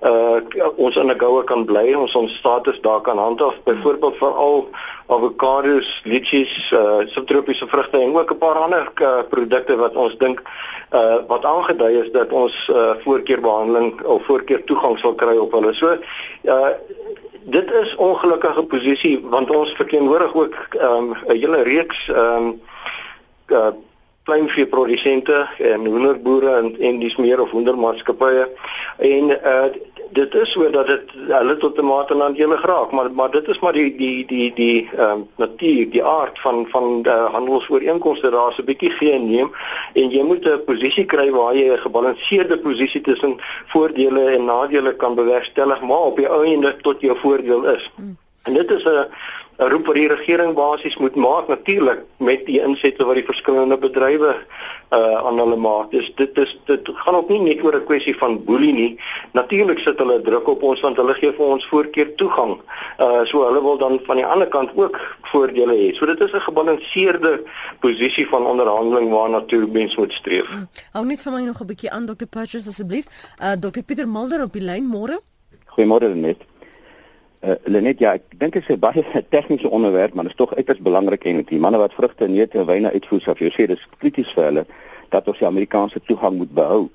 uh 0.03 0.39
ons 0.75 0.95
in 0.95 1.11
'n 1.11 1.19
goue 1.19 1.43
kan 1.43 1.65
bly 1.65 1.93
ons 1.93 2.15
ons 2.15 2.35
status 2.35 2.79
daar 2.89 3.01
kan 3.01 3.17
handhaaf 3.17 3.55
byvoorbeeld 3.63 4.17
vir 4.17 4.33
al 4.45 4.69
avokados, 5.07 6.01
litchis, 6.03 6.53
uh 6.71 7.01
subtropiese 7.05 7.67
vrugte 7.67 7.97
en 8.01 8.15
ook 8.17 8.31
'n 8.33 8.37
paar 8.37 8.57
ander 8.65 8.91
uh, 9.01 9.19
produkte 9.29 9.75
wat 9.75 9.95
ons 9.95 10.17
dink 10.17 10.41
uh 10.91 11.15
wat 11.27 11.45
aangedui 11.45 11.93
is 12.01 12.11
dat 12.11 12.31
ons 12.31 12.69
uh 12.69 12.93
voorkeurbehandeling 13.03 14.01
of 14.03 14.25
voorkeur 14.25 14.63
toegang 14.63 14.99
sal 14.99 15.13
kry 15.13 15.37
op 15.37 15.51
hulle. 15.51 15.73
So 15.73 15.97
uh 16.43 16.71
dit 17.41 17.71
is 17.71 17.95
ongelukkige 17.95 18.63
posisie 18.63 19.25
want 19.29 19.49
ons 19.49 19.71
verteenwoordig 19.71 20.33
ook 20.33 20.55
um 20.81 21.13
'n 21.27 21.39
hele 21.41 21.61
reeks 21.61 22.07
um 22.09 22.61
uh 23.47 23.73
kleinveeprodusente 24.29 25.43
en 25.73 25.85
hoenderboere 25.85 26.55
en 26.61 26.73
en 26.89 26.99
dis 27.03 27.15
meer 27.17 27.41
of 27.41 27.53
hoendermaatskappye 27.57 28.49
en 29.13 29.37
uh 29.53 29.69
dit 30.11 30.33
is 30.33 30.51
so 30.51 30.69
dat 30.73 30.87
dit 30.87 31.11
hulle 31.29 31.55
tot 31.57 31.77
'n 31.77 31.85
mate 31.85 32.15
dan 32.17 32.33
hele 32.33 32.57
graag 32.57 32.91
maar 32.91 33.11
maar 33.11 33.31
dit 33.31 33.47
is 33.47 33.59
maar 33.59 33.73
die 33.73 33.95
die 33.95 34.25
die 34.25 34.53
die 34.53 34.89
ehm 34.97 35.11
um, 35.11 35.27
natuur 35.35 35.89
die 35.89 36.03
aard 36.03 36.39
van 36.39 36.65
van 36.69 37.03
uh, 37.07 37.25
handelsooreenkomste 37.33 38.29
daar's 38.29 38.57
'n 38.57 38.65
bietjie 38.65 38.91
gee 38.91 39.11
en 39.11 39.29
neem 39.31 39.51
en 39.93 40.09
jy 40.09 40.23
moet 40.23 40.45
'n 40.45 40.63
posisie 40.65 41.05
kry 41.05 41.29
waar 41.31 41.53
jy 41.55 41.67
'n 41.73 41.83
gebalanseerde 41.85 42.57
posisie 42.57 43.01
tussen 43.01 43.35
voordele 43.65 44.23
en 44.35 44.45
nadele 44.45 44.95
kan 44.95 45.15
bewerkstellig 45.15 45.81
maar 45.81 46.05
op 46.11 46.17
die 46.17 46.29
ou 46.29 46.43
einde 46.45 46.75
tot 46.81 47.01
jou 47.01 47.17
voordeel 47.17 47.65
is. 47.75 47.91
Hmm. 47.95 48.17
En 48.49 48.55
dit 48.57 48.71
is 48.71 48.83
'n 48.83 49.05
'n 49.59 49.69
roep 49.71 49.85
wat 49.85 49.95
die 49.95 50.07
regering 50.07 50.53
basies 50.55 50.97
moet 50.97 51.15
maak 51.15 51.47
natuurlik 51.47 51.99
met 52.17 52.45
die 52.47 52.61
insette 52.63 53.05
wat 53.05 53.17
die 53.19 53.25
verskillende 53.27 53.77
bedrywe 53.77 54.29
uh 54.97 55.25
aan 55.27 55.39
hulle 55.41 55.57
maak. 55.59 55.91
Dis 55.91 56.07
dit 56.15 56.37
is 56.37 56.53
dit 56.65 56.91
gaan 57.01 57.15
ook 57.15 57.29
nie 57.29 57.39
net 57.39 57.63
oor 57.63 57.75
'n 57.75 57.85
kwessie 57.85 58.15
van 58.17 58.43
boelie 58.43 58.73
nie. 58.73 58.99
Natuurlik 59.33 59.79
sit 59.79 59.99
hulle 59.99 60.21
druk 60.21 60.47
op 60.47 60.63
ons 60.63 60.79
want 60.79 60.97
hulle 60.97 61.13
gee 61.13 61.31
vir 61.31 61.45
ons 61.45 61.67
voorkeur 61.67 62.15
toegang. 62.15 62.55
Uh 62.99 63.25
so 63.25 63.43
hulle 63.45 63.61
wil 63.61 63.77
dan 63.77 63.99
van 64.03 64.15
die 64.15 64.25
ander 64.25 64.47
kant 64.47 64.71
ook 64.75 64.99
voordele 65.31 65.75
hê. 65.75 65.93
So 65.95 66.05
dit 66.05 66.21
is 66.21 66.31
'n 66.31 66.47
gebalanseerde 66.47 67.43
posisie 67.79 68.27
van 68.27 68.45
onderhandeling 68.45 69.09
waarna 69.11 69.41
toe 69.41 69.67
mens 69.67 69.95
moet 69.95 70.13
streef. 70.13 70.47
Hmm. 70.47 70.69
Hou 70.91 71.05
net 71.05 71.21
vir 71.21 71.31
my 71.33 71.41
nog 71.41 71.59
'n 71.61 71.65
bietjie 71.65 71.91
aan 71.91 72.05
Dr. 72.05 72.25
Purchase 72.29 72.69
asseblief. 72.69 73.05
Uh 73.41 73.51
Dr. 73.59 73.81
Pieter 73.83 74.07
Mulder 74.07 74.43
op 74.43 74.53
die 74.53 74.63
lyn 74.63 74.87
môre. 74.87 75.19
Goeiemôre 75.65 76.15
net. 76.15 76.48
Uh, 77.39 77.55
Lenet, 77.63 78.01
ja, 78.03 78.17
ek 78.17 78.33
dink 78.35 78.53
dit 78.53 78.63
is 78.63 78.75
'n 78.75 78.79
baie 78.79 79.03
tegniese 79.35 79.69
onderwerp, 79.69 80.13
maar 80.13 80.23
dit 80.27 80.33
is 80.33 80.37
tog 80.37 80.55
uiters 80.55 80.79
belangrik 80.79 81.23
en 81.23 81.43
die 81.47 81.59
manne 81.59 81.77
wat 81.77 81.93
vrugte 81.93 82.25
en 82.25 82.33
neute 82.33 82.59
en 82.59 82.65
wyne 82.65 82.91
uitvoer, 82.91 83.37
jy 83.39 83.51
sê 83.55 83.67
dis 83.67 83.87
krities 83.97 84.33
vir 84.35 84.43
hulle 84.43 84.65
dat 85.09 85.27
ons 85.27 85.39
die 85.39 85.47
Amerikaanse 85.47 86.01
toegang 86.03 86.35
moet 86.37 86.51
behou. 86.53 86.89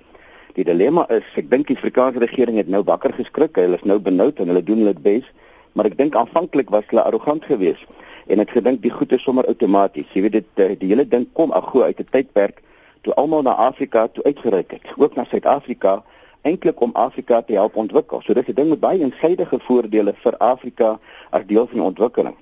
Die 0.54 0.64
dilemma 0.64 1.06
is, 1.08 1.24
ek 1.34 1.48
dink 1.50 1.66
die 1.66 1.76
Afrikaanse 1.76 2.20
regering 2.20 2.56
het 2.56 2.68
nou 2.68 2.82
wakker 2.84 3.12
geskrik, 3.16 3.56
hulle 3.56 3.80
is 3.80 3.88
nou 3.88 3.98
benoud 3.98 4.38
en 4.38 4.52
hulle 4.52 4.62
doen 4.62 4.84
hulle 4.84 4.94
bes, 4.94 5.24
maar 5.72 5.86
ek 5.86 5.96
dink 5.96 6.14
aanvanklik 6.14 6.70
was 6.70 6.84
hulle 6.92 7.02
arrogant 7.02 7.44
geweest 7.44 7.88
en 8.28 8.40
ek 8.40 8.52
gedink 8.56 8.82
die 8.82 8.92
goed 8.92 9.12
is 9.12 9.24
sommer 9.24 9.48
outomaties. 9.48 10.08
Jy 10.12 10.22
weet 10.26 10.32
dit 10.32 10.46
die, 10.56 10.64
eh, 10.64 10.76
die 10.78 10.88
hele 10.92 11.08
ding 11.08 11.26
kom 11.32 11.52
ag 11.52 11.70
gou 11.72 11.82
uit 11.82 12.00
'n 12.00 12.08
tydperk 12.10 12.60
toe 13.02 13.14
almal 13.14 13.42
na 13.42 13.52
Afrika 13.56 14.06
toe 14.08 14.24
uitgereik 14.24 14.70
het, 14.70 14.92
ook 14.96 15.16
na 15.16 15.24
Suid-Afrika 15.24 16.02
eintlik 16.44 16.80
om 16.80 16.90
Afrika 16.92 17.42
te 17.42 17.56
help 17.56 17.76
ontwikkel. 17.76 18.20
So 18.22 18.34
dis 18.34 18.48
'n 18.48 18.54
ding 18.54 18.68
met 18.68 18.80
baie 18.80 19.00
eensidedige 19.00 19.58
voordele 19.58 20.14
vir 20.22 20.36
Afrika 20.38 20.98
as 21.30 21.46
deel 21.46 21.66
van 21.66 21.78
die 21.78 21.86
ontwikkeling. 21.86 22.36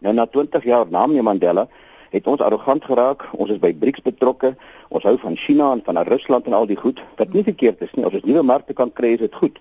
Nou 0.00 0.14
na 0.14 0.26
20 0.26 0.64
jaar 0.64 0.86
na 0.90 1.06
Mandela 1.06 1.68
het 2.10 2.26
ons 2.26 2.40
arrogant 2.40 2.84
geraak. 2.84 3.28
Ons 3.32 3.50
is 3.50 3.58
by 3.58 3.72
BRICS 3.74 4.02
betrokke. 4.02 4.54
Ons 4.88 5.04
hou 5.04 5.16
van 5.18 5.36
China 5.36 5.72
en 5.72 5.82
van 5.84 5.98
Rusland 5.98 6.46
en 6.46 6.52
al 6.52 6.66
die 6.66 6.76
goed. 6.76 7.02
Wat 7.16 7.32
nie 7.32 7.42
verkeerd 7.42 7.80
is 7.80 7.92
nie. 7.94 8.04
As 8.04 8.12
ons 8.12 8.24
nuwe 8.24 8.42
markte 8.42 8.72
kan 8.72 8.92
kry, 8.92 9.12
is 9.12 9.18
dit 9.26 9.34
goed. 9.34 9.58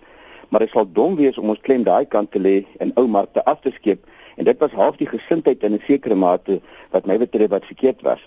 Maar 0.50 0.60
dit 0.60 0.70
sal 0.70 0.88
dom 0.92 1.16
wees 1.16 1.38
om 1.38 1.50
ons 1.50 1.62
klem 1.62 1.84
daai 1.84 2.06
kant 2.06 2.32
te 2.32 2.40
lê 2.40 2.62
en 2.80 2.92
ou 2.96 3.08
markte 3.08 3.44
af 3.46 3.60
te 3.62 3.72
skeep. 3.76 4.06
En 4.38 4.46
dit 4.46 4.60
was 4.60 4.72
half 4.72 4.96
die 4.96 5.10
gesindheid 5.10 5.64
in 5.64 5.74
'n 5.74 5.84
sekere 5.88 6.16
mate 6.16 6.62
wat 6.92 7.06
my 7.06 7.18
betref 7.18 7.50
wat 7.50 7.66
verkeerd 7.66 8.02
was. 8.02 8.22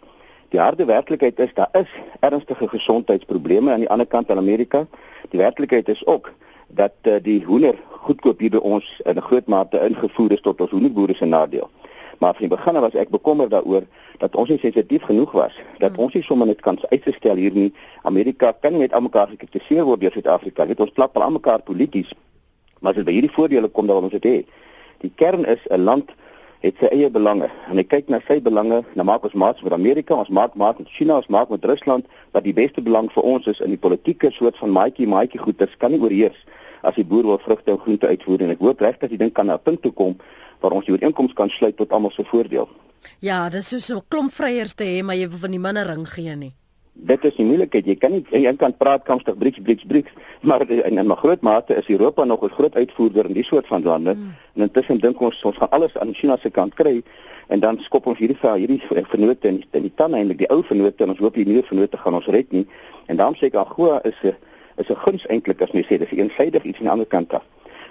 Die 0.51 0.59
harde 0.59 0.84
werklikheid 0.84 1.38
is 1.38 1.55
daar 1.55 1.68
is 1.72 1.90
ernstige 2.20 2.68
gesondheidsprobleme 2.68 3.72
aan 3.72 3.84
die 3.84 3.90
ander 3.90 4.07
kant 4.07 4.26
van 4.26 4.36
Amerika. 4.36 4.86
Die 5.30 5.38
werklikheid 5.38 5.88
is 5.88 6.07
ook 6.07 6.32
dat 6.66 6.92
uh, 7.03 7.14
die 7.22 7.44
hoender 7.44 7.78
goedkoop 8.03 8.40
hier 8.42 8.51
by 8.51 8.62
ons 8.62 9.01
in 9.05 9.14
'n 9.16 9.22
groot 9.22 9.46
mate 9.46 9.78
ingevoer 9.78 10.32
is 10.32 10.40
tot 10.40 10.61
ons 10.61 10.70
hoenderboere 10.70 11.14
se 11.14 11.24
nadeel. 11.24 11.70
Maar 12.18 12.34
van 12.34 12.48
die 12.48 12.57
begin 12.57 12.80
was 12.80 12.94
ek 12.94 13.09
bekommerd 13.09 13.51
daaroor 13.51 13.86
dat 14.18 14.34
ons 14.36 14.48
nie 14.48 14.59
sensitief 14.59 15.03
genoeg 15.03 15.32
was 15.32 15.55
dat 15.78 15.90
hmm. 15.90 16.03
ons 16.05 16.14
nie 16.14 16.22
sommer 16.22 16.46
net 16.46 16.61
kan 16.61 16.78
uitstel 16.90 17.36
hier 17.36 17.53
nie. 17.53 17.72
Amerika 18.03 18.53
kan 18.53 18.72
nie 18.72 18.80
met 18.80 18.92
almekaar 18.92 19.28
gekritiseer 19.28 19.84
word 19.84 20.01
deur 20.01 20.12
Suid-Afrika. 20.12 20.66
Dit 20.66 20.80
ons 20.80 20.92
klap 20.92 21.16
al 21.16 21.22
almekaar 21.22 21.62
polities. 21.62 22.11
Maar 22.80 22.90
as 22.90 22.96
dit 22.96 23.07
by 23.07 23.12
hierdie 23.12 23.32
voordele 23.32 23.68
kom 23.68 23.86
dan 23.86 24.03
ons 24.03 24.12
dit 24.12 24.24
hê. 24.24 24.44
Die 25.01 25.12
kern 25.14 25.44
is 25.44 25.62
'n 25.70 25.84
land 25.84 26.11
het 26.61 26.76
sy 26.80 26.90
eie 26.92 27.11
belange 27.11 27.48
en 27.70 27.78
hy 27.80 27.84
kyk 27.88 28.11
na 28.12 28.20
sy 28.26 28.40
belange, 28.44 28.82
nou 28.94 29.04
maak 29.08 29.24
ons 29.24 29.34
maats 29.34 29.62
met 29.64 29.72
Amerika, 29.72 30.14
ons 30.14 30.28
maak 30.28 30.54
maat 30.61 30.78
met 30.78 30.88
China, 30.92 31.16
ons 31.16 31.30
maak 31.32 31.48
met 31.48 31.64
Rusland, 31.64 32.04
wat 32.36 32.44
die 32.44 32.54
beste 32.56 32.84
belang 32.84 33.08
vir 33.14 33.22
ons 33.22 33.46
is 33.46 33.62
in 33.64 33.72
die 33.72 33.80
politieke 33.80 34.30
soort 34.36 34.58
van 34.61 34.74
maatjie 34.76 35.08
maatjie 35.08 35.40
goeders 35.40 35.76
kan 35.80 35.94
nie 35.94 36.00
oorheers 36.00 36.36
as 36.82 36.96
die 36.96 37.04
boer 37.04 37.26
wil 37.28 37.40
vrugte 37.40 37.72
en 37.72 37.80
groente 37.80 38.08
uitvoer 38.08 38.44
en 38.44 38.54
ek 38.54 38.62
hoop 38.64 38.80
regtig 38.80 39.12
die 39.14 39.20
ding 39.20 39.32
kan 39.32 39.46
na 39.46 39.56
'n 39.56 39.64
punt 39.64 39.82
toe 39.82 39.92
kom 39.92 40.16
waar 40.61 40.72
ons 40.72 40.84
die 40.84 40.92
ooreenkoms 40.92 41.32
kan 41.32 41.48
sluit 41.48 41.76
tot 41.76 41.92
almal 41.92 42.11
se 42.11 42.24
voordeel. 42.24 42.68
Ja, 43.20 43.48
dis 43.48 43.68
so 43.68 43.96
'n 43.96 44.04
klomp 44.08 44.32
vryers 44.32 44.74
te 44.74 44.84
hê, 44.84 45.02
maar 45.02 45.16
jy 45.16 45.28
wil 45.28 45.38
van 45.38 45.50
die 45.50 45.58
minder 45.58 45.86
ring 45.86 46.08
gee 46.08 46.36
nie. 46.36 46.54
Dit 46.93 47.24
is 47.24 47.34
die 47.36 47.45
moeilikheid. 47.45 47.86
Jy 47.86 47.97
kan 47.97 48.12
nie 48.12 48.24
jy 48.30 48.53
kan 48.61 48.74
praat 48.76 49.05
kamstig 49.07 49.36
BRICS 49.38 49.62
BRICS 49.64 49.86
BRICS, 49.88 50.12
maar 50.41 50.64
in 50.70 50.99
'n 50.99 51.16
groot 51.16 51.41
mate 51.41 51.74
is 51.74 51.88
Europa 51.88 52.24
nog 52.24 52.43
'n 52.43 52.51
groot 52.51 52.74
uitvoerder 52.74 53.26
in 53.26 53.32
die 53.32 53.45
soort 53.45 53.66
van 53.66 53.82
lande. 53.82 54.14
Mm. 54.14 54.34
En 54.55 54.62
intussen 54.62 54.99
dink 54.99 55.20
ons 55.20 55.43
ons 55.45 55.57
gaan 55.57 55.70
alles 55.70 55.97
aan 55.97 56.14
China 56.14 56.36
se 56.36 56.51
kant 56.51 56.74
kry 56.74 57.03
en 57.49 57.61
dan 57.61 57.78
skop 57.78 58.07
ons 58.07 58.18
hierdie 58.18 58.38
hierdie 58.43 58.82
vennote 58.88 59.49
in 59.49 59.57
die, 59.57 59.80
die 59.80 59.93
tande 59.95 60.16
eintlik 60.16 60.38
die 60.38 60.51
ou 60.51 60.62
vennote 60.62 61.03
en 61.03 61.11
ons 61.11 61.18
hoop 61.18 61.34
die 61.34 61.47
nuwe 61.47 61.62
vennote 61.62 61.97
gaan 61.97 62.14
ons 62.14 62.26
red 62.26 62.53
nie. 62.53 62.66
En 63.07 63.16
daarom 63.16 63.34
sê 63.34 63.47
ek 63.47 63.55
AGOA 63.55 64.01
is 64.05 64.14
'n 64.22 64.34
is 64.76 64.88
'n 64.88 64.97
guns 65.05 65.26
eintlik 65.26 65.62
as 65.62 65.72
mens 65.72 65.86
sê 65.86 65.99
dis 65.99 66.11
eensydig 66.11 66.62
iets 66.62 66.78
aan 66.78 66.84
die 66.84 66.91
ander 66.91 67.07
kant 67.07 67.34
af. 67.34 67.45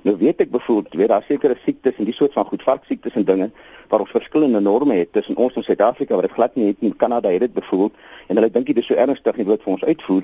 Nou 0.03 0.17
weet 0.17 0.41
ek 0.41 0.51
byvoorbeeld 0.51 0.93
weet 0.93 1.07
daar 1.07 1.25
sekere 1.27 1.57
siektes 1.63 1.97
en 1.97 2.07
die 2.07 2.13
soort 2.13 2.33
van 2.33 2.45
goed 2.45 2.63
varksiektes 2.63 3.13
en 3.13 3.25
dinge 3.25 3.49
waar 3.87 3.99
ons 3.99 4.11
verskillende 4.11 4.59
norme 4.59 4.93
het 4.93 5.11
tussen 5.13 5.35
ons 5.35 5.55
en 5.55 5.63
Suid-Afrika 5.63 6.15
wat 6.15 6.27
dit 6.27 6.37
glad 6.37 6.55
nie 6.55 6.67
het 6.67 6.81
nie. 6.81 6.93
Kanada 6.95 7.29
het 7.29 7.39
dit 7.39 7.53
byvoorbeeld 7.53 7.93
en 8.27 8.35
hulle 8.35 8.51
dink 8.51 8.65
dit 8.65 8.77
is 8.77 8.85
so 8.85 8.93
ernstig 8.93 9.35
nie 9.35 9.45
wil 9.45 9.57
vir 9.57 9.73
ons 9.73 9.83
uitvoer. 9.83 10.23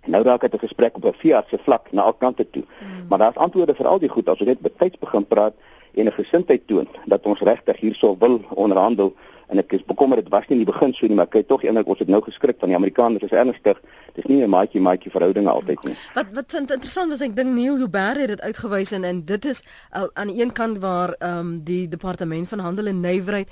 En 0.00 0.10
nou 0.16 0.22
raak 0.22 0.40
dit 0.40 0.54
'n 0.54 0.66
gesprek 0.66 0.96
op 0.96 1.04
'n 1.04 1.18
veeartse 1.22 1.58
vlak 1.64 1.92
na 1.92 2.02
al 2.02 2.12
kante 2.12 2.50
toe. 2.50 2.64
Hmm. 2.78 3.06
Maar 3.08 3.18
daar's 3.18 3.36
antwoorde 3.36 3.74
vir 3.74 3.86
al 3.86 3.98
die 3.98 4.08
goed 4.08 4.28
as 4.28 4.38
ons 4.38 4.48
net 4.48 4.60
betyds 4.60 4.98
begin 4.98 5.26
praat 5.26 5.54
en 5.94 6.06
'n 6.06 6.12
gesindheid 6.12 6.66
toon 6.66 6.88
dat 7.04 7.26
ons 7.26 7.40
regtig 7.40 7.76
hierso 7.76 8.16
wil 8.18 8.40
onderhandel 8.48 9.14
en 9.46 9.58
ek 9.58 9.72
is 9.72 9.84
bekommerd 9.84 10.22
dit 10.22 10.32
was 10.32 10.46
nie 10.48 10.58
in 10.58 10.64
die 10.64 10.72
begin 10.72 10.92
so 10.94 11.06
nie 11.06 11.16
maar 11.18 11.26
kyk 11.26 11.48
tog 11.48 11.62
eendag 11.62 11.84
ons 11.84 11.98
het 11.98 12.08
nou 12.08 12.22
geskrik 12.22 12.56
van 12.58 12.68
die 12.68 12.76
Amerikaners 12.76 13.22
is 13.22 13.30
ernstig 13.34 13.80
dis 14.14 14.24
nie 14.24 14.42
'n 14.42 14.50
maatjie 14.50 14.80
maatjie 14.80 15.10
verhoudinge 15.10 15.50
altyd 15.50 15.84
nie. 15.84 15.96
Wat 16.14 16.26
wat 16.32 16.54
interessant 16.54 17.10
was 17.10 17.20
ek 17.20 17.36
dink 17.36 17.54
Neil 17.54 17.76
Huber 17.76 18.18
het 18.18 18.28
dit 18.28 18.40
uitgewys 18.40 18.92
en 18.92 19.04
en 19.04 19.24
dit 19.24 19.44
is 19.44 19.62
uh, 19.96 20.04
aan 20.14 20.26
die 20.26 20.42
een 20.42 20.52
kant 20.52 20.78
waar 20.78 21.14
ehm 21.18 21.38
um, 21.38 21.64
die 21.64 21.88
departement 21.88 22.48
van 22.48 22.58
handel 22.58 22.86
en 22.86 23.00
nywerheid 23.00 23.48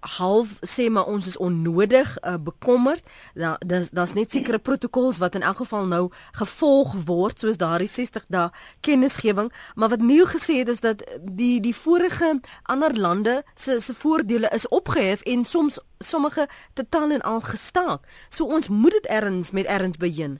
half 0.00 0.58
sê 0.60 0.88
maar 0.90 1.06
ons 1.06 1.26
is 1.26 1.36
onnodig 1.36 2.18
uh, 2.22 2.34
bekommerd. 2.40 3.02
Daar 3.34 3.60
daar's 3.66 3.90
daar's 3.90 4.12
net 4.12 4.30
sekere 4.32 4.58
protokols 4.58 5.18
wat 5.18 5.34
in 5.34 5.42
elk 5.42 5.56
geval 5.56 5.86
nou 5.86 6.10
gevolg 6.32 6.94
word 7.04 7.40
soos 7.40 7.56
daardie 7.56 7.88
60 7.88 8.24
dae 8.28 8.50
kennisgewing, 8.80 9.52
maar 9.74 9.88
wat 9.88 10.00
Neil 10.00 10.26
gesê 10.26 10.58
het 10.62 10.68
is 10.68 10.80
dat 10.80 11.04
die 11.20 11.60
die 11.60 11.74
vorige 11.74 12.40
ander 12.62 12.96
lande 12.98 13.42
se 13.54 13.80
se 13.80 13.94
voordele 13.94 14.48
is 14.54 14.68
opgehef 14.68 15.22
en 15.22 15.44
soms 15.44 15.80
sommige 15.98 16.48
totaal 16.72 17.10
en 17.10 17.22
al 17.22 17.40
gestaak. 17.40 18.06
So 18.28 18.44
ons 18.44 18.68
moet 18.68 18.92
dit 18.92 19.06
erns 19.06 19.50
met 19.50 19.64
erns 19.64 19.96
begin. 19.96 20.38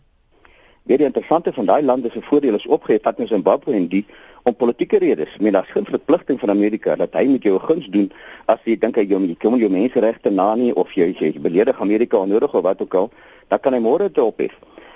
Weer 0.87 0.99
die 0.99 1.07
interessante 1.07 1.53
van 1.53 1.67
daai 1.67 1.83
lande 1.83 2.11
se 2.13 2.23
voordele 2.23 2.57
is 2.57 2.67
opgehef, 2.67 3.03
wat 3.03 3.19
in 3.19 3.27
Zimbabwe 3.27 3.73
en 3.75 3.89
die 3.89 4.07
om 4.47 4.55
politieke 4.55 4.99
redes. 5.03 5.33
Ek 5.35 5.43
meen 5.43 5.57
daar's 5.57 5.71
geen 5.75 5.87
verpligting 5.89 6.39
van 6.39 6.53
Amerika 6.53 6.95
dat 6.97 7.17
hy 7.19 7.25
met 7.27 7.43
jou 7.43 7.57
'n 7.57 7.67
guns 7.67 7.87
doen 7.91 8.13
as 8.47 8.61
jy 8.65 8.77
dink 8.79 8.97
hy 8.97 9.03
jou 9.03 9.21
jy 9.21 9.35
kom 9.43 9.57
jou 9.59 9.71
menseregte 9.71 10.31
na 10.31 10.55
nie 10.55 10.73
of 10.75 10.93
jy 10.95 11.15
jy 11.19 11.33
beledig 11.41 11.81
Amerika 11.81 12.17
onnodig 12.17 12.55
of 12.55 12.63
wat 12.63 12.81
ook 12.83 12.95
al, 12.95 13.11
dan 13.49 13.59
kan 13.59 13.73
hy 13.73 13.81
môre 13.81 14.13
te 14.13 14.23
ophef. 14.23 14.53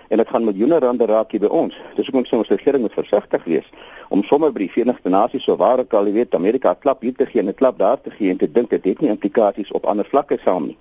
En 0.09 0.18
dit 0.18 0.28
gaan 0.28 0.44
miljoene 0.44 0.78
rande 0.78 1.07
raak 1.07 1.30
hier 1.30 1.40
by 1.40 1.46
ons. 1.46 1.74
Dis 1.96 2.07
hoekom 2.07 2.20
ek 2.20 2.26
sê 2.26 2.36
ons 2.36 2.48
regering 2.48 2.82
moet 2.82 2.92
versigtig 2.92 3.44
wees 3.44 3.66
om 4.09 4.22
sommer 4.22 4.53
by 4.53 4.59
die 4.59 4.70
Verenigde 4.70 5.11
Nasies 5.11 5.42
so 5.42 5.57
waar 5.57 5.80
ek 5.80 5.94
al 5.94 6.05
weet 6.05 6.34
Amerika 6.34 6.74
klap 6.74 7.03
hier 7.03 7.14
te 7.14 7.26
gee 7.26 7.40
en 7.40 7.48
'n 7.48 7.55
klap 7.55 7.78
daar 7.78 8.01
te 8.01 8.11
gee 8.11 8.30
en 8.30 8.38
te 8.38 8.53
dink 8.53 8.70
dit 8.70 8.84
het 8.84 9.01
nie 9.01 9.11
implikasies 9.11 9.72
op 9.72 9.84
ander 9.84 10.05
vlakke 10.05 10.38
saam 10.44 10.66
nie. 10.66 10.76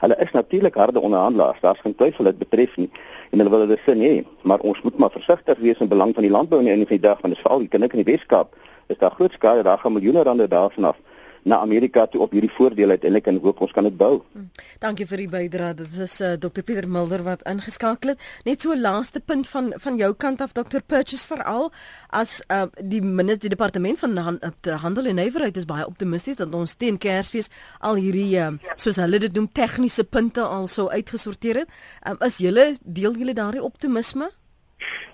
Hulle 0.00 0.16
is 0.16 0.30
natuurlik 0.32 0.74
harde 0.74 1.00
onderhandelaars, 1.00 1.60
daar's 1.60 1.80
geen 1.80 1.94
twyfel 1.94 2.24
dit 2.24 2.38
betref 2.38 2.76
nie. 2.76 2.90
En 3.30 3.38
hulle 3.38 3.52
wil 3.52 3.66
dit 3.66 3.80
sin 3.84 4.00
hê, 4.00 4.14
maar 4.42 4.64
ons 4.64 4.82
moet 4.82 4.98
maar 4.98 5.12
versigtig 5.12 5.58
wees 5.58 5.78
in 5.78 5.88
belang 5.88 6.14
van 6.14 6.24
die 6.24 6.32
landbou 6.32 6.60
in 6.60 6.68
die 6.70 6.72
einde 6.72 6.88
van 6.88 6.96
die 6.96 7.06
dag 7.08 7.20
want 7.20 7.34
dit 7.34 7.38
is 7.38 7.44
veral 7.44 7.64
die 7.64 7.68
kinders 7.68 7.92
in 7.92 8.04
die 8.04 8.12
Weskaap 8.12 8.56
is 8.90 8.98
daar 8.98 9.14
groot 9.14 9.32
skade, 9.32 9.62
daar 9.62 9.78
gaan 9.78 9.92
miljoene 9.92 10.22
rande 10.22 10.48
daarvan 10.48 10.84
af 10.84 10.96
na 11.42 11.60
Amerika 11.60 12.06
toe 12.06 12.20
op 12.20 12.34
hierdie 12.34 12.52
voordeel 12.52 12.90
uiteindelik 12.96 13.26
en 13.26 13.40
hoop 13.42 13.60
ons 13.60 13.72
kan 13.72 13.84
dit 13.84 13.96
bou. 13.96 14.22
Hm. 14.32 14.46
Dankie 14.82 15.06
vir 15.06 15.22
die 15.24 15.28
bydrae. 15.32 15.74
Dit 15.78 15.96
is 15.98 16.18
uh, 16.20 16.32
eh, 16.32 16.38
Dr 16.40 16.62
Pieter 16.62 16.88
Mulder 16.88 17.22
wat 17.26 17.44
ingeskakel 17.48 18.14
het. 18.14 18.26
Net 18.44 18.62
so 18.62 18.76
laaste 18.76 19.20
punt 19.20 19.48
van 19.48 19.72
van 19.76 19.96
jou 19.96 20.12
kant 20.14 20.40
af 20.40 20.52
Dr 20.56 20.82
Purchase 20.86 21.26
veral 21.26 21.70
as 22.08 22.40
uh, 22.48 22.66
die 22.80 23.02
minister 23.02 23.48
die 23.48 23.54
departement 23.54 23.98
van 23.98 24.16
hand, 24.16 24.66
handel 24.82 25.06
en 25.06 25.20
nywerheid 25.20 25.56
is 25.56 25.68
baie 25.68 25.86
optimisties 25.86 26.36
dat 26.40 26.54
ons 26.54 26.74
teen 26.74 26.98
Kersfees 26.98 27.50
al 27.80 28.00
hierdie 28.00 28.36
uh, 28.40 28.50
soos 28.76 29.00
hulle 29.00 29.22
dit 29.22 29.34
noem 29.34 29.48
tegniese 29.52 30.04
punte 30.04 30.44
al 30.44 30.68
sou 30.68 30.88
uitgesorteer 30.90 31.64
het. 31.64 31.80
Um, 32.08 32.20
is 32.26 32.40
julle 32.42 32.74
deel 32.84 33.16
julle 33.16 33.34
daardie 33.34 33.62
optimisme? 33.64 34.30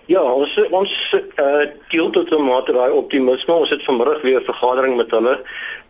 Ja, 0.07 0.21
ons 0.23 0.53
ons 0.71 0.91
uh 1.13 1.65
deel 1.91 2.09
tot 2.15 2.29
'n 2.31 2.43
mate 2.43 2.71
daai 2.71 2.91
optimisme. 2.91 3.53
Ons 3.53 3.69
het 3.69 3.83
vanmiddag 3.83 4.21
weer 4.21 4.39
'n 4.39 4.51
vergadering 4.51 4.95
met 4.95 5.11
hulle 5.11 5.41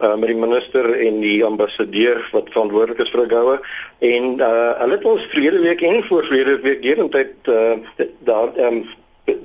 uh 0.02 0.16
met 0.16 0.28
die 0.28 0.42
minister 0.46 0.94
en 0.94 1.20
die 1.20 1.46
ambassadeur 1.46 2.30
wat 2.32 2.50
verantwoordelik 2.50 3.00
is 3.00 3.10
vir 3.10 3.30
goue 3.30 3.60
en 4.00 4.24
uh 4.40 4.72
hulle 4.82 4.96
het 4.98 5.06
ons 5.06 5.28
verlede 5.30 5.60
week 5.60 5.82
en 5.82 6.04
voorlede 6.04 6.60
week 6.62 6.82
deurentyd 6.82 7.34
uh 7.46 7.78
daar 8.20 8.50
um 8.58 8.88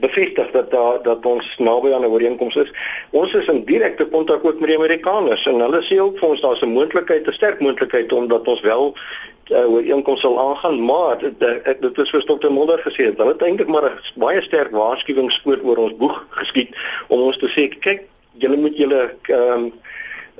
bevestig 0.00 0.50
dat 0.50 0.70
daar 0.70 1.02
dat 1.02 1.26
ons 1.26 1.56
naby 1.58 1.92
aan 1.92 2.00
'n 2.00 2.14
ooreenkoms 2.14 2.54
is. 2.56 2.72
Ons 3.10 3.34
is 3.34 3.46
in 3.46 3.64
direkte 3.64 4.06
kontak 4.06 4.44
ook 4.44 4.60
met 4.60 4.68
die 4.68 4.76
Amerikaners 4.76 5.46
en 5.46 5.60
hulle 5.60 5.82
sê 5.82 5.98
ook 5.98 6.18
vir 6.18 6.28
ons 6.28 6.40
daar's 6.40 6.62
'n 6.62 6.72
moontlikheid, 6.72 7.26
'n 7.26 7.32
sterk 7.32 7.60
moontlikheid 7.60 8.12
omdat 8.12 8.48
ons 8.48 8.60
wel 8.60 8.94
uh, 9.50 9.66
ooreenkoms 9.72 10.20
sal 10.20 10.38
aangaan, 10.40 10.84
maar 10.84 11.18
dit 11.18 11.38
dit 11.80 11.98
is 11.98 12.10
vir 12.10 12.24
Dr. 12.24 12.50
Mulder 12.50 12.78
gesê 12.78 13.10
dat 13.10 13.26
hulle 13.26 13.36
eintlik 13.38 13.68
maar 13.68 13.90
'n 13.90 14.20
baie 14.20 14.42
sterk 14.42 14.70
waarskuwingsskoot 14.70 15.64
oor 15.64 15.76
ons 15.76 15.96
boeg 15.96 16.26
geskiet 16.30 16.76
om 17.08 17.20
ons 17.20 17.38
te 17.38 17.48
sê 17.48 17.68
kyk, 17.78 18.02
julle 18.32 18.56
moet 18.56 18.76
julle 18.76 19.14
ehm 19.28 19.52
um, 19.52 19.72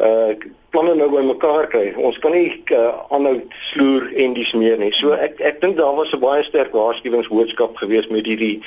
uh 0.00 0.34
planne 0.72 0.94
nou 0.96 1.11
bymekaar 1.12 1.66
kry. 1.68 1.90
Ons 2.00 2.16
kan 2.18 2.32
nie 2.32 2.62
uh, 2.72 2.86
aanhou 3.12 3.34
sloer 3.68 4.07
en 4.24 4.32
dis 4.32 4.53
meer 4.57 4.78
nie. 4.80 4.88
So 4.96 5.12
ek 5.12 5.40
ek 5.44 5.61
dink 5.61 5.76
daar 5.76 5.92
was 5.98 6.14
'n 6.16 6.20
baie 6.20 6.42
sterk 6.42 6.72
waarskuwingsboodskap 6.72 7.76
geweest 7.76 8.11
met 8.11 8.26
hierdie 8.26 8.62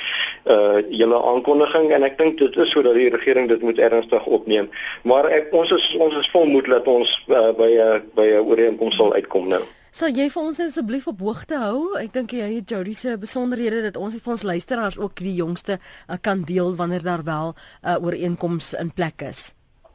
uh 0.46 0.78
julle 0.88 1.18
aankondiging 1.18 1.90
en 1.92 2.06
ek 2.06 2.18
dink 2.18 2.38
dit 2.38 2.56
is 2.56 2.70
sodat 2.70 2.94
die 2.94 3.10
regering 3.10 3.48
dit 3.48 3.62
moet 3.62 3.78
ernstig 3.78 4.26
opneem. 4.26 4.70
Maar 5.02 5.26
ek 5.30 5.50
ons 5.50 5.70
is 5.70 5.96
ons 5.98 6.14
is 6.14 6.30
volmoed 6.30 6.70
dat 6.70 6.86
ons 6.86 7.10
uh, 7.26 7.50
by 7.50 7.70
'n 7.74 7.80
uh, 7.88 7.98
by 8.14 8.26
'n 8.30 8.46
ooreenkoms 8.46 8.96
sal 8.96 9.12
uitkom 9.12 9.48
nou. 9.48 9.66
Sal 9.96 10.12
jy 10.12 10.26
vir 10.28 10.42
ons 10.44 10.58
asseblief 10.60 11.06
op 11.08 11.22
hoogte 11.24 11.56
hou? 11.56 11.94
Ek 11.96 12.10
dink 12.12 12.34
jy 12.36 12.50
het 12.58 12.68
Jody 12.68 12.92
se 12.92 13.14
besonderhede 13.16 13.78
dat 13.86 13.96
ons 13.96 14.18
vir 14.20 14.34
ons 14.34 14.44
luisteraars 14.44 14.98
ook 15.00 15.22
die 15.24 15.32
jongste 15.38 15.78
uh, 15.78 16.18
kan 16.20 16.42
deel 16.44 16.74
wanneer 16.76 17.06
daar 17.06 17.24
wel 17.24 17.54
'n 17.54 17.88
uh, 17.88 17.96
ooreenkoms 18.04 18.74
in 18.76 18.92
plek 18.92 19.22
is. 19.22 19.54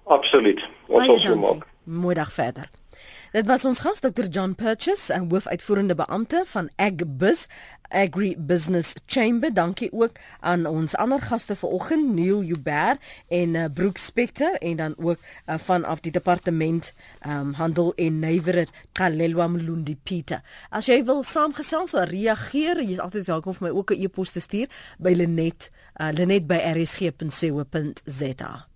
Absoluut. 0.10 0.70
Ons 0.88 1.06
sal 1.06 1.20
so 1.20 1.36
maak. 1.36 1.68
Moedag 1.86 2.34
verder. 2.34 2.81
Dit 3.32 3.46
was 3.48 3.64
ons 3.64 3.80
gas 3.80 4.02
Dr 4.04 4.28
John 4.28 4.52
Purchase, 4.60 5.14
'n 5.14 5.30
hoofuitvoerende 5.32 5.96
beampte 5.96 6.44
van 6.46 6.70
Agbus 6.76 7.48
Agri 7.88 8.36
Business 8.38 8.94
Chamber. 9.06 9.54
Dankie 9.54 9.92
ook 9.94 10.12
aan 10.40 10.66
ons 10.66 10.96
ander 10.96 11.22
gaste 11.22 11.56
vanoggend, 11.56 12.14
Neil 12.16 12.42
Huber 12.42 12.98
en 13.28 13.56
uh, 13.56 13.66
Brooke 13.74 14.00
Specter 14.00 14.54
en 14.54 14.76
dan 14.76 14.94
ook 14.98 15.18
uh, 15.48 15.58
vanaf 15.58 16.00
die 16.00 16.12
departement 16.12 16.94
um, 17.28 17.54
handel 17.54 17.94
en 17.96 18.20
nywerheid 18.20 18.72
Kalelwa 18.92 19.48
Mlundi 19.48 19.96
Pieter. 20.04 20.42
As 20.70 20.86
jy 20.86 21.04
wil 21.04 21.24
saamgesels 21.24 21.94
of 21.94 22.10
reageer, 22.10 22.84
jy 22.84 22.92
is 22.92 23.00
altyd 23.00 23.26
welkom 23.26 23.54
vir 23.54 23.68
my 23.70 23.78
ook 23.78 23.92
'n 23.92 24.02
e-pos 24.04 24.32
te 24.32 24.40
stuur 24.40 24.68
by 24.98 25.14
Lenet 25.16 25.72
uh, 25.96 26.12
lenet 26.12 26.48
by 26.48 26.60
rsg.co.za. 26.76 28.71